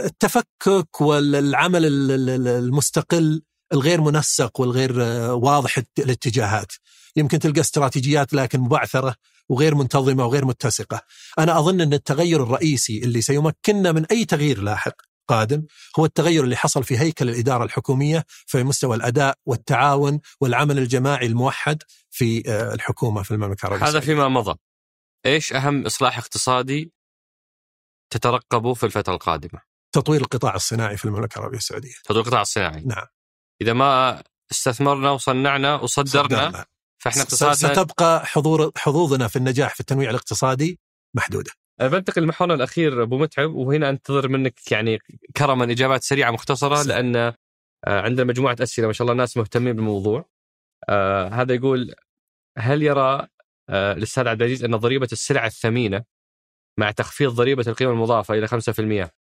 [0.06, 1.86] التفكك والعمل
[2.48, 3.42] المستقل
[3.74, 5.00] الغير منسق والغير
[5.32, 6.72] واضح الاتجاهات
[7.16, 9.16] يمكن تلقى استراتيجيات لكن مبعثرة
[9.50, 11.02] وغير منتظمة وغير متسقة.
[11.40, 14.94] أنا أظن أن التغير الرئيسي اللي سيمكننا من أي تغيير لاحق
[15.28, 15.66] قادم
[16.00, 21.84] هو التغير اللي حصل في هيكل الإدارة الحكومية في مستوى الأداء والتعاون والعمل الجماعي الموحد
[22.10, 22.44] في
[22.74, 24.56] الحكومة في المملكة العربية هذا فيما مضى.
[25.26, 26.92] إيش أهم إصلاح اقتصادي
[28.10, 29.62] تترقبه في الفترة القادمة؟
[29.92, 31.94] تطوير القطاع الصناعي في المملكة العربية السعودية.
[32.04, 32.82] تطوير القطاع الصناعي.
[32.82, 33.06] نعم.
[33.62, 36.66] إذا ما استثمرنا وصنعنا وصدرنا صدرنا.
[37.10, 40.80] فإحنا اقتصادنا ستبقى حضور حظوظنا في النجاح في التنويع الاقتصادي
[41.16, 45.00] محدودة بنتقل لمحورنا الأخير أبو متعب وهنا أنتظر منك يعني
[45.38, 46.84] كرما إجابات سريعة مختصرة.
[46.84, 47.34] لأن آه،
[47.88, 50.26] عندنا مجموعة أسئلة ما شاء الله الناس مهتمين بالموضوع.
[50.90, 51.96] آه، هذا يقول
[52.58, 53.28] هل يرى
[53.70, 56.04] آه، الأستاذ عبد العزيز أن ضريبة السلع الثمينة
[56.80, 59.12] مع تخفيض ضريبة القيمة المضافة إلى 5%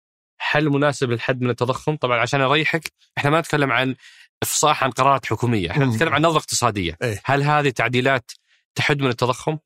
[0.41, 3.95] حل مناسب للحد من التضخم؟ طبعا عشان أريحك إحنا ما نتكلم عن
[4.43, 5.85] إفصاح عن قرارات حكومية، إحنا.
[5.85, 6.97] نتكلم عن نظرة اقتصادية.
[7.03, 7.21] إيه.
[7.25, 8.31] هل هذه تعديلات
[8.75, 9.59] تحد من التضخم؟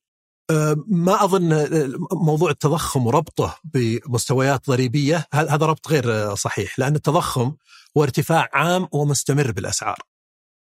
[0.50, 6.94] أه، ما أظن أه، موضوع التضخم وربطه بمستويات ضريبية هذا ربط غير أه، صحيح لأن
[6.96, 7.52] التضخم
[7.96, 9.98] هو ارتفاع عام ومستمر بالأسعار.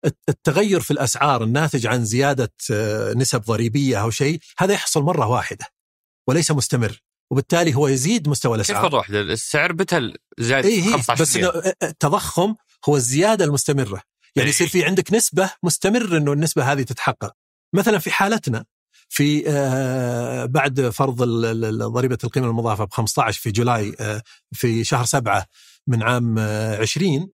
[0.04, 2.52] الت- التغير في الأسعار الناتج عن زيادة
[3.16, 5.66] نسب ضريبية أو شيء هذا يحصل مرة واحدة
[6.28, 8.90] وليس مستمر وبالتالي هو يزيد مستوى كيف الأسعار.
[8.90, 11.36] مره واحدة؟ السعر بتل زاد اي هي 15% بس
[11.82, 12.54] التضخم
[12.88, 14.02] هو الزيادة المستمرة
[14.36, 14.48] يعني.
[14.48, 17.32] يصير في عندك نسبة مستمر إنه النسبة هذه تتحقق
[17.74, 18.64] مثلا في حالتنا
[19.08, 21.22] في آه، بعد فرض
[21.92, 24.22] ضريبة القيمة المضافة ب 15 في جولاي آه،
[24.52, 25.46] في شهر سبعة
[25.86, 27.30] من عام آه، 20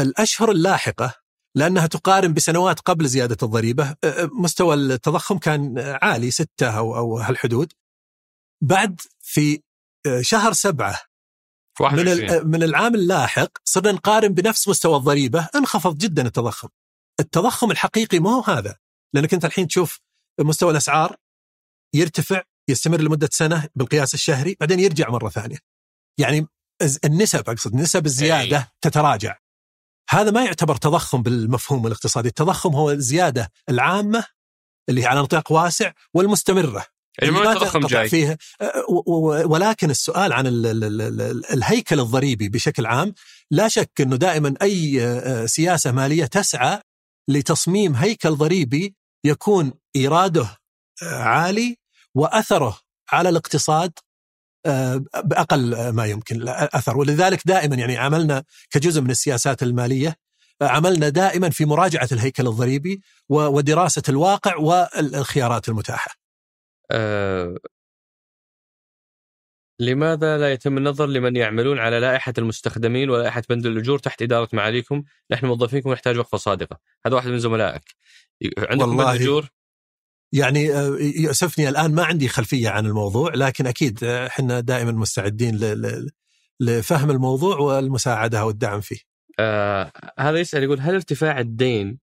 [0.00, 1.14] الأشهر اللاحقة
[1.54, 6.96] لأنها تقارن بسنوات قبل زيادة الضريبة آه، آه، مستوى التضخم كان آه، عالي ستة أو
[6.96, 7.72] أو هالحدود
[8.62, 9.62] بعد في
[10.06, 11.11] آه، شهر سبعة من
[11.82, 16.68] 21 ال- من العام اللاحق صرنا نقارن بنفس مستوى الضريبة انخفض جدا التضخم.
[17.20, 18.76] التضخم الحقيقي ما هو هذا
[19.14, 20.00] لأنك أنت الحين تشوف
[20.40, 21.16] مستوى الأسعار
[21.94, 25.58] يرتفع يستمر لمدة سنة بالقياس الشهري بعدين يرجع مرة ثانية.
[26.20, 26.46] يعني
[27.04, 28.64] النسب أقصد نسب الزيادة أي.
[28.80, 29.38] تتراجع.
[30.10, 34.24] هذا ما يعتبر تضخم بالمفهوم الاقتصادي، التضخم هو الزيادة العامة
[34.88, 36.86] اللي على نطاق واسع والمستمرة.
[37.18, 38.84] يعني ما تنقطع جاي فيه أه،
[39.46, 43.14] ولكن السؤال عن ال- ال- ال- ال- الهيكل الضريبي بشكل عام
[43.50, 46.80] لا شك إنه دائما أي أه، سياسة مالية تسعى
[47.28, 48.94] لتصميم هيكل ضريبي
[49.24, 50.56] يكون إيراده
[51.02, 51.76] أه، عالي
[52.14, 52.78] وأثره
[53.12, 53.92] على الاقتصاد
[54.66, 60.16] أه، بأقل ما يمكن اثر ولذلك دائما يعني عملنا كجزء من السياسات المالية
[60.62, 66.21] أه، عملنا دائما في مراجعة الهيكل الضريبي ودراسة الواقع والخيارات المتاحة.
[66.92, 67.58] آه
[69.80, 75.02] لماذا لا يتم النظر لمن يعملون على لائحة المستخدمين ولائحة بند الأجور تحت إدارة معاليكم؟
[75.30, 76.78] نحن موظفينكم نحتاج وقفة صادقة.
[77.06, 77.82] هذا واحد من زملائك.
[78.58, 79.48] عندكم بند والله أجور؟
[80.32, 85.58] يعني آه، يؤسفني الآن ما عندي خلفية عن الموضوع لكن أكيد آه، إحنا دائما مستعدين
[86.60, 88.98] لفهم الموضوع والمساعدة والدعم فيه.
[89.38, 91.98] آه هذا يسأل يقول هل ارتفاع الدين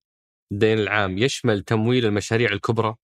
[0.52, 2.96] الدين العام يشمل تمويل المشاريع الكبرى؟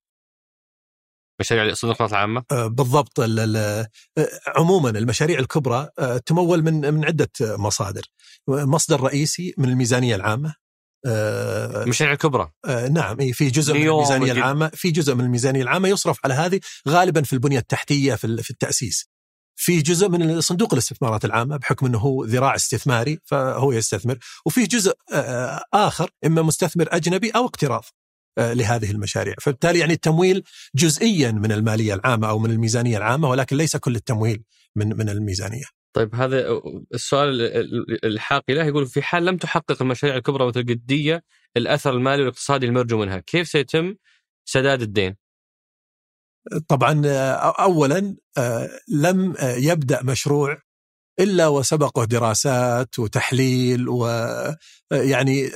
[1.39, 3.19] مشاريع صندوق العامة؟ آه، بالضبط.
[3.19, 3.87] ال- ال-
[4.17, 8.01] آه، عموما المشاريع الكبرى آه، تمول من من عدة مصادر.
[8.47, 10.55] مصدر رئيسي من الميزانية العامة.
[11.83, 12.51] المشاريع الكبرى؟
[12.91, 16.59] نعم في جزء من الميزانية وجد- العامة في جزء من الميزانية العامة يصرف على هذه
[16.87, 19.09] غالبا في البنية التحتية في ال- في التأسيس.
[19.57, 24.17] في جزء من صندوق الاستثمارات العامة بحكم إنه هو ذراع استثماري فهو يستثمر.
[24.45, 24.93] وفي جزء
[25.73, 27.83] آخر إما مستثمر أجنبي أو اقتراض.
[28.37, 29.35] لهذه المشاريع.
[29.41, 30.43] فبالتالي يعني التمويل
[30.75, 34.43] جزئيا من المالية العامة أو من الميزانية العامة ولكن ليس كل التمويل
[34.75, 35.65] من من الميزانية.
[35.95, 36.61] طيب هذا
[36.93, 37.41] السؤال
[38.03, 41.23] الحاقي له يقول في حال لم تحقق المشاريع الكبرى مثل الجدية
[41.57, 43.95] الأثر المالي والاقتصادي المرجو منها كيف سيتم
[44.45, 45.15] سداد الدين؟
[46.67, 50.61] طبعا آه، اولا آه، لم آه، يبدأ مشروع
[51.19, 55.49] إلا وسبقه دراسات وتحليل ويعني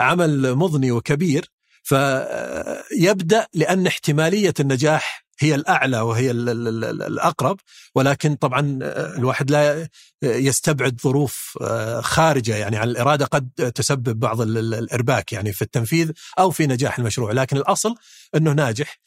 [0.00, 1.51] عمل مضني وكبير
[1.82, 7.60] فيبدأ لأن احتمالية النجاح هي الأعلى وهي ال- ال- ال- الأقرب
[7.94, 8.78] ولكن طبعا
[9.18, 9.88] الواحد لا
[10.22, 11.58] يستبعد ظروف
[12.00, 12.56] خارجة.
[12.56, 16.98] يعني عن الإرادة قد تسبب بعض ال- ال- الإرباك يعني في التنفيذ أو في نجاح
[16.98, 17.32] المشروع.
[17.32, 17.94] لكن الأصل
[18.36, 18.98] إنه ناجح.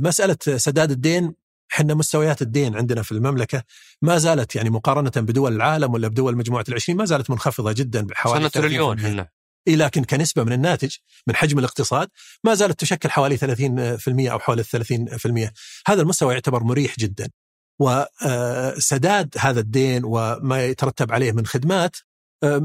[0.00, 1.34] مسألة سداد الدين
[1.74, 3.62] إحنا مستويات الدين عندنا في المملكة
[4.02, 8.48] ما زالت يعني مقارنة بدول العالم ولا بدول مجموعة العشرين ما زالت منخفضة جدا بحوالي
[8.50, 9.28] تريليون إحنا.
[9.66, 12.08] إيه لكن كنسبة من الناتج من حجم الاقتصاد
[12.44, 15.50] ما زالت تشكل حوالي 30% أو حول 30%
[15.86, 17.30] هذا المستوى يعتبر مريح جدا.
[17.80, 21.96] وسداد هذا الدين وما يترتب عليه من خدمات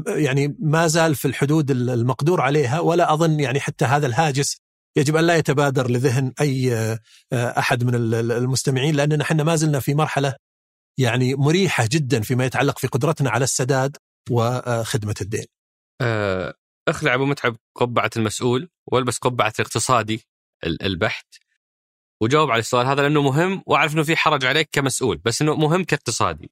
[0.08, 4.56] يعني ما زال في الحدود المقدور عليها ولا أظن يعني حتى هذا الهاجس
[4.96, 6.98] يجب أن لا يتبادر لذهن أي
[7.32, 10.34] أحد من المستمعين لأننا إحنا ما زلنا في مرحلة
[10.98, 13.96] يعني مريحة جدا فيما يتعلق في قدرتنا على السداد
[14.30, 15.46] وخدمة الدين.
[16.00, 16.54] أه
[16.88, 20.26] أخلع أبو متعب قبعة المسؤول وألبس قبعة الاقتصادي
[20.64, 21.26] البحت
[22.22, 25.84] وجاوب على السؤال هذا لأنه مهم وأعرف إنه في حرج عليك كمسؤول بس إنه مهم
[25.84, 26.50] كاقتصادي.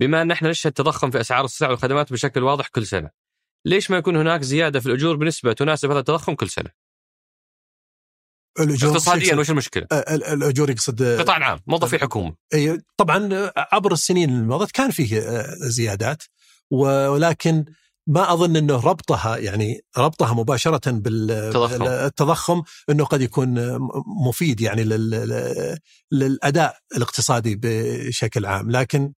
[0.00, 3.10] بما أن إحنا نشهد تضخم في أسعار السلع والخدمات بشكل واضح كل سنة؟
[3.64, 6.70] ليش ما يكون هناك زيادة في الأجور بنسبة تناسب هذا التضخم كل سنة؟
[8.60, 12.36] الأجور اقتصاديا وش المشكلة؟ الأجور يقصد قطاع عام موظفي حكومة.
[12.54, 15.20] إي طبعا عبر السنين الماضيه كان فيه
[15.60, 16.22] زيادات
[16.70, 17.64] ولكن
[18.06, 23.78] ما أظن إنه ربطها يعني ربطها مباشرة بالتضخم إنه قد يكون
[24.26, 24.84] مفيد يعني
[26.12, 28.70] للأداء الاقتصادي بشكل عام.
[28.70, 29.12] لكن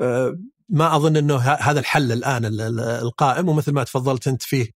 [0.00, 0.38] آه،
[0.68, 2.44] ما أظن إنه هذا الحل الآن
[2.80, 4.70] القائم ومثل ما تفضلت أنت فيه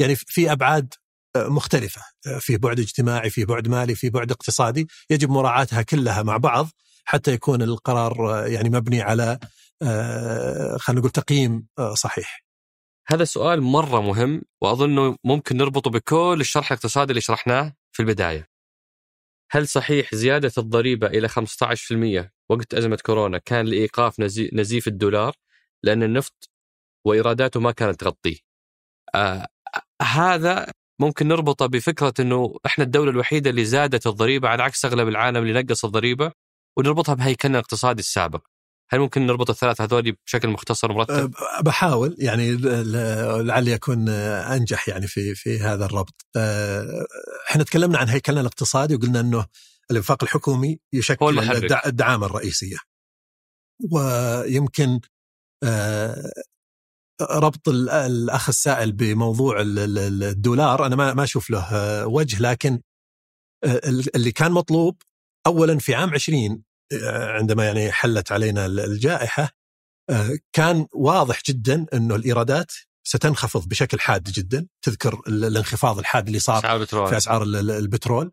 [0.00, 0.94] يعني في أبعاد
[1.36, 2.02] آه، مختلفة.
[2.26, 4.86] آه، في بعد اجتماعي في بعد مالي في بعد اقتصادي.
[5.10, 6.68] يجب مراعاتها كلها مع بعض
[7.04, 9.38] حتى يكون القرار يعني مبني على
[10.78, 12.49] خلينا نقول تقييم صحيح.
[13.12, 18.48] هذا سؤال مرة مهم وأظنه ممكن نربطه بكل الشرح الاقتصادي اللي شرحناه في البداية.
[19.52, 24.20] هل صحيح زيادة الضريبة إلى 15% وقت أزمة كورونا كان لإيقاف
[24.52, 25.34] نزيف الدولار؟
[25.82, 26.50] لأن النفط
[27.06, 28.36] وإيراداته ما كانت تغطيه.
[29.14, 29.46] آه
[30.02, 35.36] هذا ممكن نربطه بفكرة أنه إحنا الدولة الوحيدة اللي زادت الضريبة على عكس أغلب العالم
[35.42, 36.32] اللي نقص الضريبة
[36.78, 38.46] ونربطها بهيكلنا الاقتصادي السابق.
[38.92, 42.56] هل ممكن نربط الثلاث هذول بشكل مختصر مرتب؟ أه، بحاول يعني
[43.42, 46.26] لعلي اكون أنجح يعني في في هذا الربط.
[46.36, 47.06] أه،
[47.50, 49.46] إحنا تكلمنا عن هيكلنا الاقتصادي وقلنا إنه
[49.90, 51.38] الإنفاق الحكومي يشكل
[51.86, 52.76] الدعامة الرئيسية.
[53.92, 55.00] ويمكن
[55.64, 56.32] أه،
[57.20, 62.80] ربط الأخ السائل بموضوع الدولار أنا ما أشوف له وجه لكن
[64.16, 65.02] اللي كان مطلوب
[65.46, 66.62] اولا في عام 20
[67.12, 69.60] عندما يعني حلت علينا الجائحة
[70.10, 72.72] آه، كان واضح جدا إنه الإيرادات
[73.04, 74.66] ستنخفض بشكل حاد جدا.
[74.82, 77.08] تذكر الانخفاض الحاد اللي صار أسعار البترول.
[77.08, 78.32] في أسعار البترول.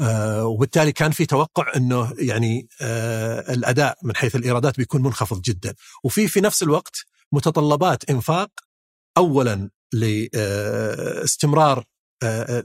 [0.00, 5.74] آه، وبالتالي كان في توقع إنه يعني آه، الأداء من حيث الإيرادات بيكون منخفض جدا.
[6.04, 6.96] وفي في نفس الوقت
[7.32, 8.50] متطلبات إنفاق
[9.16, 11.84] اولا لاستمرار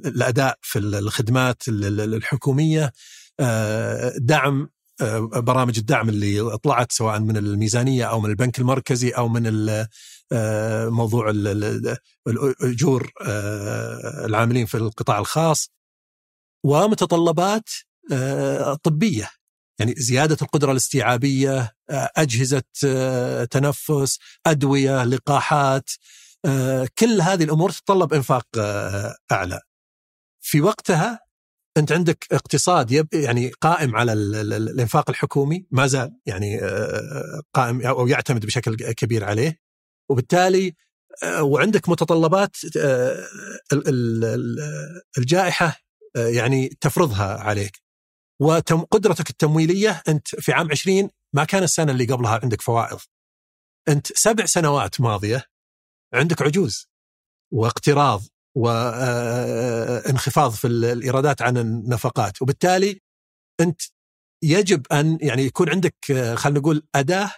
[0.06, 2.94] الأداء في الخدمات الحكومية
[4.18, 4.70] دعم آه،
[5.36, 9.70] برامج الدعم اللي طلعت سواء من الميزانية أو من البنك المركزي أو من
[10.32, 11.30] آه، موضوع
[12.28, 15.72] الأجور آه، العاملين في القطاع الخاص
[16.66, 17.70] ومتطلبات
[18.84, 19.30] طبية.
[19.80, 22.64] يعني زيادة القدرة الاستيعابية أجهزة
[23.52, 25.90] تنفس أدوية لقاحات
[27.00, 28.48] كل هذه الأمور تتطلب إنفاق
[29.32, 29.62] أعلى.
[30.42, 31.27] في وقتها
[31.78, 36.60] أنت عندك اقتصاد يب يعني قائم على الإنفاق الحكومي ما زال يعني
[37.54, 39.60] قائم أو يعتمد بشكل كبير عليه.
[40.10, 40.76] وبالتالي
[41.40, 42.56] وعندك متطلبات
[45.18, 45.78] الجائحة
[46.16, 47.82] يعني تفرضها عليك.
[48.40, 53.00] وقدرتك التمويلية أنت في عام 20 ما كان السنة اللي قبلها عندك فوائض.
[53.88, 55.46] أنت سبع سنوات ماضية
[56.14, 56.88] عندك عجوز
[57.54, 58.22] واقتراض.
[58.58, 62.42] وانخفاض في الإيرادات عن النفقات.
[62.42, 63.02] وبالتالي
[63.62, 63.82] أنت
[64.44, 65.96] يجب أن يعني يكون عندك
[66.36, 67.32] خلينا نقول أداة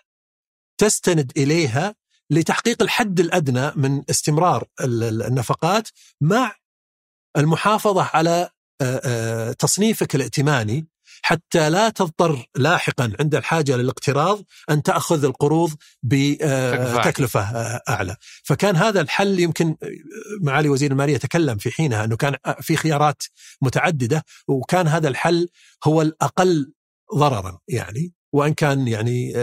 [0.80, 1.96] تستند إليها
[2.30, 5.88] لتحقيق الحد الأدنى من استمرار النفقات
[6.22, 6.56] مع
[7.38, 8.50] المحافظة على
[9.60, 10.88] تصنيفك الائتماني
[11.22, 15.74] حتى لا تضطر لاحقا عند الحاجة للاقتراض أن تأخذ القروض
[16.04, 17.42] بتكلفه
[17.90, 19.76] أعلى، فكان هذا الحل يمكن
[20.42, 23.24] معالي وزير المالية تكلم في حينها أنه كان في خيارات
[23.62, 25.50] متعددة وكان هذا الحل
[25.84, 26.74] هو الأقل
[27.16, 28.14] ضررا يعني.
[28.34, 29.34] وإن كان يعني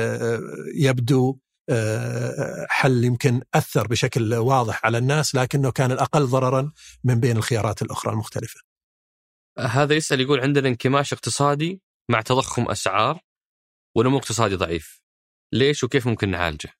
[0.75, 1.39] يبدو
[2.69, 6.73] حل يمكن أثر بشكل واضح على الناس لكنه كان الأقل ضررا
[7.05, 8.61] من بين الخيارات الأخرى المختلفة.
[9.59, 11.81] هذا يسأل يقول عندنا انكماش اقتصادي
[12.11, 13.21] مع تضخم أسعار
[13.97, 15.01] ونمو اقتصادي ضعيف.
[15.53, 16.73] ليش وكيف ممكن نعالجه؟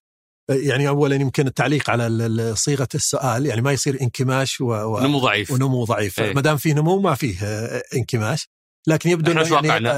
[0.49, 4.65] يعني اولا يمكن التعليق على صيغة السؤال يعني ما يصير انكماش و...
[4.65, 4.99] و...
[4.99, 5.51] نمو ضعيف.
[5.51, 6.19] ونمو ضعيف.
[6.19, 7.45] إيه؟ ما دام فيه نمو ما فيه
[7.95, 8.49] انكماش.
[8.87, 9.89] لكن يبدو إحنا يعني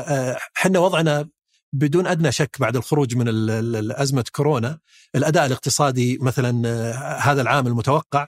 [0.58, 1.30] إحنا وضعنا
[1.74, 3.28] بدون أدنى شك بعد الخروج من
[3.92, 4.80] أزمة كورونا
[5.16, 6.52] الأداء الاقتصادي مثلا
[7.32, 8.28] هذا العام المتوقع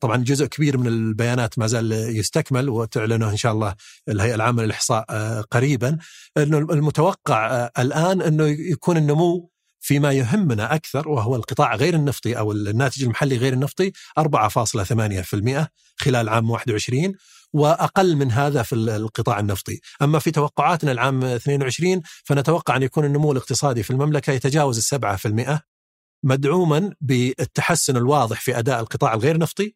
[0.00, 3.74] طبعا جزء كبير من البيانات ما زال يستكمل وتعلنه إن شاء الله
[4.08, 5.04] الهيئة العامة للإحصاء
[5.50, 5.98] قريبا.
[6.36, 13.02] إنه المتوقع الآن إنه يكون النمو فيما يهمنا أكثر وهو القطاع غير النفطي أو الناتج
[13.04, 15.66] المحلي غير النفطي 4.8%
[15.96, 17.14] خلال عام 21
[17.52, 23.32] وأقل من هذا في القطاع النفطي، أما في توقعاتنا العام 22 فنتوقع أن يكون النمو
[23.32, 25.75] الاقتصادي في المملكة يتجاوز في المئة
[26.24, 29.74] مدعوما بالتحسن الواضح في أداء القطاع الغير نفطي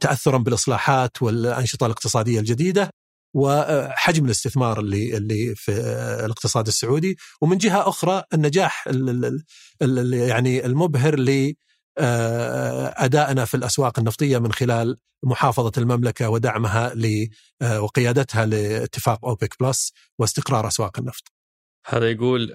[0.00, 2.90] تاثرا بالإصلاحات والأنشطة الاقتصادية الجديدة
[3.36, 5.72] وحجم الاستثمار اللي اللي في
[6.24, 8.88] الاقتصاد السعودي ومن جهة أخرى النجاح
[10.12, 11.54] يعني المبهر ل
[11.98, 16.94] أدائنا في الأسواق النفطية من خلال محافظة المملكة ودعمها
[17.78, 21.32] وقيادتها لاتفاق أوبك بلس واستقرار أسواق النفط.
[21.86, 22.52] هذا يقول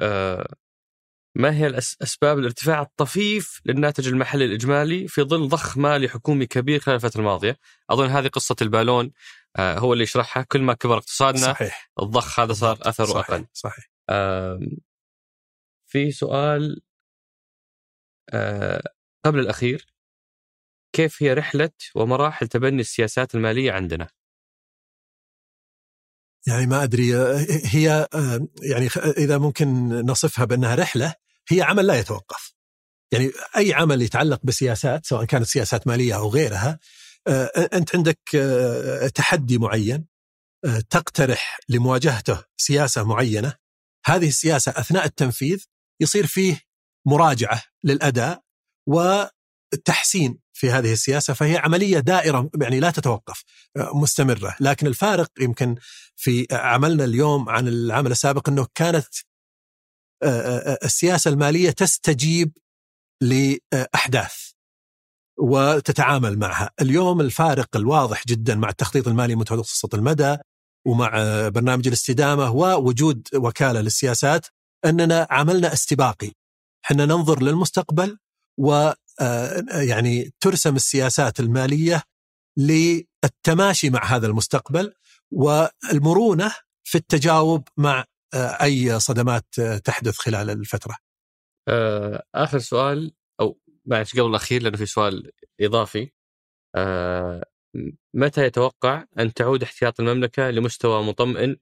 [1.35, 6.95] ما هي أسباب الارتفاع الطفيف للناتج المحلي الإجمالي في ظل ضخ مالي حكومي كبير خلال
[6.95, 7.57] الفترة الماضية؟
[7.89, 9.11] أظن هذه قصة البالون
[9.55, 13.29] آه، هو اللي يشرحها كل ما كبر اقتصادنا صحيح الضخ هذا صار أثره صحيح.
[13.29, 13.89] أقل صحيح
[15.85, 16.81] في سؤال
[18.33, 18.83] آه،
[19.25, 19.93] قبل الأخير
[20.95, 24.07] كيف هي رحلة ومراحل تبني السياسات المالية عندنا؟
[26.47, 28.07] يعني ما أدري آه، هي
[28.63, 28.87] يعني
[29.17, 31.15] إذا ممكن نصفها بأنها رحلة
[31.49, 32.55] هي عمل لا يتوقف.
[33.11, 36.79] يعني أي عمل يتعلق بسياسات سواء كانت سياسات مالية أو غيرها
[37.27, 40.05] آه، أنت عندك آه، تحدي معين
[40.65, 43.53] آه، تقترح لمواجهته سياسة معينة
[44.05, 45.65] هذه السياسة أثناء التنفيذ
[46.01, 46.61] يصير فيه
[47.07, 48.43] مراجعة للأداء
[48.87, 53.43] وتحسين في هذه السياسة فهي عملية دائرة يعني لا تتوقف
[53.77, 55.75] مستمرة لكن الفارق يمكن
[56.15, 59.07] في عملنا اليوم عن العمل السابق إنه كانت
[60.83, 62.57] السياسة المالية تستجيب
[63.21, 64.33] لأحداث
[65.39, 66.71] وتتعامل معها.
[66.81, 70.37] اليوم الفارق الواضح جدا مع التخطيط المالي متوسط المدى
[70.87, 71.09] ومع
[71.49, 74.47] برنامج الاستدامة ووجود وكالة للسياسات
[74.85, 76.31] أننا عملنا استباقي.
[76.85, 78.17] إحنا ننظر للمستقبل
[78.59, 78.91] و
[79.21, 82.03] آه، يعني ترسم السياسات المالية
[82.57, 84.93] للتماشي مع هذا المستقبل
[85.31, 86.51] والمرونة
[86.83, 90.95] في التجاوب مع آه، أي صدمات آه، تحدث خلال الفترة
[92.35, 93.13] آخر سؤال
[93.85, 95.31] معلش قبل الأخير لأنه في سؤال
[95.61, 96.11] إضافي
[96.75, 97.43] آه
[98.13, 101.57] متى يتوقع أن تعود احتياط المملكة لمستوى مطمئن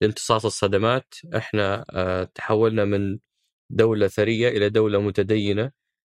[0.00, 3.18] لامتصاص الصدمات؟ إحنا آه تحولنا من
[3.70, 5.70] دولة ثرية إلى دولة متدينة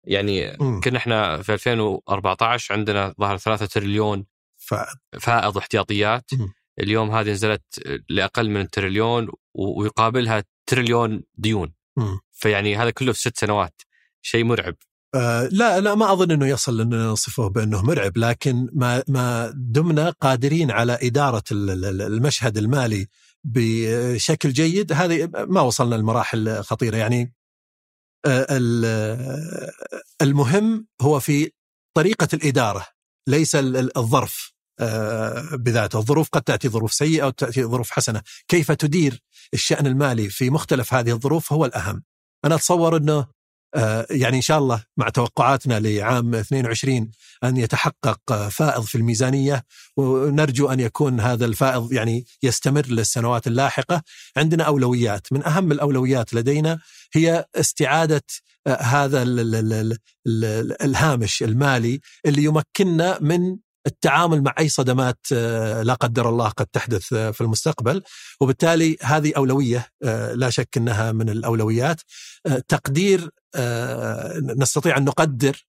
[0.07, 0.81] يعني م.
[0.81, 4.27] كنا إحنا في 2014 عندنا ظهر 3 تريليون
[4.57, 6.49] فائض فائض واحتياطيات م.
[6.81, 7.63] اليوم هذه نزلت
[8.09, 11.75] لأقل من تريليون ويقابلها تريليون ديون.
[11.97, 12.19] م.
[12.33, 13.83] فيعني هذا كله في ست سنوات.
[14.23, 14.75] شيء مرعب.
[15.15, 20.11] آه لا لا ما أظن إنه يصل إن نصفه بأنه مرعب لكن ما ما دمنا
[20.11, 23.07] قادرين على إدارة المشهد المالي
[23.45, 24.93] بشكل جيد.
[24.93, 26.97] هذه ما وصلنا لمراحل خطيرة.
[26.97, 27.35] يعني
[28.27, 28.47] آه
[30.23, 31.51] المهم هو في
[31.97, 32.87] طريقة الإدارة
[33.29, 33.55] ليس
[33.97, 34.54] الظرف.
[35.53, 35.99] بذاته.
[35.99, 38.23] الظروف قد تأتي ظروف سيئة أو تأتي ظروف حسنة.
[38.49, 39.23] كيف تدير
[39.55, 42.03] الشأن المالي في مختلف هذه الظروف هو الأهم.
[42.45, 43.27] أنا أتصور أنه
[43.77, 47.11] آه، يعني إن شاء الله مع توقعاتنا لعام 22
[47.45, 49.65] أن يتحقق فائض في الميزانية
[49.97, 54.03] ونرجو أن يكون هذا الفائض يعني يستمر للسنوات اللاحقة.
[54.37, 55.33] عندنا أولويات.
[55.33, 56.79] من أهم الأولويات لدينا
[57.15, 58.23] هي استعادة
[58.67, 59.23] آه، هذا
[60.83, 67.07] الهامش المالي اللي يمكننا من التعامل مع أي صدمات آه، لا قدر الله قد تحدث
[67.15, 68.03] في المستقبل.
[68.41, 69.89] وبالتالي هذه أولوية
[70.35, 72.01] لا شك إنها من الأولويات.
[72.69, 75.67] تقدير آه، نستطيع أن نقدر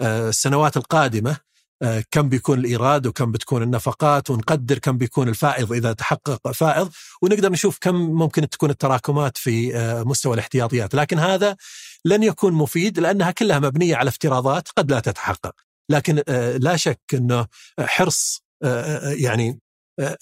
[0.00, 1.36] آه، السنوات القادمة
[1.82, 6.92] آه، كم بيكون الإيراد وكم بتكون النفقات ونقدر كم بيكون الفائض إذا تحقق فائض
[7.22, 9.72] ونقدر نشوف كم ممكن تكون التراكمات في
[10.06, 10.94] مستوى الاحتياطيات.
[10.94, 11.56] لكن هذا
[12.04, 15.54] لن يكون مفيد لأنها كلها مبنية على افتراضات قد لا تتحقق.
[15.90, 16.22] لكن
[16.56, 17.46] لا شك انه
[17.80, 18.42] حرص
[19.18, 19.60] يعني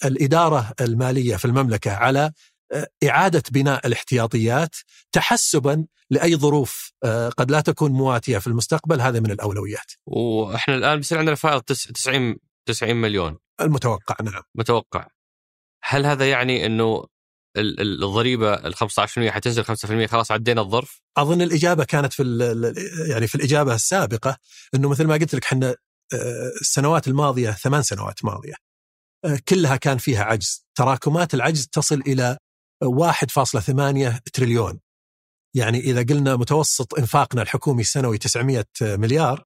[0.05, 2.33] الإدارة المالية في المملكة على
[3.09, 4.77] إعادة بناء الاحتياطيات
[5.13, 9.93] تحسبا لأي ظروف آه، قد لا تكون مواتية في المستقبل هذا من الأولويات.
[10.07, 12.37] وإحنا الآن بيصير عندنا فائض 90
[12.67, 13.39] 90 مليون.
[13.61, 14.43] المتوقع نعم.
[14.55, 15.07] متوقع.
[15.85, 17.05] هل هذا يعني أنه
[17.57, 22.23] الضريبة ال 15% حتنزل 5% خلاص عدينا الظرف؟ أظن الإجابة كانت في
[23.09, 24.37] يعني في الإجابة السابقة
[24.75, 25.77] إنه مثل ما قلت لك إحنا
[26.15, 28.55] آه، السنوات الماضية ثمان سنوات ماضية
[29.25, 32.39] آه، كلها كان فيها عجز، تراكمات العجز تصل إلى
[32.85, 34.81] 1.8 تريليون.
[35.57, 39.45] يعني إذا قلنا متوسط إنفاقنا الحكومي السنوي 900 مليار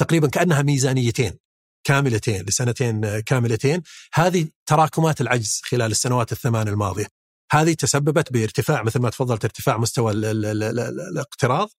[0.00, 1.38] تقريبا كأنها ميزانيتين
[1.86, 3.82] كاملتين لسنتين كاملتين.
[4.14, 7.21] هذه تراكمات العجز خلال السنوات الثمان الماضية.
[7.52, 11.70] هذه تسببت بارتفاع مثل ما تفضلت ارتفاع مستوى الاقتراض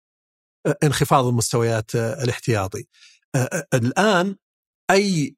[0.83, 2.85] انخفاض المستويات الاحتياطي
[3.73, 4.35] الآن
[4.91, 5.35] أي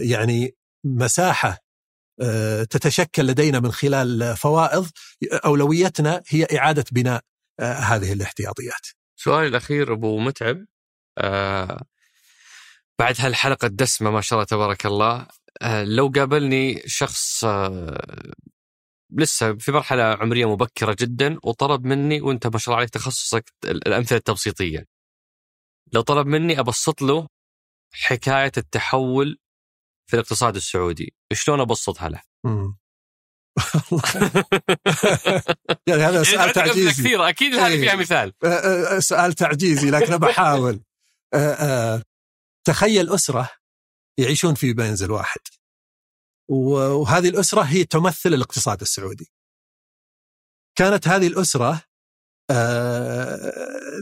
[0.00, 1.58] يعني مساحة
[2.70, 4.88] تتشكل لدينا من خلال فوائض
[5.44, 7.22] أولويتنا هي إعادة بناء
[7.60, 8.86] هذه الاحتياطيات.
[9.16, 10.66] سؤالي الأخير أبو متعب
[11.18, 11.84] آه
[12.98, 15.26] بعد هالحلقة الدسمة ما شاء الله تبارك الله
[15.62, 18.32] آه لو قابلني شخص آه
[19.16, 24.18] لسه في مرحلة عمرية مبكرة جدا وطلب مني وأنت ما شاء الله عليك تخصصك الأمثلة
[24.18, 24.86] التبسيطية.
[25.92, 27.28] لو طلب مني أبسط له
[27.94, 29.38] حكاية التحول
[30.06, 32.22] في الاقتصاد السعودي، شلون أبسطها له؟
[35.88, 37.02] يعني هذا سؤال تعجيزي.
[37.02, 38.32] كثير أكيد هذه فيها مثال
[39.02, 40.80] سؤال تعجيزي لكن بحاول
[42.66, 43.50] تخيل أسرة
[44.18, 45.40] يعيشون في منزل واحد.
[46.52, 49.32] وهذه الأسرة هي تمثل الاقتصاد السعودي
[50.78, 51.82] كانت هذه الأسرة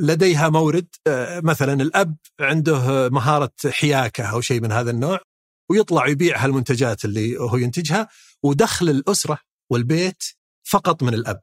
[0.01, 0.89] لديها مورد
[1.45, 5.21] مثلا الأب عنده مهارة حياكة أو شيء من هذا النوع
[5.71, 8.09] ويطلع يبيع هالمنتجات اللي هو ينتجها
[8.43, 9.39] ودخل الأسرة
[9.71, 10.25] والبيت
[10.63, 11.43] فقط من الأب.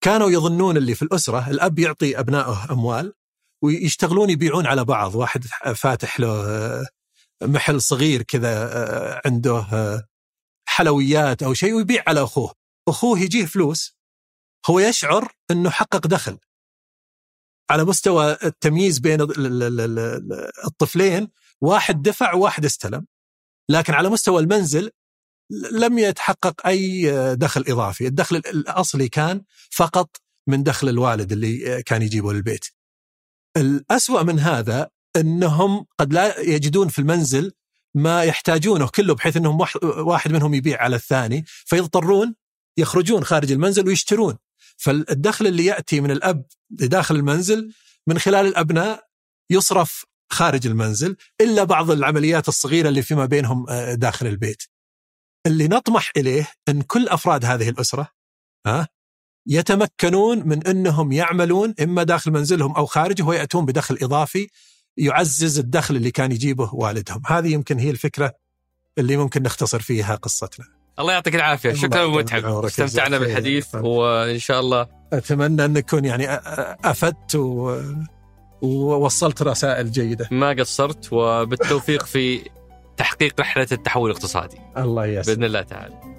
[0.00, 3.14] كانوا يظنون اللي في الأسرة الأب يعطي أبنائه أموال
[3.62, 6.86] ويشتغلون يبيعون على بعض، واحد فاتح له
[7.42, 9.66] محل صغير كذا عنده
[10.68, 12.54] حلويات أو شيء ويبيع على أخوه،
[12.88, 13.96] أخوه يجيه فلوس
[14.70, 16.38] هو يشعر إنه حقق دخل.
[17.70, 19.20] على مستوى التمييز بين
[20.64, 21.30] الطفلين
[21.60, 23.06] واحد دفع وواحد استلم
[23.70, 24.90] لكن على مستوى المنزل
[25.72, 30.16] لم يتحقق أي دخل إضافي، الدخل الأصلي كان فقط
[30.48, 32.64] من دخل الوالد اللي كان يجيبه للبيت.
[33.56, 37.52] الأسوأ من هذا انهم قد لا يجدون في المنزل
[37.94, 42.34] ما يحتاجونه كله بحيث انهم واحد منهم يبيع على الثاني فيضطرون
[42.78, 44.36] يخرجون خارج المنزل ويشترون
[44.76, 47.72] فالدخل اللي يأتي من الأب لداخل المنزل
[48.06, 49.06] من خلال الأبناء
[49.50, 54.62] يصرف خارج المنزل إلا بعض العمليات الصغيرة اللي فيما بينهم داخل البيت.
[55.46, 58.08] اللي نطمح إليه إن كل أفراد هذه الأسرة
[58.66, 58.88] ها
[59.46, 64.48] يتمكنون من إنهم يعملون إما داخل منزلهم أو خارجه وياتون بدخل إضافي
[64.96, 68.34] يعزز الدخل اللي كان يجيبه والدهم، هذه يمكن هي الفكرة
[68.98, 70.66] اللي ممكن نختصر فيها قصتنا.
[70.98, 76.30] الله يعطيك العافية، شكرا متعب استمتعنا بالحديث وإن شاء الله أتمنى أن نكون يعني
[76.84, 77.80] أفدت و...
[78.62, 80.28] ووصلت رسائل جيدة.
[80.30, 82.50] ما قصرت وبالتوفيق في
[82.96, 84.56] تحقيق رحلة التحول الاقتصادي.
[84.76, 85.26] الله يسلمك.
[85.26, 86.13] بإذن الله تعالى.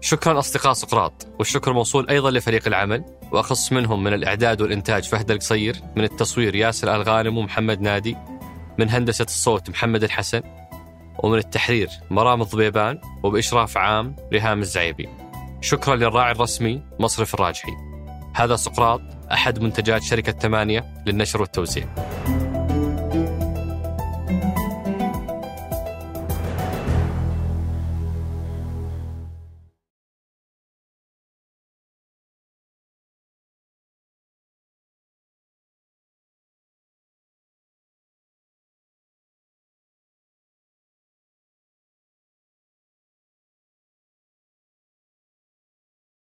[0.00, 5.76] شكرا أصدقاء سقراط والشكر موصول أيضا لفريق العمل وأخص منهم من الإعداد والإنتاج فهد القصير،
[5.96, 8.16] من التصوير ياسر الغانم ومحمد نادي،
[8.78, 10.42] من هندسة الصوت محمد الحسن،
[11.18, 15.08] ومن التحرير مرام الضبيبان وبإشراف عام ريهام الزعيبي.
[15.60, 17.72] شكرا للراعي الرسمي مصرف الراجحي.
[18.34, 19.00] هذا سقراط
[19.32, 21.84] أحد منتجات شركة ثمانية للنشر والتوزيع.